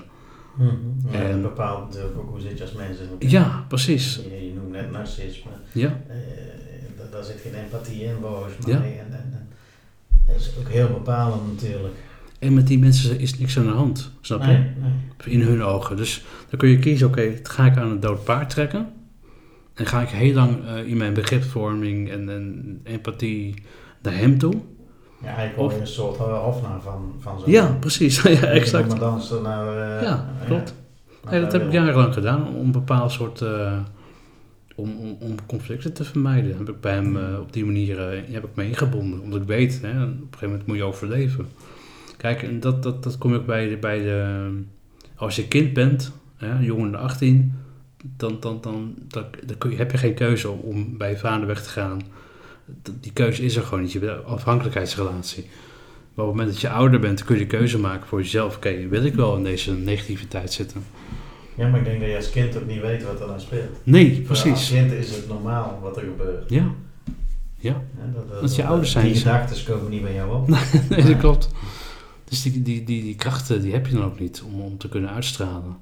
Mhm. 0.57 0.71
Ja, 1.11 1.19
En- 1.19 1.41
bepaalt 1.41 1.85
natuurlijk 1.85 2.17
ook 2.17 2.29
hoe 2.29 2.39
zit 2.39 2.57
je 2.57 2.63
als 2.63 2.73
mens 2.73 2.97
in 2.99 3.09
elkaar. 3.09 3.29
Ja, 3.29 3.65
precies. 3.67 4.15
Je, 4.15 4.45
je 4.47 4.53
noemt 4.53 4.71
net 4.71 4.91
narcisme. 4.91 5.51
Ja, 5.71 6.01
Eh, 6.07 6.15
daar, 6.97 7.09
daar 7.11 7.23
zit 7.23 7.39
geen 7.41 7.53
empathie 7.55 8.03
in 8.03 8.15
volgens 8.21 8.53
mij. 8.65 8.73
Ja. 8.73 8.79
En, 8.79 9.11
en, 9.13 9.13
en 9.33 9.47
dat 10.27 10.35
is 10.35 10.51
ook 10.59 10.69
heel 10.69 10.87
bepalend 10.87 11.47
natuurlijk. 11.53 11.95
En 12.45 12.53
met 12.53 12.67
die 12.67 12.79
mensen 12.79 13.19
is 13.19 13.37
niks 13.39 13.57
aan 13.57 13.65
de 13.65 13.71
hand, 13.71 14.11
snap 14.21 14.41
je? 14.41 14.47
Nee, 14.47 14.57
nee. 14.57 15.33
In 15.33 15.41
hun 15.41 15.63
ogen. 15.63 15.97
Dus 15.97 16.23
dan 16.49 16.59
kun 16.59 16.69
je 16.69 16.79
kiezen, 16.79 17.07
oké, 17.07 17.31
ga 17.43 17.65
ik 17.65 17.77
aan 17.77 17.89
een 17.91 17.99
dood 17.99 18.23
paard 18.23 18.49
trekken? 18.49 18.87
En 19.73 19.85
ga 19.85 20.01
ik 20.01 20.09
heel 20.09 20.33
lang 20.33 20.65
eh, 20.67 20.87
in 20.87 20.97
mijn 20.97 21.13
begripsvorming 21.13 22.09
en, 22.09 22.29
en 22.29 22.79
empathie 22.83 23.53
naar 24.01 24.13
hem 24.17 24.37
toe? 24.37 24.53
Ja, 25.21 25.27
eigenlijk 25.27 25.55
word 25.57 25.79
een 25.79 25.87
soort 25.87 26.17
eh, 26.17 26.43
hofnaar 26.43 26.81
van, 26.81 27.13
van 27.19 27.39
zo'n... 27.39 27.51
Ja, 27.51 27.77
precies. 27.79 28.21
ja, 28.41 28.41
exact. 28.41 28.87
Maar 28.87 28.99
dansen 28.99 29.41
naar... 29.41 29.97
eh, 29.97 30.03
Ja, 30.03 30.29
klopt. 30.45 30.73
dat 31.29 31.51
heb 31.51 31.65
ik 31.65 31.71
jarenlang 31.71 32.13
gedaan, 32.13 32.47
om 32.47 32.55
een 32.65 32.71
bepaald 32.71 33.11
soort... 33.11 33.41
om, 34.75 34.89
om, 34.99 35.17
om 35.19 35.35
conflicten 35.45 35.93
te 35.93 36.03
vermijden. 36.03 36.57
Heb 36.57 36.69
ik 36.69 36.81
bij 36.81 36.93
hem 36.93 37.17
op 37.39 37.53
die 37.53 37.65
manier 37.65 38.23
heb 38.31 38.43
ik 38.43 38.55
me 38.55 38.67
ingebonden. 38.67 39.21
Omdat 39.21 39.41
ik 39.41 39.47
weet, 39.47 39.81
hè, 39.81 39.89
op 39.89 40.07
een 40.09 40.27
gegeven 40.31 40.49
moment 40.49 40.67
moet 40.67 40.77
je 40.77 40.83
overleven. 40.83 41.47
Kijk, 42.25 42.43
en 42.43 42.59
dat, 42.59 42.83
dat, 42.83 43.03
dat 43.03 43.17
kom 43.17 43.33
ook 43.33 43.45
bij 43.45 43.69
de, 43.69 43.77
bij 43.77 43.99
de... 43.99 44.49
Als 45.15 45.35
je 45.35 45.47
kind 45.47 45.73
bent, 45.73 46.11
hè, 46.35 46.59
jonger 46.59 46.91
dan 46.91 47.01
18... 47.01 47.53
Dan, 48.17 48.37
dan, 48.39 48.61
dan, 48.61 48.93
dan, 49.07 49.25
dan 49.45 49.57
kun 49.57 49.71
je, 49.71 49.77
heb 49.77 49.91
je 49.91 49.97
geen 49.97 50.13
keuze 50.13 50.49
om, 50.49 50.97
bij 50.97 51.09
je 51.09 51.17
vader 51.17 51.47
weg 51.47 51.63
te 51.63 51.69
gaan. 51.69 52.01
Die 52.99 53.11
keuze 53.13 53.43
is 53.43 53.55
er 53.55 53.63
gewoon 53.63 53.81
niet. 53.81 53.91
Je 53.91 53.99
bent 53.99 54.11
een 54.11 54.25
afhankelijkheidsrelatie. 54.25 55.43
Maar 56.13 56.25
op 56.25 56.31
het 56.31 56.39
moment 56.39 56.47
dat 56.47 56.61
je 56.61 56.69
ouder 56.69 56.99
bent, 56.99 57.23
kun 57.23 57.35
je 57.35 57.41
de 57.41 57.47
keuze 57.47 57.79
maken 57.79 58.07
voor 58.07 58.21
jezelf. 58.21 58.55
Oké, 58.55 58.87
wil 58.87 59.03
ik 59.03 59.15
wel 59.15 59.35
in 59.35 59.43
deze 59.43 59.73
negativiteit 59.73 60.53
zitten? 60.53 60.83
Ja, 61.55 61.67
maar 61.67 61.79
ik 61.79 61.85
denk 61.85 61.99
dat 61.99 62.09
je 62.09 62.15
als 62.15 62.29
kind 62.29 62.57
ook 62.57 62.67
niet 62.67 62.81
weet 62.81 63.03
wat 63.03 63.21
er 63.21 63.27
dan 63.27 63.39
speelt. 63.39 63.79
Nee, 63.83 64.21
Voor 64.21 64.29
Als 64.29 64.41
precies. 64.41 64.69
kind 64.69 64.91
is 64.91 65.15
het 65.15 65.27
normaal 65.27 65.79
wat 65.81 65.97
er 65.97 66.03
gebeurt. 66.03 66.49
Ja. 66.49 66.71
Ja, 67.57 67.81
Hè, 67.97 68.41
dat, 68.41 68.55
je 68.55 68.65
ouders 68.65 68.91
zijn 68.91 69.05
Die 69.05 69.15
gedachten 69.15 69.65
komen 69.65 69.91
niet 69.91 70.01
bij 70.01 70.13
jou 70.13 70.35
op. 70.35 70.47
nee, 70.89 71.03
dat 71.03 71.17
klopt. 71.17 71.49
Dus 72.25 72.41
die, 72.41 72.61
die, 72.61 72.83
die, 72.83 73.01
die 73.03 73.15
krachten 73.15 73.61
die 73.61 73.73
heb 73.73 73.87
je 73.87 73.93
dan 73.93 74.03
ook 74.03 74.19
niet 74.19 74.41
om, 74.41 74.61
om 74.61 74.77
te 74.77 74.89
kunnen 74.89 75.09
uitstralen. 75.09 75.77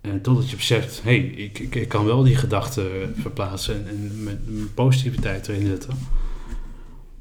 En 0.00 0.20
totdat 0.20 0.50
je 0.50 0.56
beseft, 0.56 1.02
hé, 1.02 1.18
hey, 1.18 1.28
ik, 1.28 1.58
ik, 1.58 1.74
ik 1.74 1.88
kan 1.88 2.04
wel 2.04 2.22
die 2.22 2.36
gedachten 2.36 3.14
verplaatsen 3.16 3.88
en, 3.88 3.96
en 3.96 4.22
met, 4.22 4.48
met 4.48 4.74
positiviteit 4.74 5.48
erin 5.48 5.66
zetten. 5.66 5.94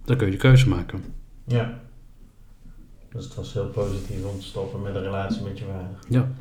Dan 0.05 0.17
kun 0.17 0.25
je 0.25 0.31
de 0.31 0.37
keuze 0.37 0.69
maken. 0.69 1.03
Ja. 1.47 1.81
Dus 3.11 3.23
het 3.23 3.35
was 3.35 3.53
heel 3.53 3.69
positief 3.69 4.23
om 4.23 4.39
te 4.39 4.45
stoppen 4.45 4.81
met 4.81 4.95
een 4.95 5.01
relatie 5.01 5.41
met 5.41 5.59
je 5.59 5.65
vader. 5.65 5.99
Ja. 6.09 6.31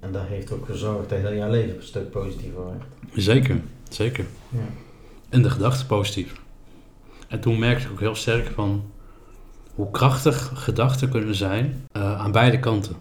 En 0.00 0.12
dat 0.12 0.26
heeft 0.26 0.52
ook 0.52 0.66
gezorgd 0.66 1.08
dat 1.08 1.18
heel 1.18 1.34
jouw 1.34 1.50
leven 1.50 1.76
een 1.76 1.82
stuk 1.82 2.10
positiever 2.10 2.64
werd. 2.64 2.82
Zeker, 3.14 3.60
zeker. 3.88 4.26
Ja. 4.48 4.68
En 5.28 5.42
de 5.42 5.50
gedachte 5.50 5.86
positief. 5.86 6.40
En 7.28 7.40
toen 7.40 7.58
merkte 7.58 7.86
ik 7.86 7.92
ook 7.92 8.00
heel 8.00 8.14
sterk 8.14 8.46
van 8.46 8.90
hoe 9.76 9.90
krachtig 9.90 10.50
gedachten 10.54 11.08
kunnen 11.08 11.34
zijn 11.34 11.86
eh, 11.92 12.20
aan 12.20 12.32
beide 12.32 12.60
kanten. 12.60 12.96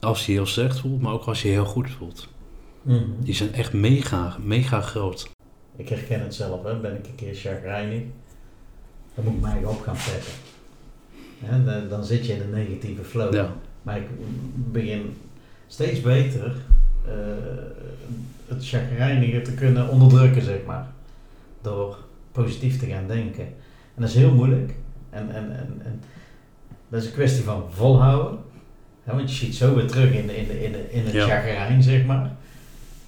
Als 0.00 0.26
je 0.26 0.32
heel 0.32 0.46
slecht 0.46 0.80
voelt, 0.80 1.00
maar 1.00 1.12
ook 1.12 1.24
als 1.24 1.42
je 1.42 1.48
heel 1.48 1.64
goed 1.64 1.90
voelt. 1.90 2.28
Mhm. 2.82 3.04
Die 3.18 3.34
zijn 3.34 3.52
echt 3.52 3.72
mega, 3.72 4.36
mega 4.40 4.80
groot. 4.80 5.30
Ik 5.76 5.88
herken 5.88 6.20
het 6.20 6.34
zelf, 6.34 6.64
hè. 6.64 6.76
ben 6.76 6.96
ik 6.96 7.06
een 7.06 7.14
keer 7.14 7.34
chagrijnig, 7.34 8.02
dan 9.14 9.24
moet 9.24 9.34
ik 9.34 9.40
mij 9.40 9.64
op 9.64 9.82
gaan 9.82 9.96
peppen. 9.96 10.32
Hè, 11.38 11.64
dan, 11.64 11.88
dan 11.88 12.04
zit 12.04 12.26
je 12.26 12.32
in 12.32 12.40
een 12.40 12.50
negatieve 12.50 13.04
flow. 13.04 13.34
Ja, 13.34 13.52
Maar 13.82 13.96
ik 13.96 14.06
begin 14.54 15.16
steeds 15.66 16.00
beter 16.00 16.54
eh, 17.06 17.12
het 18.46 18.68
chagrijnige 18.68 19.42
te 19.42 19.54
kunnen 19.54 19.88
onderdrukken, 19.88 20.42
zeg 20.42 20.64
maar. 20.66 20.86
Door 21.60 21.98
positief 22.32 22.78
te 22.78 22.86
gaan 22.86 23.06
denken. 23.06 23.44
En 23.94 24.02
dat 24.02 24.08
is 24.08 24.14
heel 24.14 24.34
moeilijk. 24.34 24.74
En, 25.12 25.34
en, 25.34 25.56
en, 25.56 25.80
en 25.84 26.00
dat 26.88 27.00
is 27.02 27.06
een 27.06 27.12
kwestie 27.14 27.44
van 27.44 27.64
volhouden. 27.70 28.38
Hè, 29.04 29.14
want 29.14 29.30
je 29.30 29.36
ziet 29.36 29.54
zo 29.54 29.74
weer 29.74 29.86
terug 29.86 30.12
in, 30.12 30.26
de, 30.26 30.36
in, 30.36 30.46
de, 30.48 30.64
in, 30.64 30.72
de, 30.72 30.90
in 30.90 31.04
het 31.04 31.12
Ja. 31.12 31.26
chagrijn, 31.26 31.82
zeg 31.82 32.04
maar. 32.04 32.30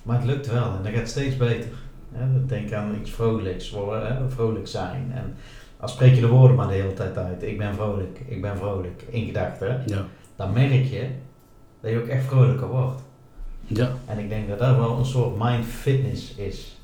Maar 0.02 0.16
het 0.16 0.24
lukt 0.26 0.50
wel 0.52 0.64
en 0.76 0.82
dat 0.82 0.92
gaat 0.92 1.08
steeds 1.08 1.36
beter. 1.36 1.68
Hè, 2.12 2.46
denk 2.46 2.72
aan 2.72 2.96
iets 3.00 3.10
vrolijks, 3.10 3.70
worden, 3.70 4.16
hè, 4.16 4.30
vrolijk 4.30 4.68
zijn. 4.68 5.12
En 5.14 5.34
als 5.80 5.92
spreek 5.92 6.14
je 6.14 6.20
de 6.20 6.26
woorden 6.28 6.56
maar 6.56 6.68
de 6.68 6.74
hele 6.74 6.92
tijd 6.92 7.16
uit. 7.18 7.42
Ik 7.42 7.58
ben 7.58 7.74
vrolijk, 7.74 8.20
ik 8.26 8.40
ben 8.42 8.56
vrolijk, 8.56 9.02
in 9.08 9.26
gedachten. 9.26 9.82
ja, 9.86 10.04
dan 10.36 10.52
merk 10.52 10.84
je 10.84 11.08
dat 11.80 11.90
je 11.90 11.98
ook 12.00 12.06
echt 12.06 12.24
vrolijker 12.24 12.68
wordt. 12.68 13.00
ja, 13.66 13.90
En 14.06 14.18
ik 14.18 14.28
denk 14.28 14.48
dat 14.48 14.58
dat 14.58 14.76
wel 14.76 14.98
een 14.98 15.04
soort 15.06 15.34
mind 15.38 15.64
fitness 15.64 16.34
is. 16.34 16.78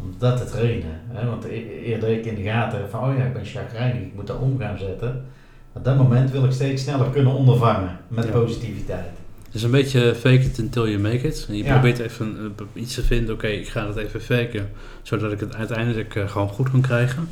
Om 0.00 0.14
dat 0.18 0.36
te 0.36 0.44
trainen. 0.44 1.00
Hè? 1.08 1.26
Want 1.26 1.44
e- 1.44 1.80
eerder 1.84 2.08
ik 2.08 2.24
in 2.26 2.34
de 2.34 2.42
gaten 2.42 2.78
heb 2.78 2.90
van, 2.90 3.10
oh 3.10 3.16
ja, 3.18 3.24
ik 3.24 3.32
ben 3.32 3.44
chagrijnig, 3.44 4.02
ik 4.02 4.14
moet 4.14 4.26
daar 4.26 4.38
om 4.40 4.58
gaan 4.58 4.78
zetten. 4.78 5.24
Op 5.72 5.84
dat 5.84 5.96
moment 5.96 6.30
wil 6.30 6.44
ik 6.44 6.52
steeds 6.52 6.82
sneller 6.82 7.10
kunnen 7.10 7.32
ondervangen 7.32 7.98
met 8.08 8.24
Ja. 8.24 8.30
positiviteit. 8.30 9.04
Het 9.46 9.54
is 9.54 9.62
een 9.62 9.70
beetje 9.70 10.14
fake 10.14 10.34
it 10.40 10.58
until 10.58 10.88
you 10.88 10.98
make 11.00 11.26
it. 11.26 11.46
En 11.48 11.56
je 11.56 11.64
Ja. 11.64 11.72
probeert 11.72 11.98
even 11.98 12.54
eh, 12.74 12.82
iets 12.82 12.94
te 12.94 13.02
vinden, 13.02 13.34
oké, 13.34 13.46
ik 13.46 13.68
ga 13.68 13.86
het 13.86 13.96
even 13.96 14.20
faken, 14.20 14.70
zodat 15.02 15.32
ik 15.32 15.40
het 15.40 15.54
uiteindelijk 15.54 16.14
eh, 16.14 16.28
gewoon 16.28 16.48
goed 16.48 16.70
kan 16.70 16.80
krijgen. 16.80 17.28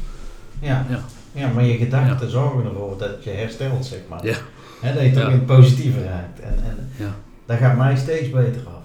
Ja, 0.60 0.86
Ja, 0.90 1.00
ja 1.32 1.48
maar 1.48 1.64
je 1.64 1.76
gedachten 1.76 2.30
zorgen 2.30 2.64
ervoor 2.64 2.98
dat 2.98 3.24
je 3.24 3.30
herstelt, 3.30 3.84
zeg 3.86 3.98
maar. 4.08 4.26
Ja. 4.26 4.34
Hè, 4.80 4.94
dat 4.94 5.02
je 5.02 5.10
toch 5.10 5.22
Ja. 5.22 5.28
in 5.28 5.34
het 5.34 5.46
positieve 5.46 6.04
raakt. 6.04 6.40
En, 6.40 6.54
en 6.64 6.88
ja. 6.96 7.14
dat 7.46 7.58
gaat 7.58 7.76
mij 7.76 7.96
steeds 7.96 8.30
beter 8.30 8.60
af. 8.66 8.80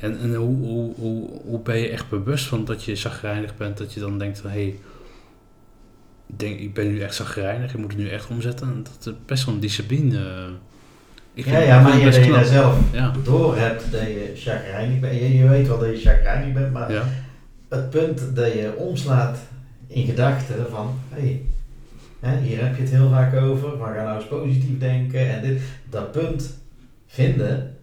En, 0.00 0.18
en 0.20 0.34
hoe, 0.34 0.56
hoe, 0.56 0.94
hoe, 0.94 1.28
hoe 1.44 1.60
ben 1.60 1.78
je 1.78 1.88
echt 1.88 2.08
bewust 2.08 2.46
van 2.46 2.64
dat 2.64 2.84
je 2.84 2.96
zagrijnig 2.96 3.56
bent, 3.56 3.78
dat 3.78 3.92
je 3.92 4.00
dan 4.00 4.18
denkt 4.18 4.38
van, 4.38 4.50
hé, 4.50 4.62
hey, 4.62 4.78
denk, 6.26 6.58
ik 6.58 6.74
ben 6.74 6.88
nu 6.88 7.00
echt 7.00 7.14
zagrijnig, 7.14 7.72
ik 7.72 7.78
moet 7.78 7.92
het 7.92 8.00
nu 8.00 8.08
echt 8.08 8.28
omzetten. 8.28 8.66
En 8.66 8.82
dat 8.82 9.06
is 9.06 9.12
best 9.26 9.44
wel 9.44 9.54
een 9.54 9.60
discipline. 9.60 10.48
Ik 11.34 11.46
Ja, 11.46 11.58
ja, 11.58 11.80
maar 11.80 11.98
je, 11.98 12.04
dat 12.04 12.24
je 12.24 12.30
daar 12.30 12.44
zelf 12.44 12.78
Ja, 12.92 13.12
door 13.24 13.56
hebt 13.56 13.92
dat 13.92 14.00
je 14.00 14.32
chagrijnig 14.34 15.00
bent. 15.00 15.14
Je, 15.14 15.36
je 15.36 15.48
weet 15.48 15.66
wel 15.66 15.78
dat 15.78 15.88
je 15.88 16.08
chagrijnig 16.08 16.54
bent, 16.54 16.72
maar 16.72 16.92
ja, 16.92 17.04
het 17.68 17.90
punt 17.90 18.36
dat 18.36 18.52
je 18.52 18.74
omslaat 18.76 19.38
in 19.86 20.06
gedachten 20.06 20.66
van, 20.70 20.98
hé, 21.08 21.42
hè, 22.20 22.40
hier 22.40 22.64
heb 22.64 22.76
je 22.76 22.82
het 22.82 22.90
heel 22.90 23.10
vaak 23.10 23.34
over, 23.34 23.76
maar 23.76 23.94
ga 23.94 24.02
nou 24.02 24.16
eens 24.16 24.28
positief 24.28 24.78
denken 24.78 25.30
en 25.30 25.42
dit, 25.42 25.60
dat 25.90 26.12
punt 26.12 26.58
vinden, 27.06 27.76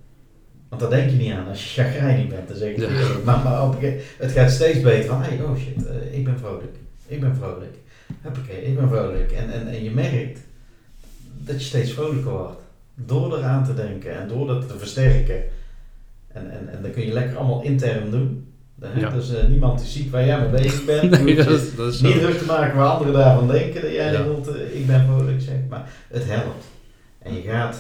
want 0.69 0.82
daar 0.82 0.89
denk 0.89 1.10
je 1.10 1.15
niet 1.15 1.32
aan 1.32 1.47
als 1.47 1.63
je 1.75 1.82
chagrijnig 1.84 2.28
bent, 2.28 2.47
dan 2.47 2.58
zeg 2.58 2.75
Ja. 2.75 2.88
eerlijk. 2.88 3.23
maar, 3.23 3.39
maar 3.43 3.63
op 3.63 3.73
een 3.73 3.80
gegeven- 3.80 4.04
het 4.17 4.32
gaat 4.32 4.51
steeds 4.51 4.82
beter 4.82 5.06
van, 5.10 5.21
hé, 5.21 5.43
oh 5.43 5.58
shit, 5.58 5.88
eh, 5.88 6.17
ik 6.17 6.23
ben 6.25 6.39
vrolijk, 6.39 6.75
ik 7.08 7.19
ben 7.19 7.36
vrolijk, 7.36 7.75
hoppakee, 8.21 8.63
ik 8.65 8.75
ben 8.75 8.88
vrolijk. 8.89 9.32
En, 9.32 9.51
en, 9.54 9.67
en 9.67 9.84
je 9.84 9.91
merkt 9.91 10.39
dat 11.38 11.60
je 11.60 11.65
steeds 11.65 11.91
vrolijker 11.91 12.32
wordt, 12.32 12.62
door 12.95 13.38
eraan 13.38 13.65
te 13.65 13.73
denken 13.73 14.19
en 14.21 14.28
door 14.28 14.47
dat 14.47 14.67
te 14.67 14.78
versterken. 14.78 15.43
En, 16.28 16.51
en, 16.51 16.69
en 16.73 16.82
dat 16.82 16.91
kun 16.91 17.06
je 17.06 17.13
lekker 17.13 17.38
allemaal 17.38 17.62
intern 17.63 18.12
doen. 18.12 18.47
Ja. 18.95 19.10
Dus 19.10 19.34
eh, 19.36 19.47
niemand 19.47 19.80
die 19.80 19.88
ziet 19.88 20.10
waar 20.10 20.25
jij 20.25 20.39
mee 20.39 20.49
bezig 20.62 20.86
bent. 20.86 21.01
Je 21.17 21.23
nee, 21.23 21.36
dat, 21.36 21.45
je 21.45 21.51
is- 21.54 21.75
dat 21.75 21.93
is 21.93 22.01
niet 22.01 22.19
druk 22.19 22.38
te 22.38 22.45
maken 22.45 22.78
waar 22.78 22.88
anderen 22.89 23.13
daarvan 23.13 23.47
denken 23.47 23.82
dat 23.82 23.91
jij 23.91 24.12
Ja. 24.12 24.23
wilt, 24.23 24.47
eh, 24.47 24.75
ik 24.80 24.88
ben 24.88 25.06
vrolijk, 25.06 25.41
zeg 25.41 25.56
maar. 25.69 25.89
Het 26.08 26.23
helpt. 26.25 26.65
En 27.21 27.34
je 27.36 27.41
gaat, 27.41 27.78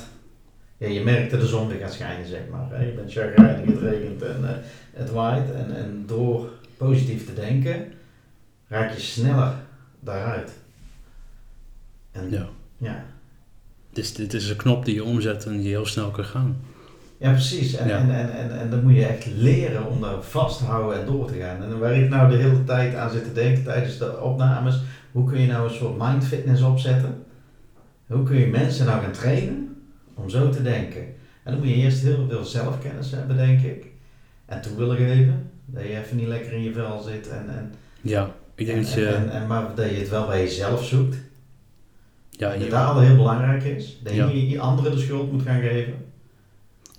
ja, 0.85 0.91
je 0.91 1.03
merkt 1.03 1.31
dat 1.31 1.39
de 1.39 1.47
zon 1.47 1.67
weer 1.67 1.79
gaat 1.79 1.93
schijnen, 1.93 2.27
zeg 2.27 2.41
maar. 2.51 2.67
Hè? 2.69 2.85
Je 2.85 2.91
bent 2.91 3.11
chagrijnig, 3.11 3.65
het 3.65 3.81
regent 3.81 4.21
en 4.21 4.49
eh, 4.49 4.55
het 4.93 5.11
waait. 5.11 5.51
En, 5.51 5.75
en 5.75 6.03
door 6.07 6.49
positief 6.77 7.25
te 7.25 7.33
denken, 7.33 7.91
raak 8.67 8.93
je 8.93 8.99
sneller 8.99 9.53
daaruit. 9.99 10.51
En 12.11 12.29
Ja. 12.29 12.47
ja. 12.77 13.05
Dus 13.91 14.13
dit 14.13 14.33
is 14.33 14.49
een 14.49 14.55
knop 14.55 14.85
die 14.85 14.95
je 14.95 15.03
omzet 15.03 15.45
en 15.45 15.57
die 15.57 15.69
heel 15.69 15.85
snel 15.85 16.11
kan 16.11 16.25
gaan. 16.25 16.57
Ja, 17.17 17.31
precies. 17.31 17.75
En, 17.75 17.87
Ja. 17.87 17.97
En, 17.97 18.15
en, 18.15 18.31
en, 18.31 18.59
en 18.59 18.69
dan 18.69 18.83
moet 18.83 18.95
je 18.95 19.05
echt 19.05 19.25
leren 19.25 19.85
om 19.85 20.01
daar 20.01 20.21
vast 20.21 20.57
te 20.57 20.63
houden 20.65 20.99
en 20.99 21.05
door 21.05 21.27
te 21.27 21.37
gaan. 21.37 21.63
En 21.63 21.79
waar 21.79 21.95
ik 21.95 22.09
nou 22.09 22.29
de 22.29 22.37
hele 22.37 22.63
tijd 22.63 22.95
aan 22.95 23.09
zit 23.09 23.23
te 23.23 23.33
denken 23.33 23.63
tijdens 23.63 23.97
de 23.97 24.19
opnames, 24.19 24.81
hoe 25.11 25.29
kun 25.29 25.41
je 25.41 25.47
nou 25.47 25.67
een 25.67 25.75
soort 25.75 25.97
mind 25.97 26.25
fitness 26.25 26.61
opzetten? 26.61 27.23
Hoe 28.07 28.23
kun 28.23 28.37
je 28.37 28.47
mensen 28.47 28.85
nou 28.85 29.01
gaan 29.01 29.11
trainen 29.11 29.74
om 30.15 30.29
zo 30.29 30.49
te 30.49 30.61
denken? 30.63 31.01
En 31.43 31.51
dan 31.51 31.57
moet 31.59 31.69
je 31.69 31.75
eerst 31.75 32.01
heel 32.01 32.25
veel 32.29 32.43
zelfkennis 32.43 33.11
hebben, 33.11 33.37
denk 33.37 33.61
ik. 33.61 33.85
En 34.45 34.61
toe 34.61 34.75
willen 34.77 34.97
geven, 34.97 35.49
dat 35.65 35.83
je 35.83 35.97
even 35.99 36.17
niet 36.17 36.27
lekker 36.27 36.51
in 36.53 36.63
je 36.63 36.73
vel 36.73 37.01
zit. 37.01 37.27
En, 37.29 37.45
en, 37.49 37.73
Ja, 38.01 38.35
ik 38.55 38.65
denk 38.65 38.77
en, 38.77 38.83
dat 38.83 38.93
je... 38.93 39.05
en, 39.07 39.31
en, 39.31 39.47
maar 39.47 39.75
dat 39.75 39.89
je 39.89 39.95
het 39.95 40.09
wel 40.09 40.27
bij 40.27 40.41
jezelf 40.43 40.85
zoekt. 40.85 41.15
ja, 42.29 42.53
je- 42.53 42.59
dat 42.59 42.69
dat 42.69 42.87
al 42.87 42.99
heel 42.99 43.15
belangrijk 43.15 43.63
is. 43.63 43.97
Dat 44.03 44.13
je 44.13 44.19
Ja. 44.19 44.27
niet 44.27 44.59
anderen 44.59 44.91
de 44.91 44.99
schuld 44.99 45.31
moet 45.31 45.41
gaan 45.41 45.61
geven. 45.61 45.93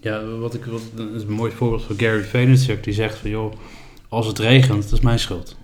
Ja, 0.00 0.24
wat 0.24 0.55
ik, 0.55 0.64
wat, 0.64 0.83
dat 0.94 1.11
is 1.14 1.22
een 1.22 1.31
mooi 1.33 1.52
voorbeeld 1.52 1.83
van 1.83 1.98
Gary 1.98 2.22
Vaynerchuk. 2.24 2.85
Die 2.85 2.92
zegt 2.94 3.18
van, 3.18 3.31
joh, 3.31 3.52
als 4.09 4.26
het 4.26 4.38
regent, 4.38 4.83
dat 4.83 4.92
is 4.92 5.00
mijn 5.00 5.18
schuld. 5.18 5.57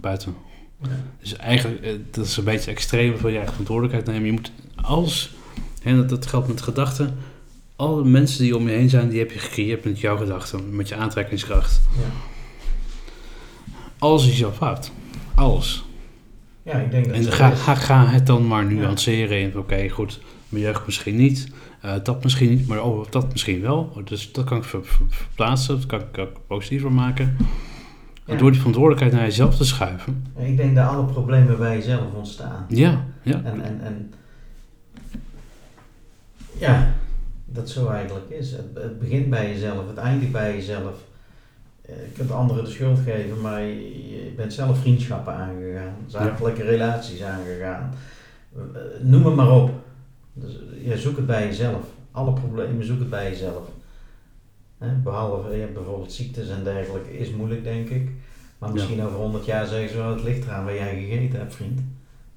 Buiten. 0.00 0.34
Ja. 0.82 0.88
Dus 1.20 1.36
eigenlijk, 1.36 1.82
eh, 1.82 1.92
dat 2.10 2.24
is 2.26 2.36
een 2.36 2.44
beetje 2.44 2.70
extreem 2.70 3.18
van 3.18 3.30
je 3.30 3.36
eigen 3.36 3.52
verantwoordelijkheid 3.52 4.06
nemen. 4.06 4.26
Je 4.26 4.32
moet 4.32 4.52
als, 4.82 5.34
en 5.86 5.96
dat, 5.96 6.08
dat 6.08 6.26
geldt 6.26 6.48
met 6.48 6.60
gedachten, 6.60 7.16
alle 7.76 8.04
mensen 8.04 8.42
die 8.42 8.56
om 8.56 8.68
je 8.68 8.74
heen 8.74 8.88
zijn, 8.88 9.08
die 9.08 9.18
heb 9.18 9.30
je 9.30 9.38
gecreëerd 9.38 9.84
met 9.84 10.00
jouw 10.00 10.16
gedachten, 10.16 10.76
met 10.76 10.88
je 10.88 10.96
aantrekkingskracht. 10.96 11.80
Ja. 11.96 12.10
Alles 13.98 14.28
is 14.28 14.38
jouw 14.38 14.52
fout. 14.52 14.92
Alles. 15.34 15.84
ja, 16.62 16.72
ik 16.72 16.90
denk 16.90 17.04
dat 17.04 17.14
En 17.14 17.20
het 17.24 17.34
ga, 17.34 17.50
ga, 17.50 17.74
ga 17.74 18.06
het 18.06 18.26
dan 18.26 18.46
maar 18.46 18.64
nuanceren 18.72 19.40
in, 19.40 19.58
oké, 19.58 19.88
goed, 19.88 20.20
mijn 20.48 20.62
jeugd 20.62 20.86
misschien 20.86 21.16
niet, 21.16 21.48
eh, 21.80 21.94
dat 22.02 22.22
misschien 22.22 22.50
niet, 22.50 22.66
maar 22.66 22.82
oh, 22.82 23.06
dat 23.10 23.32
misschien 23.32 23.60
wel. 23.60 24.00
Dus 24.04 24.32
dat 24.32 24.44
kan 24.44 24.56
ik 24.56 24.64
ver- 24.64 24.84
ver- 24.84 25.06
verplaatsen, 25.08 25.76
dat 25.76 25.86
kan 25.86 26.00
ik 26.00 26.18
ook 26.18 26.40
positiever 26.46 26.92
maken. 26.92 27.36
Ja. 28.24 28.36
Door 28.36 28.50
die 28.50 28.58
verantwoordelijkheid 28.58 29.14
naar 29.14 29.24
jezelf 29.24 29.56
te 29.56 29.64
schuiven. 29.64 30.26
Ik 30.38 30.56
denk 30.56 30.74
dat 30.74 30.88
alle 30.88 31.04
problemen 31.04 31.58
bij 31.58 31.76
jezelf 31.76 32.12
ontstaan. 32.14 32.66
Ja, 32.68 33.04
ja. 33.22 33.42
En, 33.44 33.64
en, 33.64 33.80
en 33.80 34.12
ja, 36.58 36.94
dat 37.44 37.68
zo 37.70 37.88
eigenlijk 37.88 38.30
is. 38.30 38.50
Het, 38.50 38.64
het 38.74 38.98
begint 38.98 39.30
bij 39.30 39.48
jezelf, 39.48 39.88
het 39.88 39.96
eindigt 39.96 40.32
bij 40.32 40.54
jezelf. 40.54 40.94
Eh, 41.82 41.94
Je 41.96 42.12
kunt 42.16 42.30
anderen 42.30 42.64
de 42.64 42.70
schuld 42.70 42.98
geven, 42.98 43.40
maar 43.40 43.60
je, 43.62 44.08
je 44.10 44.32
bent 44.36 44.52
zelf 44.52 44.78
vriendschappen 44.78 45.32
aangegaan, 45.32 45.94
zakelijke 46.06 46.62
relaties 46.62 47.22
aangegaan. 47.22 47.92
Eh, 48.56 48.60
Noem 49.00 49.26
het 49.26 49.34
maar 49.34 49.50
op. 49.50 49.70
Dus, 50.32 50.58
ja, 50.82 50.96
zoek 50.96 51.16
het 51.16 51.26
bij 51.26 51.46
jezelf. 51.46 51.82
Alle 52.10 52.32
problemen 52.32 52.84
zoek 52.84 52.98
het 52.98 53.10
bij 53.10 53.30
jezelf. 53.30 53.68
Hè, 54.78 54.92
behalve 54.94 55.56
je 55.56 55.66
bijvoorbeeld 55.66 56.12
ziektes 56.12 56.48
en 56.48 56.64
dergelijke, 56.64 57.18
is 57.18 57.30
moeilijk 57.30 57.64
denk 57.64 57.88
ik. 57.88 58.10
Maar 58.58 58.68
Ja. 58.68 58.74
misschien 58.74 59.02
over 59.02 59.18
100 59.18 59.44
jaar 59.44 59.66
zeggen 59.66 59.88
ze 59.88 59.96
wel, 59.96 60.10
het 60.10 60.22
ligt 60.22 60.44
eraan 60.44 60.64
waar 60.64 60.74
jij 60.74 61.00
gegeten 61.04 61.38
hebt, 61.38 61.54
vriend. 61.54 61.80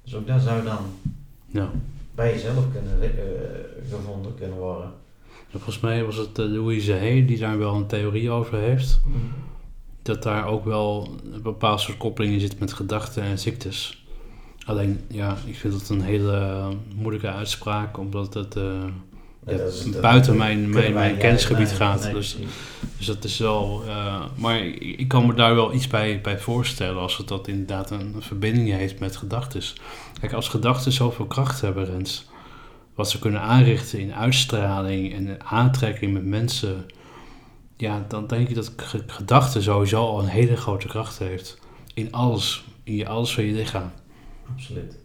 Dus 0.02 0.14
ook 0.14 0.26
dat 0.26 0.42
zou 0.42 0.64
dan 0.64 0.78
ja. 1.46 1.70
Bij 2.14 2.32
jezelf 2.32 2.64
kunnen, 2.72 3.02
eh, 3.02 3.90
gevonden 3.90 4.34
kunnen 4.34 4.58
worden. 4.58 4.92
Volgens 5.50 5.80
mij 5.80 6.04
was 6.04 6.16
het 6.16 6.38
eh, 6.38 6.44
Louise 6.44 6.92
Hay 6.92 7.24
die 7.26 7.38
daar 7.38 7.58
wel 7.58 7.74
een 7.74 7.86
theorie 7.86 8.30
over 8.30 8.58
heeft. 8.58 9.00
Dat 10.02 10.22
daar 10.22 10.46
ook 10.46 10.64
wel 10.64 11.08
een 11.32 11.42
bepaald 11.42 11.80
soort 11.80 11.96
koppeling 11.96 12.34
in 12.34 12.40
zit 12.40 12.60
met 12.60 12.72
gedachten 12.72 13.22
en 13.22 13.38
ziektes. 13.38 14.04
Alleen, 14.66 15.00
ja, 15.08 15.36
ik 15.46 15.56
vind 15.56 15.74
het 15.74 15.88
een 15.88 16.02
hele 16.02 16.68
moeilijke 16.94 17.30
uitspraak, 17.30 17.98
omdat 17.98 18.34
het 18.34 18.56
eh, 18.56 18.84
Ja, 19.50 19.56
dat 19.92 20.00
buiten 20.00 20.36
mijn, 20.36 20.70
mijn, 20.70 20.92
mijn 20.92 21.16
kennisgebied 21.16 21.66
nee, 21.66 21.76
gaat. 21.76 22.02
nee, 22.02 22.12
dus, 22.12 22.36
dus 22.96 23.06
dat 23.06 23.24
is 23.24 23.38
wel... 23.38 23.82
eh, 23.86 24.22
maar 24.34 24.58
ik, 24.64 24.78
ik 24.98 25.08
kan 25.08 25.26
me 25.26 25.34
daar 25.34 25.54
wel 25.54 25.74
iets 25.74 25.86
bij, 25.86 26.20
bij 26.20 26.38
voorstellen 26.38 27.02
als 27.02 27.16
het 27.16 27.28
dat 27.28 27.48
inderdaad 27.48 27.90
een 27.90 28.14
verbinding 28.18 28.70
heeft 28.70 28.98
met 28.98 29.16
gedachten. 29.16 29.62
Kijk, 30.20 30.32
als 30.32 30.48
gedachten 30.48 30.92
zoveel 30.92 31.26
kracht 31.26 31.60
hebben, 31.60 31.84
Rens, 31.84 32.28
wat 32.94 33.10
ze 33.10 33.18
kunnen 33.18 33.40
aanrichten 33.40 33.98
in 33.98 34.14
uitstraling 34.14 35.14
en 35.14 35.36
aantrekking 35.44 36.12
met 36.12 36.24
mensen, 36.24 36.86
ja, 37.76 38.04
dan 38.08 38.26
denk 38.26 38.48
ik 38.48 38.54
dat 38.54 38.72
ge- 38.76 39.04
gedachte 39.06 39.62
sowieso 39.62 40.06
al 40.06 40.18
een 40.20 40.28
hele 40.28 40.56
grote 40.56 40.86
kracht 40.86 41.18
heeft. 41.18 41.58
In 41.94 42.12
alles, 42.12 42.64
in 42.84 42.96
je, 42.96 43.08
alles 43.08 43.34
van 43.34 43.44
je 43.44 43.52
lichaam. 43.52 43.90
Absoluut. 44.54 44.98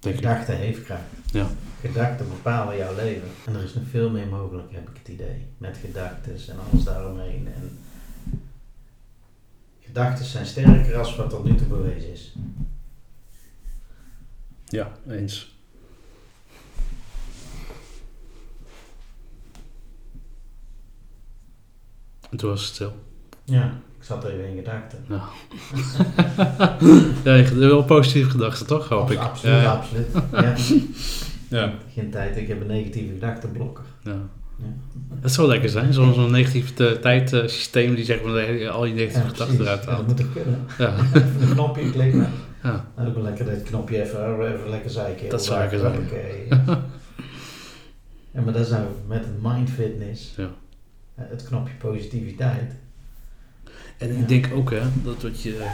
Gedachten 0.00 0.56
heeft 0.56 0.82
kracht. 0.82 1.02
Ja. 1.32 1.46
Gedachten 1.80 2.28
bepalen 2.28 2.76
jouw 2.76 2.94
leven. 2.94 3.28
En 3.46 3.54
er 3.54 3.62
is 3.62 3.74
nog 3.74 3.84
veel 3.90 4.10
meer 4.10 4.26
mogelijk, 4.26 4.72
heb 4.72 4.88
ik 4.88 4.96
het 4.96 5.08
idee. 5.08 5.46
Met 5.58 5.76
gedachten 5.76 6.36
en 6.48 6.56
alles 6.70 6.84
daaromheen. 6.84 7.48
En 7.54 7.78
gedachten 9.80 10.24
zijn 10.24 10.46
sterker 10.46 10.98
als 10.98 11.16
wat 11.16 11.30
tot 11.30 11.44
nu 11.44 11.54
toe 11.54 11.66
bewezen 11.66 12.12
is. 12.12 12.34
Ja, 14.64 14.92
eens. 15.08 15.58
En 22.30 22.36
toen 22.36 22.50
was 22.50 22.64
het 22.64 22.74
stil. 22.74 22.92
Ja, 23.44 23.80
ik 24.00 24.06
zat 24.06 24.24
even 24.24 24.44
in 24.48 24.56
gedachten. 24.56 24.98
Ja, 27.24 27.34
je 27.34 27.42
hebt 27.42 27.54
wel 27.54 27.84
positieve 27.84 28.30
gedachten, 28.30 28.66
toch? 28.66 28.88
Hoop 28.88 29.10
ik. 29.10 29.18
Absoluut, 29.18 29.54
Ja, 29.56 29.62
ja. 29.62 29.72
absoluut. 29.72 30.06
Ja. 30.32 30.54
Ja. 31.58 31.72
Geen 31.94 32.10
tijd, 32.10 32.36
ik 32.36 32.48
heb 32.48 32.60
een 32.60 32.66
negatieve 32.66 33.12
gedachtenblokker. 33.12 33.84
ja. 34.04 34.16
Ja. 34.58 34.66
Het 35.20 35.32
zou 35.32 35.48
lekker 35.48 35.68
zijn, 35.68 35.92
zo'n 35.92 36.14
zo'n 36.14 36.30
negativiteitssysteem 36.30 37.94
die 37.94 38.04
zeg 38.04 38.22
maar 38.22 38.68
al 38.68 38.84
je 38.84 38.94
negatieve 38.94 39.26
Ja, 39.26 39.32
gedachten 39.32 39.60
eruit 39.60 39.80
Ja, 39.80 39.86
dat 39.86 39.94
haalt. 39.94 40.06
moet 40.06 40.16
toch 40.16 40.32
kunnen? 40.32 40.60
Ja, 40.78 40.94
Even 41.14 41.40
een 41.48 41.52
knopje 41.52 41.90
klikken. 41.90 42.28
ja. 42.62 42.84
En 42.96 43.06
ook 43.06 43.16
lekker 43.22 43.44
dat 43.44 43.62
knopje 43.62 44.02
even, 44.02 44.46
even 44.54 44.68
lekker 44.70 44.90
zeiken. 44.90 45.28
Dat 45.28 45.44
zou 45.44 45.58
lekker 45.58 45.78
zijn. 45.78 45.94
Ja, 48.32 48.40
maar 48.40 48.52
dat 48.52 48.62
is 48.64 48.70
nou 48.70 48.84
met 49.08 49.24
een 49.24 49.38
mind 49.42 49.70
fitness. 49.70 50.32
Ja. 50.36 50.50
eh, 51.14 51.24
Het 51.30 51.44
knopje 51.44 51.74
positiviteit. 51.74 52.74
En 54.00 54.16
ik 54.18 54.28
denk 54.28 54.48
ook 54.54 54.70
hè, 54.70 54.80
dat 55.04 55.22
wat 55.22 55.42
je 55.42 55.66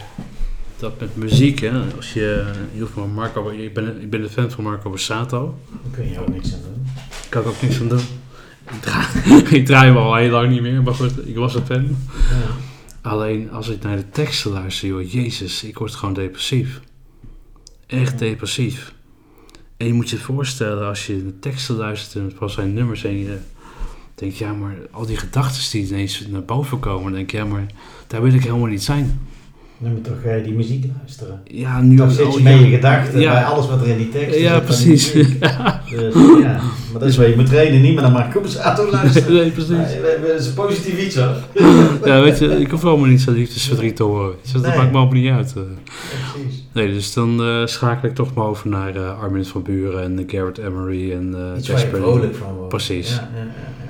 dat 0.78 1.00
met 1.00 1.16
muziek, 1.16 1.58
hè, 1.60 1.70
als 1.96 2.12
je, 2.12 2.52
je 2.74 2.80
hoeft 2.80 2.94
maar 2.94 3.08
Marco, 3.08 3.48
ik 3.50 3.74
ben, 3.74 4.00
ik 4.02 4.10
ben 4.10 4.22
een 4.22 4.28
fan 4.28 4.50
van 4.50 4.64
Marco 4.64 4.90
Borsato. 4.90 5.58
Daar 5.82 5.92
kun 6.00 6.08
je 6.12 6.20
ook 6.20 6.28
niks 6.28 6.52
aan 6.54 6.60
doen. 6.62 6.86
Kan 7.28 7.42
ik 7.42 7.48
ook 7.48 7.62
niks 7.62 7.80
aan 7.80 7.88
doen. 7.88 8.00
Ik 8.72 8.80
draai, 8.80 9.06
ik 9.60 9.66
draai 9.66 9.86
hem 9.88 9.96
al 9.96 10.14
heel 10.14 10.30
lang 10.30 10.50
niet 10.50 10.60
meer, 10.62 10.82
maar 10.82 10.94
goed, 10.94 11.28
ik 11.28 11.36
was 11.36 11.54
een 11.54 11.66
fan. 11.66 11.84
Ja. 11.84 12.46
Alleen 13.10 13.50
als 13.50 13.68
ik 13.68 13.82
naar 13.82 13.96
de 13.96 14.10
teksten 14.10 14.50
luister, 14.50 14.88
joh, 14.88 15.12
jezus, 15.12 15.64
ik 15.64 15.78
word 15.78 15.94
gewoon 15.94 16.14
depressief. 16.14 16.80
Echt 17.86 18.12
Ja. 18.12 18.18
depressief. 18.18 18.94
En 19.76 19.86
je 19.86 19.92
moet 19.92 20.10
je 20.10 20.18
voorstellen, 20.18 20.86
als 20.88 21.06
je 21.06 21.24
de 21.24 21.38
teksten 21.38 21.76
luistert 21.76 22.24
en 22.24 22.32
van 22.36 22.50
zijn 22.50 22.72
nummers 22.72 23.04
en 23.04 23.18
je 23.18 23.38
denkt, 24.16 24.36
ja, 24.36 24.52
maar 24.52 24.74
al 24.90 25.06
die 25.06 25.16
gedachten 25.16 25.70
die 25.70 25.86
ineens 25.88 26.26
naar 26.30 26.44
boven 26.44 26.78
komen, 26.80 27.12
denk 27.12 27.30
ja, 27.30 27.44
maar 27.44 27.66
daar 28.06 28.22
wil 28.22 28.34
ik 28.34 28.42
helemaal 28.42 28.66
niet 28.66 28.82
zijn. 28.82 29.20
Dan 29.78 29.92
moet 29.92 30.04
toch 30.04 30.22
eh, 30.24 30.44
die 30.44 30.52
muziek 30.52 30.84
luisteren. 30.98 31.40
Ja, 31.44 31.80
nu 31.80 31.96
Dan 31.96 32.10
zit 32.10 32.34
je 32.34 32.42
met 32.42 32.52
ja. 32.52 32.58
je 32.58 32.74
gedachten 32.74 33.20
Ja. 33.20 33.32
bij 33.32 33.44
alles 33.44 33.68
wat 33.68 33.80
er 33.80 33.86
in 33.88 33.96
die 33.96 34.08
tekst 34.08 34.38
Ja, 34.38 34.52
zit. 34.52 34.58
die 34.58 34.62
precies. 34.62 35.12
Dus, 35.90 36.14
ja. 36.40 36.60
Maar 36.92 37.00
dat 37.00 37.02
is 37.08 37.16
waar 37.16 37.28
je 37.28 37.36
moet 37.36 37.46
trainen, 37.46 37.80
niet 37.80 37.94
naar 38.00 38.10
Marco 38.12 38.40
Borsato 38.40 38.90
luisteren. 38.90 39.32
nee, 39.32 39.50
precies. 39.50 39.68
We- 39.68 40.24
Dat 40.26 40.40
is 40.40 40.46
een 40.46 40.54
positief 40.54 41.04
iets 41.04 41.16
hoor. 41.16 41.34
Ja, 42.04 42.20
weet 42.22 42.38
je, 42.38 42.46
ik 42.60 42.70
hoef 42.70 42.84
allemaal 42.84 43.06
niet 43.08 43.20
zo 43.20 43.32
liefdesverdriet 43.32 43.96
te 43.96 44.02
horen. 44.02 44.34
Dus 44.42 44.52
dat 44.52 44.62
Nee. 44.62 44.76
maakt 44.76 44.90
me 44.92 44.96
allemaal 44.98 45.14
niet 45.20 45.30
uit. 45.30 45.52
eh. 45.56 45.62
Ja, 45.62 46.32
precies. 46.32 46.64
Nee, 46.72 46.92
dus 46.92 47.12
dan 47.12 47.42
eh, 47.42 47.66
schakel 47.66 48.08
ik 48.08 48.14
toch 48.14 48.34
maar 48.34 48.46
over 48.46 48.68
naar 48.68 48.98
Armin 48.98 49.44
van 49.44 49.62
Buren 49.62 50.02
en 50.02 50.24
Garrett 50.26 50.58
Emery 50.58 51.12
en 51.12 51.34
eh 51.34 51.58
Iets 51.58 51.68
waar 51.68 51.76
je 51.78 51.82
Jasper. 51.82 52.00
vrolijk 52.00 52.34
van 52.34 52.54
wordt. 52.54 52.68
Precies. 52.68 53.08
Ja, 53.10 53.28
ja, 53.36 53.85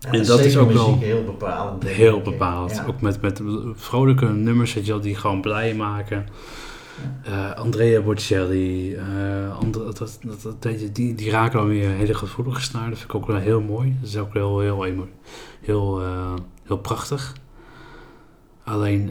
ja, 0.00 0.10
En 0.10 0.24
dat 0.24 0.40
is 0.40 0.56
ook 0.56 0.72
wel 0.72 0.98
heel 0.98 1.24
bepalend. 1.24 1.84
Heel 1.84 2.20
bepaald. 2.20 2.74
Ja. 2.74 2.84
Ook 2.88 3.00
met, 3.00 3.20
met 3.20 3.40
vrolijke 3.74 4.26
nummers 4.26 4.74
weet 4.74 4.86
je 4.86 4.92
wel, 4.92 5.00
die 5.00 5.14
gewoon 5.14 5.40
blij 5.40 5.74
maken. 5.74 6.26
Eh, 7.22 7.52
Andrea 7.52 8.00
Bocelli, 8.00 8.94
eh, 8.94 9.58
andere, 9.58 9.84
dat, 9.84 10.18
dat, 10.22 10.42
dat, 10.60 10.78
die, 10.92 11.14
die 11.14 11.30
raken 11.30 11.58
dan 11.58 11.68
weer 11.68 11.90
hele 11.90 12.14
gevoelige 12.14 12.60
snaar. 12.60 12.88
Dat 12.88 12.98
vind 12.98 13.10
ik 13.10 13.16
ook 13.16 13.26
wel 13.26 13.36
heel 13.36 13.60
mooi. 13.60 13.96
Dat 14.00 14.08
is 14.08 14.16
ook 14.16 14.32
wel 14.32 14.60
heel, 14.60 14.84
emo- 14.86 15.08
heel, 15.60 16.00
eh, 16.00 16.34
heel 16.62 16.78
prachtig. 16.78 17.34
Alleen, 18.64 19.10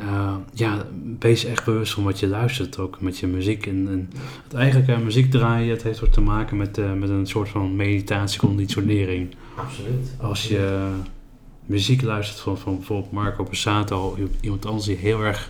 ja, 0.54 0.86
wees 1.20 1.46
echt 1.46 1.66
bewust 1.66 1.94
van 1.94 2.04
wat 2.04 2.20
je 2.20 2.28
luistert 2.28 2.80
ook 2.80 3.02
met 3.02 3.18
je 3.18 3.28
muziek. 3.28 3.66
En, 3.68 3.88
en 3.88 4.10
het 4.44 4.54
eigenlijk 4.54 5.04
muziek 5.04 5.32
draaien, 5.32 5.70
het 5.70 5.84
heeft 5.84 6.04
ook 6.04 6.12
te 6.12 6.22
maken 6.22 6.58
met, 6.58 6.98
met 7.00 7.10
een 7.10 7.28
soort 7.28 7.50
van 7.50 7.76
meditatieconditionering. 7.76 9.36
Absoluut. 9.56 10.10
Als 10.22 10.48
je 10.48 10.92
muziek 11.66 12.02
luistert 12.02 12.40
van, 12.40 12.58
van 12.58 12.76
bijvoorbeeld 12.76 13.12
Marco 13.12 13.44
Borsato, 13.44 14.18
iemand 14.42 14.66
anders 14.66 14.86
die 14.86 14.96
heel 14.96 15.22
erg... 15.22 15.50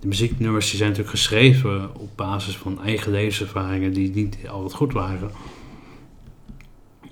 De 0.00 0.06
muzieknummers 0.06 0.68
die 0.68 0.76
zijn 0.76 0.88
natuurlijk 0.90 1.16
geschreven 1.16 1.96
op 1.96 2.08
basis 2.16 2.56
van 2.56 2.82
eigen 2.82 3.12
levenservaringen 3.12 3.92
die 3.92 4.10
niet 4.14 4.38
altijd 4.48 4.72
goed 4.72 4.92
waren. 4.92 5.30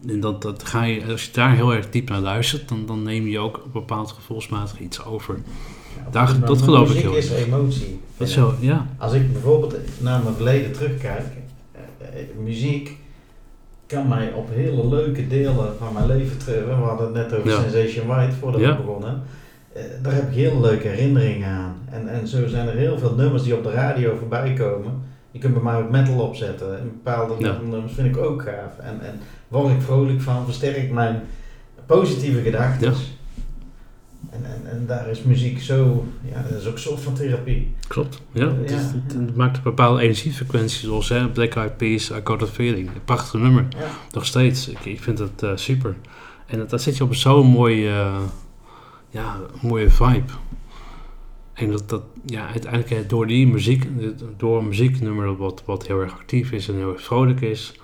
En 0.07 0.21
dat, 0.21 0.43
dat 0.43 0.65
ga 0.65 0.83
je, 0.83 1.05
als 1.11 1.25
je 1.25 1.33
daar 1.33 1.55
heel 1.55 1.75
erg 1.75 1.91
diep 1.91 2.09
naar 2.09 2.21
luistert, 2.21 2.69
dan, 2.69 2.87
dan 2.87 3.03
neem 3.03 3.27
je 3.27 3.39
ook 3.39 3.57
op 3.65 3.73
bepaald 3.73 4.13
gevoelsmatig 4.13 4.81
iets 4.81 5.05
over. 5.05 5.39
Ja, 5.97 6.11
Daar- 6.11 6.41
dat 6.41 6.63
geloof 6.63 6.89
ik 6.89 6.95
muziek 6.95 7.11
heel 7.11 7.17
is 7.17 7.31
emotie. 7.31 8.01
Dat 8.17 8.29
zo, 8.29 8.55
ja. 8.61 8.87
Als 8.99 9.13
ik 9.13 9.33
bijvoorbeeld 9.33 9.77
naar 10.01 10.23
mijn 10.23 10.35
verleden 10.35 10.73
terugkijk, 10.73 11.27
eh, 11.73 11.81
eh, 12.21 12.27
muziek 12.43 12.97
kan 13.89 14.09
mij 14.09 14.33
op 14.33 14.49
hele 14.53 14.89
leuke 14.89 15.27
delen 15.27 15.77
van 15.79 15.93
mijn 15.93 16.07
leven 16.07 16.39
terug. 16.39 16.65
We 16.65 16.71
hadden 16.73 17.07
het 17.07 17.15
net 17.15 17.39
over 17.39 17.51
Ja. 17.51 17.61
Sensation 17.61 18.07
White 18.07 18.37
voordat 18.37 18.61
Ja. 18.61 18.77
we 18.77 18.83
begonnen. 18.83 19.23
Eh, 19.73 19.83
daar 20.03 20.13
heb 20.15 20.29
ik 20.29 20.35
hele 20.35 20.61
leuke 20.61 20.89
herinneringen 20.89 21.49
aan. 21.49 21.77
En, 21.91 22.09
en 22.09 22.29
zo 22.29 22.47
zijn 22.47 22.69
er 22.69 22.75
heel 22.75 22.99
veel 22.99 23.15
nummers 23.15 23.43
die 23.43 23.55
op 23.57 23.63
de 23.63 23.71
radio 23.71 24.17
voorbij 24.19 24.53
komen. 24.53 24.93
Je 25.31 25.39
kunt 25.39 25.55
bij 25.55 25.63
mij 25.63 25.77
ook 25.77 25.91
metal 25.91 26.19
opzetten. 26.21 26.79
En 26.79 26.85
bepaalde 27.03 27.35
Ja. 27.39 27.59
nummers 27.71 27.93
vind 27.93 28.17
ik 28.17 28.23
ook 28.23 28.43
gaaf. 28.43 28.79
En, 28.79 29.01
en 29.07 29.21
word 29.49 29.73
ik 29.73 29.81
vrolijk 29.83 30.21
van, 30.21 30.45
versterkt 30.45 30.93
mijn 30.93 31.21
positieve 31.87 32.41
gedachten. 32.41 32.93
En, 34.31 34.45
en, 34.45 34.71
en 34.71 34.87
daar 34.87 35.09
is 35.09 35.23
muziek 35.23 35.61
zo, 35.61 36.05
ja, 36.33 36.43
dat 36.51 36.61
is 36.61 36.67
ook 36.67 36.79
soort 36.79 37.01
van 37.01 37.15
therapie. 37.15 37.75
Klopt. 37.89 38.23
Ja, 38.33 38.49
het, 38.55 38.71
is- 38.71 38.81
ja. 38.81 38.93
het- 39.05 39.13
het 39.13 39.37
maakt 39.37 39.57
een 39.57 39.63
bepaalde 39.63 40.03
energiefrequentie, 40.03 40.87
zoals 40.87 41.09
hè, 41.09 41.29
Black 41.29 41.55
Eyed 41.55 41.77
Peas, 41.77 42.11
I 42.11 42.21
Got 42.25 42.43
a 42.43 42.47
Feeling. 42.47 42.87
Een 42.89 43.05
prachtig 43.05 43.41
nummer. 43.41 43.67
Ja. 43.79 43.87
Nog 44.13 44.27
steeds. 44.27 44.69
Ik, 44.69 44.85
ik 44.85 45.03
vind 45.03 45.19
het 45.19 45.43
eh, 45.43 45.51
super. 45.55 45.97
En 46.47 46.59
dat, 46.59 46.71
dat 46.71 46.83
zit 46.83 46.97
je 46.97 47.05
op 47.05 47.15
zo'n 47.15 47.47
mooie, 47.47 47.89
eh, 47.89 48.17
ja, 49.11 49.37
mooie 49.63 49.91
vibe. 49.91 50.33
En 51.55 51.71
dat, 51.71 51.89
dat 51.89 52.03
ja, 52.27 52.47
uiteindelijk 52.51 53.09
door 53.09 53.27
die 53.27 53.47
muziek, 53.47 53.87
door 54.37 54.59
een 54.59 54.69
muzieknummer 54.69 55.37
wat, 55.37 55.63
wat 55.67 55.87
heel 55.87 56.01
erg 56.01 56.13
actief 56.13 56.53
is 56.53 56.69
en 56.69 56.75
heel 56.75 56.93
erg 56.93 57.03
vrolijk 57.03 57.41
is, 57.41 57.78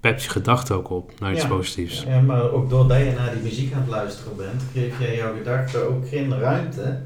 pept 0.00 0.22
je 0.22 0.30
gedachten 0.30 0.76
ook 0.76 0.90
op 0.90 1.20
naar 1.20 1.32
iets 1.32 1.42
Ja. 1.42 1.48
positiefs. 1.48 2.02
Ja, 2.02 2.20
maar 2.20 2.50
ook 2.52 2.70
doordat 2.70 2.98
je 2.98 3.12
naar 3.16 3.32
die 3.34 3.42
muziek 3.42 3.72
aan 3.72 3.80
het 3.80 3.90
luisteren 3.90 4.36
bent, 4.36 4.62
geef 4.72 5.00
jij 5.00 5.16
jouw 5.16 5.36
gedachten 5.36 5.88
ook 5.88 6.08
geen 6.08 6.38
ruimte. 6.38 7.02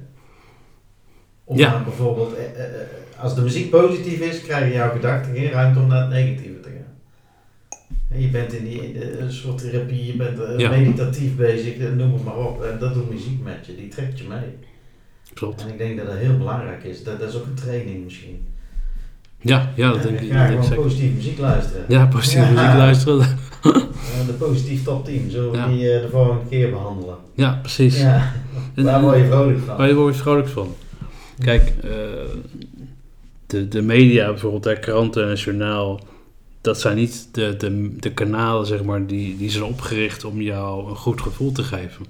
Om 1.44 1.56
Ja. 1.56 1.70
naar 1.70 1.82
bijvoorbeeld, 1.84 2.34
eh, 2.34 2.44
eh, 2.44 2.64
eh, 2.80 2.86
als 3.22 3.34
de 3.34 3.40
muziek 3.42 3.70
positief 3.70 4.20
is, 4.20 4.42
krijgen 4.42 4.72
jouw 4.72 4.92
gedachten 4.92 5.34
geen 5.34 5.50
ruimte 5.50 5.78
om 5.80 5.86
naar 5.86 6.00
het 6.00 6.10
negatieve 6.10 6.60
te 6.60 6.68
gaan. 6.68 6.82
Je 8.20 8.28
bent 8.28 8.52
in 8.52 8.64
die 8.64 9.18
een 9.20 9.32
soort 9.32 9.58
therapie, 9.58 10.06
je 10.06 10.16
bent 10.16 10.60
Ja. 10.60 10.70
meditatief 10.70 11.36
bezig, 11.36 11.78
noem 11.78 12.12
het 12.12 12.24
maar 12.24 12.36
op. 12.38 12.62
En 12.62 12.78
dat 12.78 12.94
doet 12.94 13.10
muziek 13.10 13.42
met 13.42 13.66
je, 13.66 13.74
die 13.76 13.88
trekt 13.88 14.18
je 14.18 14.24
mee. 14.28 14.58
Klopt. 15.34 15.62
En 15.62 15.68
ik 15.68 15.78
denk 15.78 15.96
dat 15.96 16.06
dat 16.06 16.16
heel 16.16 16.36
belangrijk 16.38 16.84
is. 16.84 17.04
Dat, 17.04 17.18
dat 17.20 17.28
is 17.28 17.36
ook 17.36 17.46
een 17.46 17.54
training 17.54 18.04
misschien. 18.04 18.46
Ja, 19.44 19.72
ja 19.76 19.88
dat 19.92 19.96
Ja, 20.02 20.02
denk 20.08 20.20
ik. 20.20 20.28
Denk 20.30 20.46
gewoon 20.48 20.64
zeker. 20.64 20.82
positieve 20.82 21.14
muziek 21.14 21.38
luisteren. 21.38 21.84
Ja, 21.88 22.06
positieve 22.06 22.44
Ja. 22.46 22.50
muziek 22.52 22.76
luisteren. 22.78 23.26
De 24.26 24.32
positief 24.38 24.82
top 24.84 25.04
10, 25.04 25.30
zullen 25.30 25.50
we 25.50 25.56
Ja. 25.56 25.66
die 25.68 25.90
eh, 25.92 26.02
de 26.02 26.08
volgende 26.10 26.42
keer 26.48 26.70
behandelen? 26.70 27.14
Ja, 27.34 27.58
precies. 27.62 28.00
Ja, 28.00 28.32
daar 28.74 29.00
word 29.00 29.16
je 29.16 29.24
vrolijk 29.26 29.58
van. 29.66 29.76
Waar 29.76 29.94
word 29.94 30.14
je 30.14 30.20
vrolijk 30.20 30.48
van? 30.48 30.74
Kijk, 31.38 31.72
eh, 31.82 31.90
de, 33.46 33.68
de 33.68 33.82
media, 33.82 34.26
bijvoorbeeld 34.30 34.78
kranten 34.78 35.28
en 35.28 35.34
journaal, 35.34 36.00
dat 36.60 36.80
zijn 36.80 36.96
niet 36.96 37.28
de, 37.32 37.54
de, 37.56 37.96
de 38.00 38.10
kanalen, 38.12 38.66
zeg 38.66 38.84
maar, 38.84 39.06
die, 39.06 39.36
die 39.36 39.50
zijn 39.50 39.64
opgericht 39.64 40.24
om 40.24 40.40
jou 40.40 40.88
een 40.90 40.96
goed 40.96 41.20
gevoel 41.20 41.52
te 41.52 41.62
geven. 41.62 42.06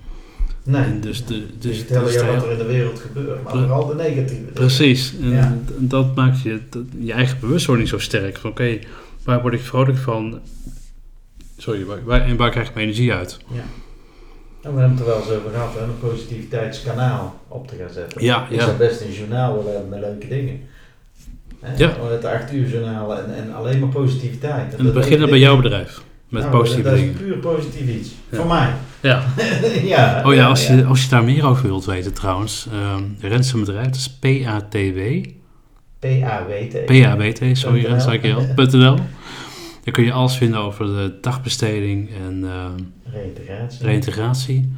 Nee, 0.64 0.82
En 0.82 1.00
dus 1.00 1.24
de, 1.26 1.46
dus 1.58 1.86
dat 1.88 2.08
is 2.08 2.14
je 2.14 2.26
wat 2.26 2.44
er 2.44 2.50
in 2.50 2.58
de 2.58 2.64
wereld 2.64 3.00
gebeurt, 3.00 3.42
maar 3.42 3.52
vooral 3.52 3.86
de 3.86 3.94
negatieve 3.94 4.34
dingen. 4.40 4.52
Precies. 4.52 5.14
En 5.22 5.30
Ja. 5.30 5.58
dat 5.78 6.14
maakt 6.14 6.40
je, 6.42 6.58
je 6.98 7.12
eigen 7.12 7.40
bewustwording 7.40 7.88
zo 7.88 7.98
sterk. 7.98 8.36
Van 8.36 8.50
oké, 8.50 8.78
waar 9.24 9.42
word 9.42 9.54
ik 9.54 9.60
vrolijk 9.60 9.98
van? 9.98 10.40
Sorry, 11.56 11.84
waar, 11.84 12.04
waar- 12.04 12.20
en 12.24 12.36
waar 12.36 12.50
krijg 12.50 12.68
ik 12.68 12.74
mijn 12.74 12.86
energie 12.86 13.12
uit? 13.12 13.38
Ja. 13.52 13.56
En 14.62 14.74
we 14.74 14.80
hebben 14.80 14.90
het 14.90 15.00
er 15.00 15.06
wel 15.06 15.16
eens 15.16 15.30
over 15.30 15.50
gehad, 15.50 15.74
hè, 15.74 15.82
een 15.82 15.98
positiviteitskanaal 15.98 17.40
op 17.48 17.68
te 17.68 17.74
gaan 17.76 17.90
zetten. 17.92 18.22
Ja, 18.22 18.46
Ik 18.50 18.60
zou 18.60 18.70
ja. 18.72 18.76
best 18.76 19.00
een 19.00 19.12
journaal 19.12 19.56
willen 19.56 19.72
hebben 19.72 19.90
met 19.90 20.00
leuke 20.00 20.28
dingen. 20.28 20.60
Hè? 21.60 21.76
Ja. 21.76 21.96
Het 22.10 22.24
8 22.24 22.52
uur 22.52 22.68
journaal 22.68 23.16
en, 23.18 23.34
en 23.34 23.54
alleen 23.54 23.78
maar 23.80 23.88
positiviteit. 23.88 24.74
En 24.74 24.84
het 24.84 24.94
beginnen 24.94 25.28
bij 25.28 25.38
jouw 25.38 25.56
bedrijf. 25.56 26.02
Met 26.28 26.42
Nou, 26.42 26.56
positieve 26.56 26.88
dat, 26.88 26.98
dingen. 26.98 27.12
Dat 27.12 27.20
is 27.22 27.26
puur 27.28 27.36
positief 27.38 27.88
iets. 27.88 28.10
Ja. 28.30 28.36
Voor 28.36 28.46
mij. 28.46 28.72
Ja. 29.04 29.22
ja. 29.94 30.22
Oh 30.26 30.34
ja, 30.34 30.46
als 30.46 30.66
je, 30.66 30.84
als 30.84 31.02
je 31.02 31.08
daar 31.08 31.24
meer 31.24 31.46
over 31.46 31.62
wilt 31.66 31.84
weten 31.84 32.12
trouwens. 32.12 32.66
ehm 32.72 33.02
Rens 33.20 33.48
zijn 33.48 33.64
bedrijf, 33.64 33.86
dat 33.86 33.94
is 33.94 34.10
PATW. 34.10 35.24
PAWT. 35.98 36.84
PAWT, 36.86 37.58
sorry 37.58 37.80
.nl. 37.82 37.88
Rens, 37.88 38.04
zei 38.04 38.16
ik 38.16 38.24
je 38.24 38.34
al. 38.34 38.46
.nl. 38.56 38.96
Daar 39.84 39.94
kun 39.94 40.04
je 40.04 40.12
alles 40.12 40.36
vinden 40.36 40.60
over 40.60 40.86
de 40.86 41.18
dagbesteding 41.20 42.10
en 42.26 42.44
ehm, 42.44 42.82
Reintegratie. 43.12 43.84
reïntegratie. 43.86 44.72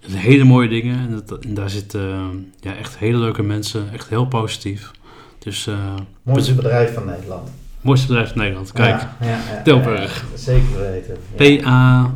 Zijn 0.00 0.22
hele 0.22 0.44
mooie 0.44 0.68
dingen. 0.68 0.98
En, 0.98 1.22
dat, 1.26 1.44
en 1.44 1.54
daar 1.54 1.70
zitten 1.70 2.52
ja, 2.60 2.74
echt 2.76 2.98
hele 2.98 3.18
leuke 3.18 3.42
mensen. 3.42 3.92
Echt 3.92 4.08
heel 4.08 4.26
positief. 4.26 4.90
Dus 5.38 5.66
eh 5.66 5.74
Mooiste 6.22 6.54
bedrijf 6.54 6.94
van 6.94 7.04
Nederland. 7.06 7.50
mooiste 7.80 8.06
bedrijf 8.06 8.28
van 8.28 8.38
Nederland. 8.38 8.72
Kijk, 8.72 9.00
Ja, 9.00 9.16
ja, 9.20 9.28
ja, 9.52 9.62
Tilburg. 9.62 10.24
ja, 10.32 10.36
zeker 10.38 10.80
weten. 10.80 11.16
Ja. 11.64 12.14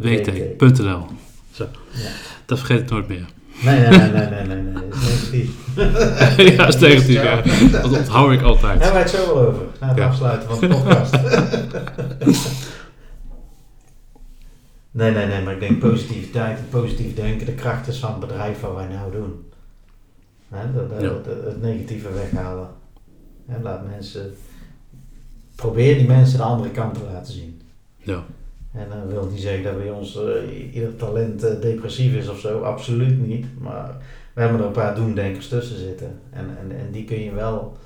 PAWT.nl. 0.00 1.06
Zo, 1.52 1.66
Ja. 1.92 2.08
dat 2.46 2.58
vergeet 2.58 2.80
ik 2.80 2.90
nooit 2.90 3.08
meer. 3.08 3.26
Nee, 3.64 3.80
nee, 3.80 3.88
nee, 3.98 4.10
nee, 4.10 4.28
nee, 4.28 4.44
nee, 4.46 4.62
nee. 4.62 4.72
Dat 4.88 4.98
is 4.98 5.30
negatief. 5.32 5.50
ja, 6.56 6.56
dat 6.56 6.74
is 6.74 6.80
negatief. 6.80 7.22
Ja. 7.22 7.42
Dat 7.82 7.92
onthoud 7.98 8.32
ik 8.32 8.42
altijd. 8.42 8.72
Hebben 8.82 8.92
wij 8.92 9.00
het 9.02 9.10
zo 9.10 9.34
wel 9.34 9.46
over, 9.46 9.62
na 9.80 9.88
het 9.88 9.96
Ja. 9.96 10.06
afsluiten 10.06 10.48
van 10.48 10.60
de 10.60 10.66
podcast. 10.68 11.12
nee, 14.90 15.10
nee, 15.12 15.26
nee, 15.26 15.42
maar 15.42 15.54
ik 15.54 15.60
denk 15.60 15.78
positiviteit 15.78 16.58
en 16.58 16.68
positief 16.70 17.14
denken, 17.14 17.46
de 17.46 17.52
kracht 17.54 17.88
is 17.88 17.98
van 17.98 18.10
het 18.10 18.20
bedrijf 18.20 18.60
wat 18.60 18.74
wij 18.74 18.86
nou 18.86 19.12
doen. 19.12 19.46
Dat, 20.74 20.88
dat- 20.90 21.00
Ja. 21.00 21.08
dat- 21.08 21.26
het 21.44 21.62
negatieve 21.62 22.12
weghalen. 22.12 22.68
Hè, 23.46 23.60
laat 23.62 23.86
mensen, 23.86 24.34
probeer 25.54 25.98
die 25.98 26.06
mensen 26.06 26.36
de 26.38 26.44
andere 26.44 26.70
kant 26.70 26.94
te 26.94 27.00
laten 27.12 27.32
zien. 27.32 27.60
Ja. 27.96 28.24
En 28.72 28.86
dat 28.88 29.12
wil 29.12 29.26
niet 29.30 29.40
zeggen 29.40 29.62
dat 29.64 29.76
bij 29.78 29.90
ons 29.90 30.16
eh, 30.16 30.74
ieder 30.74 30.96
talent 30.96 31.42
eh, 31.44 31.60
depressief 31.60 32.14
is 32.14 32.28
of 32.28 32.38
zo, 32.38 32.60
absoluut 32.62 33.26
niet. 33.26 33.46
Maar 33.58 33.96
we 34.32 34.40
hebben 34.40 34.60
er 34.60 34.66
een 34.66 34.72
paar 34.72 34.94
doemdenkers 34.94 35.48
tussen 35.48 35.78
zitten. 35.78 36.20
En, 36.30 36.44
en, 36.60 36.78
en 36.78 36.90
die 36.92 37.04
kun 37.04 37.20
je 37.22 37.32
wel 37.32 37.76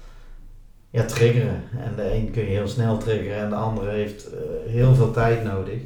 ja, 0.91 1.05
triggeren. 1.05 1.63
En 1.85 1.93
de 1.97 2.15
een 2.15 2.31
kun 2.31 2.43
je 2.43 2.49
heel 2.49 2.69
snel 2.69 2.99
triggeren 2.99 3.39
en 3.39 3.49
de 3.49 3.55
andere 3.55 3.91
heeft 3.91 4.27
eh, 4.33 4.39
heel 4.67 4.95
veel 4.95 5.11
tijd 5.11 5.45
nodig. 5.45 5.81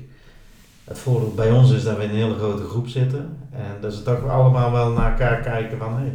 Het 0.84 0.98
voordeel 0.98 1.34
bij 1.34 1.50
ons 1.50 1.72
is 1.72 1.82
dat 1.84 1.96
we 1.96 2.02
in 2.02 2.10
een 2.10 2.16
hele 2.16 2.34
grote 2.34 2.62
groep 2.64 2.88
zitten. 2.88 3.36
En 3.52 3.76
dat 3.80 3.94
ze 3.94 4.02
toch 4.02 4.28
allemaal 4.28 4.72
wel 4.72 4.90
naar 4.90 5.10
elkaar 5.10 5.40
kijken 5.40 5.78
van 5.78 5.96
hé, 5.96 6.12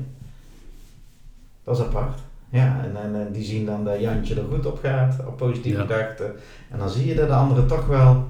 dat 1.64 1.78
is 1.78 1.84
apart. 1.84 2.20
Ja, 2.50 2.82
en, 2.84 3.04
en, 3.04 3.16
en 3.16 3.32
die 3.32 3.44
zien 3.44 3.66
dan 3.66 3.84
dat 3.84 4.00
Jantje 4.00 4.36
er 4.36 4.44
goed 4.52 4.66
op 4.66 4.80
gaat, 4.84 5.16
op 5.28 5.38
positieve 5.38 5.78
Ja. 5.78 5.86
gedachten. 5.86 6.32
En 6.72 6.80
dan 6.80 6.90
zie 6.90 7.08
je 7.08 7.16
dat 7.16 7.28
de 7.28 7.34
anderen 7.34 7.68
toch 7.68 7.86
wel 7.88 8.28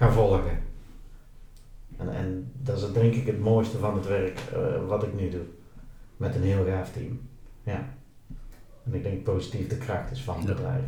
gaan 0.00 0.12
volgen. 0.12 0.62
En, 1.96 2.14
en 2.16 2.52
dat 2.62 2.78
is 2.78 2.92
denk 2.92 3.14
ik 3.14 3.26
het 3.26 3.40
mooiste 3.40 3.78
van 3.78 3.94
het 3.94 4.06
werk 4.06 4.40
eh, 4.52 4.58
wat 4.88 5.02
ik 5.02 5.14
nu 5.20 5.30
doe. 5.30 5.44
Met 6.16 6.34
een 6.34 6.42
heel 6.42 6.64
gaaf 6.68 6.92
team. 6.92 7.20
Ja. 7.62 7.88
En 8.84 8.94
ik 8.94 9.02
denk 9.02 9.22
positief 9.24 9.66
de 9.68 9.76
kracht 9.76 10.10
is 10.10 10.20
van 10.22 10.38
het 10.38 10.48
Ja. 10.48 10.54
bedrijf. 10.54 10.82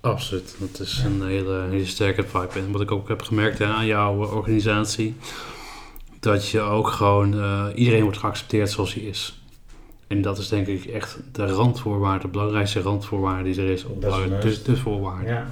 Absoluut. 0.00 0.56
Dat 0.58 0.80
is 0.80 1.02
een 1.04 1.26
hele, 1.26 1.66
hele 1.70 1.86
sterke 1.86 2.22
vibe. 2.22 2.58
En 2.58 2.72
wat 2.72 2.80
ik 2.80 2.90
ook 2.90 3.08
heb 3.08 3.22
gemerkt 3.22 3.58
hè, 3.58 3.64
aan 3.66 3.86
jouw 3.86 4.16
organisatie, 4.34 5.16
dat 6.20 6.48
je 6.48 6.60
ook 6.60 6.88
gewoon, 6.88 7.34
eh, 7.40 7.66
iedereen 7.74 8.02
wordt 8.02 8.18
geaccepteerd 8.18 8.70
zoals 8.70 8.94
hij 8.94 9.02
is. 9.02 9.42
En 10.06 10.22
dat 10.22 10.38
is 10.38 10.48
denk 10.48 10.66
ik 10.66 10.84
echt 10.84 11.18
de 11.32 11.46
randvoorwaarde, 11.46 12.22
de 12.24 12.28
belangrijkste 12.28 12.80
randvoorwaarde 12.80 13.50
die 13.52 13.62
er 13.62 13.70
is. 13.70 13.84
Op, 13.84 14.02
Dat 14.02 14.16
is 14.18 14.24
een 14.24 14.40
de, 14.40 14.46
must. 14.46 14.66
de 14.66 14.76
voorwaarde. 14.76 15.28
Ja. 15.28 15.46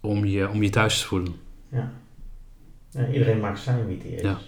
Om, 0.00 0.24
je, 0.24 0.48
om 0.48 0.62
je 0.62 0.70
thuis 0.70 1.00
te 1.00 1.06
voelen. 1.06 1.34
Ja. 1.72 1.90
Ja, 2.90 3.06
iedereen 3.12 3.40
mag 3.40 3.58
zijn 3.58 3.86
wie 3.86 3.98
hij 4.02 4.10
is. 4.10 4.20
Ja. 4.22 4.38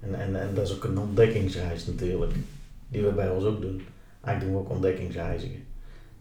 En, 0.00 0.20
en, 0.20 0.40
en 0.40 0.54
dat 0.54 0.68
is 0.68 0.74
ook 0.74 0.84
een 0.84 0.98
ontdekkingsreis 0.98 1.86
natuurlijk. 1.86 2.32
Die 2.88 3.02
we 3.02 3.10
bij 3.12 3.28
ons 3.30 3.44
ook 3.44 3.60
doen. 3.60 3.82
Eigenlijk 4.24 4.40
doen 4.40 4.52
we 4.52 4.58
ook 4.68 4.74
ontdekkingsreizen. 4.74 5.48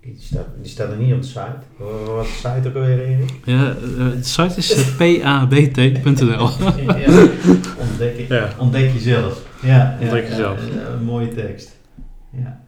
Die 0.02 0.16
staat, 0.20 0.46
die 0.62 0.70
staat 0.72 0.92
er 0.92 0.98
niet 0.98 1.14
op 1.14 1.22
de 1.22 1.28
site. 1.28 1.56
Wat 1.78 2.06
wat 2.08 2.26
is 2.26 2.42
de 2.42 2.48
site 2.56 2.68
ook 2.68 2.76
alweer, 2.76 3.00
Erik? 3.06 3.34
Ja, 3.46 3.70
eh, 3.70 3.76
de 4.12 4.24
site 4.24 4.58
is 4.58 4.74
eh, 4.74 4.98
pawt.nl. 4.98 6.50
ja. 7.00 7.30
Ontdek, 7.80 8.18
je- 8.18 8.26
Ja. 8.30 8.54
ontdek 8.58 8.94
jezelf. 8.94 9.46
Ja, 9.62 9.98
Ontdek 10.02 10.24
ja, 10.24 10.30
jezelf. 10.30 10.74
ja, 10.74 10.86
een 10.88 11.04
mooie 11.04 11.34
tekst. 11.34 11.76
Ja. 12.32 12.62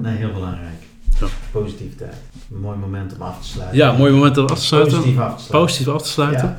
Nee, 0.00 0.16
heel 0.16 0.32
belangrijk. 0.32 0.82
Ja. 1.20 1.26
Positiviteit. 1.52 2.14
Een 2.52 2.60
mooi 2.60 2.78
moment 2.78 3.14
om 3.14 3.22
af 3.22 3.40
te 3.40 3.48
sluiten. 3.48 3.76
Ja, 3.78 3.92
mooi 3.92 4.12
moment 4.12 4.38
om 4.38 4.46
af 4.46 4.58
te 4.58 4.64
sluiten. 4.64 4.96
Positief 4.96 5.18
af 5.18 5.36
te 5.36 5.42
sluiten. 5.42 5.60
Positief 5.60 5.88
af 5.88 6.02
te 6.02 6.08
sluiten. 6.08 6.56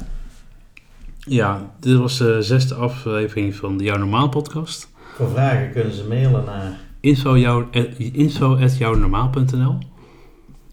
Ja. 1.19 1.71
Dit 1.79 1.97
was 1.97 2.17
de 2.17 2.41
zesde 2.41 2.75
aflevering 2.75 3.55
van 3.55 3.77
de 3.77 3.83
Jouw 3.83 3.97
Normaal 3.97 4.29
podcast. 4.29 4.89
Voor 5.15 5.29
vragen 5.29 5.71
kunnen 5.71 5.93
ze 5.93 6.03
mailen 6.07 6.43
naar 6.45 6.79
info, 6.99 7.37
jouw, 7.37 7.67
eh, 7.71 7.83
info 7.97 8.57
jouwnormaal.nl 8.77 9.77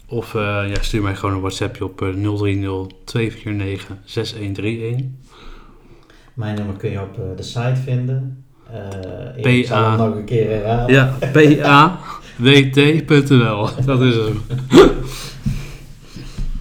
Of 0.07 0.35
eh, 0.35 0.41
ja, 0.41 0.81
stuur 0.81 1.01
mij 1.01 1.15
gewoon 1.15 1.35
een 1.35 1.41
WhatsAppje 1.41 1.83
op 1.83 2.01
eh, 2.01 2.07
030 2.07 2.87
249 3.05 3.95
6131. 4.05 5.05
mijn 6.33 6.55
nummer 6.55 6.75
kun 6.75 6.91
je 6.91 7.01
op 7.01 7.19
eh, 7.19 7.37
de 7.37 7.43
site 7.43 7.81
vinden. 7.83 8.45
Eh, 8.71 9.45
ik 9.45 9.67
PA. 9.67 9.75
zal 9.75 9.89
hem 9.89 9.97
nog 9.97 10.15
een 10.15 10.25
keer 10.25 10.49
herhalen. 10.49 10.93
Ja, 10.93 11.13
pawt.nl. 13.05 13.69
Dat 13.85 14.01
is 14.01 14.15
hem. 14.15 14.41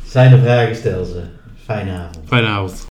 Zijn 0.06 0.32
er 0.32 0.38
vragen, 0.38 0.76
stel 0.76 1.04
ze. 1.04 1.22
Fijne 1.64 1.92
avond. 1.92 2.28
Fijne 2.28 2.46
avond. 2.46 2.91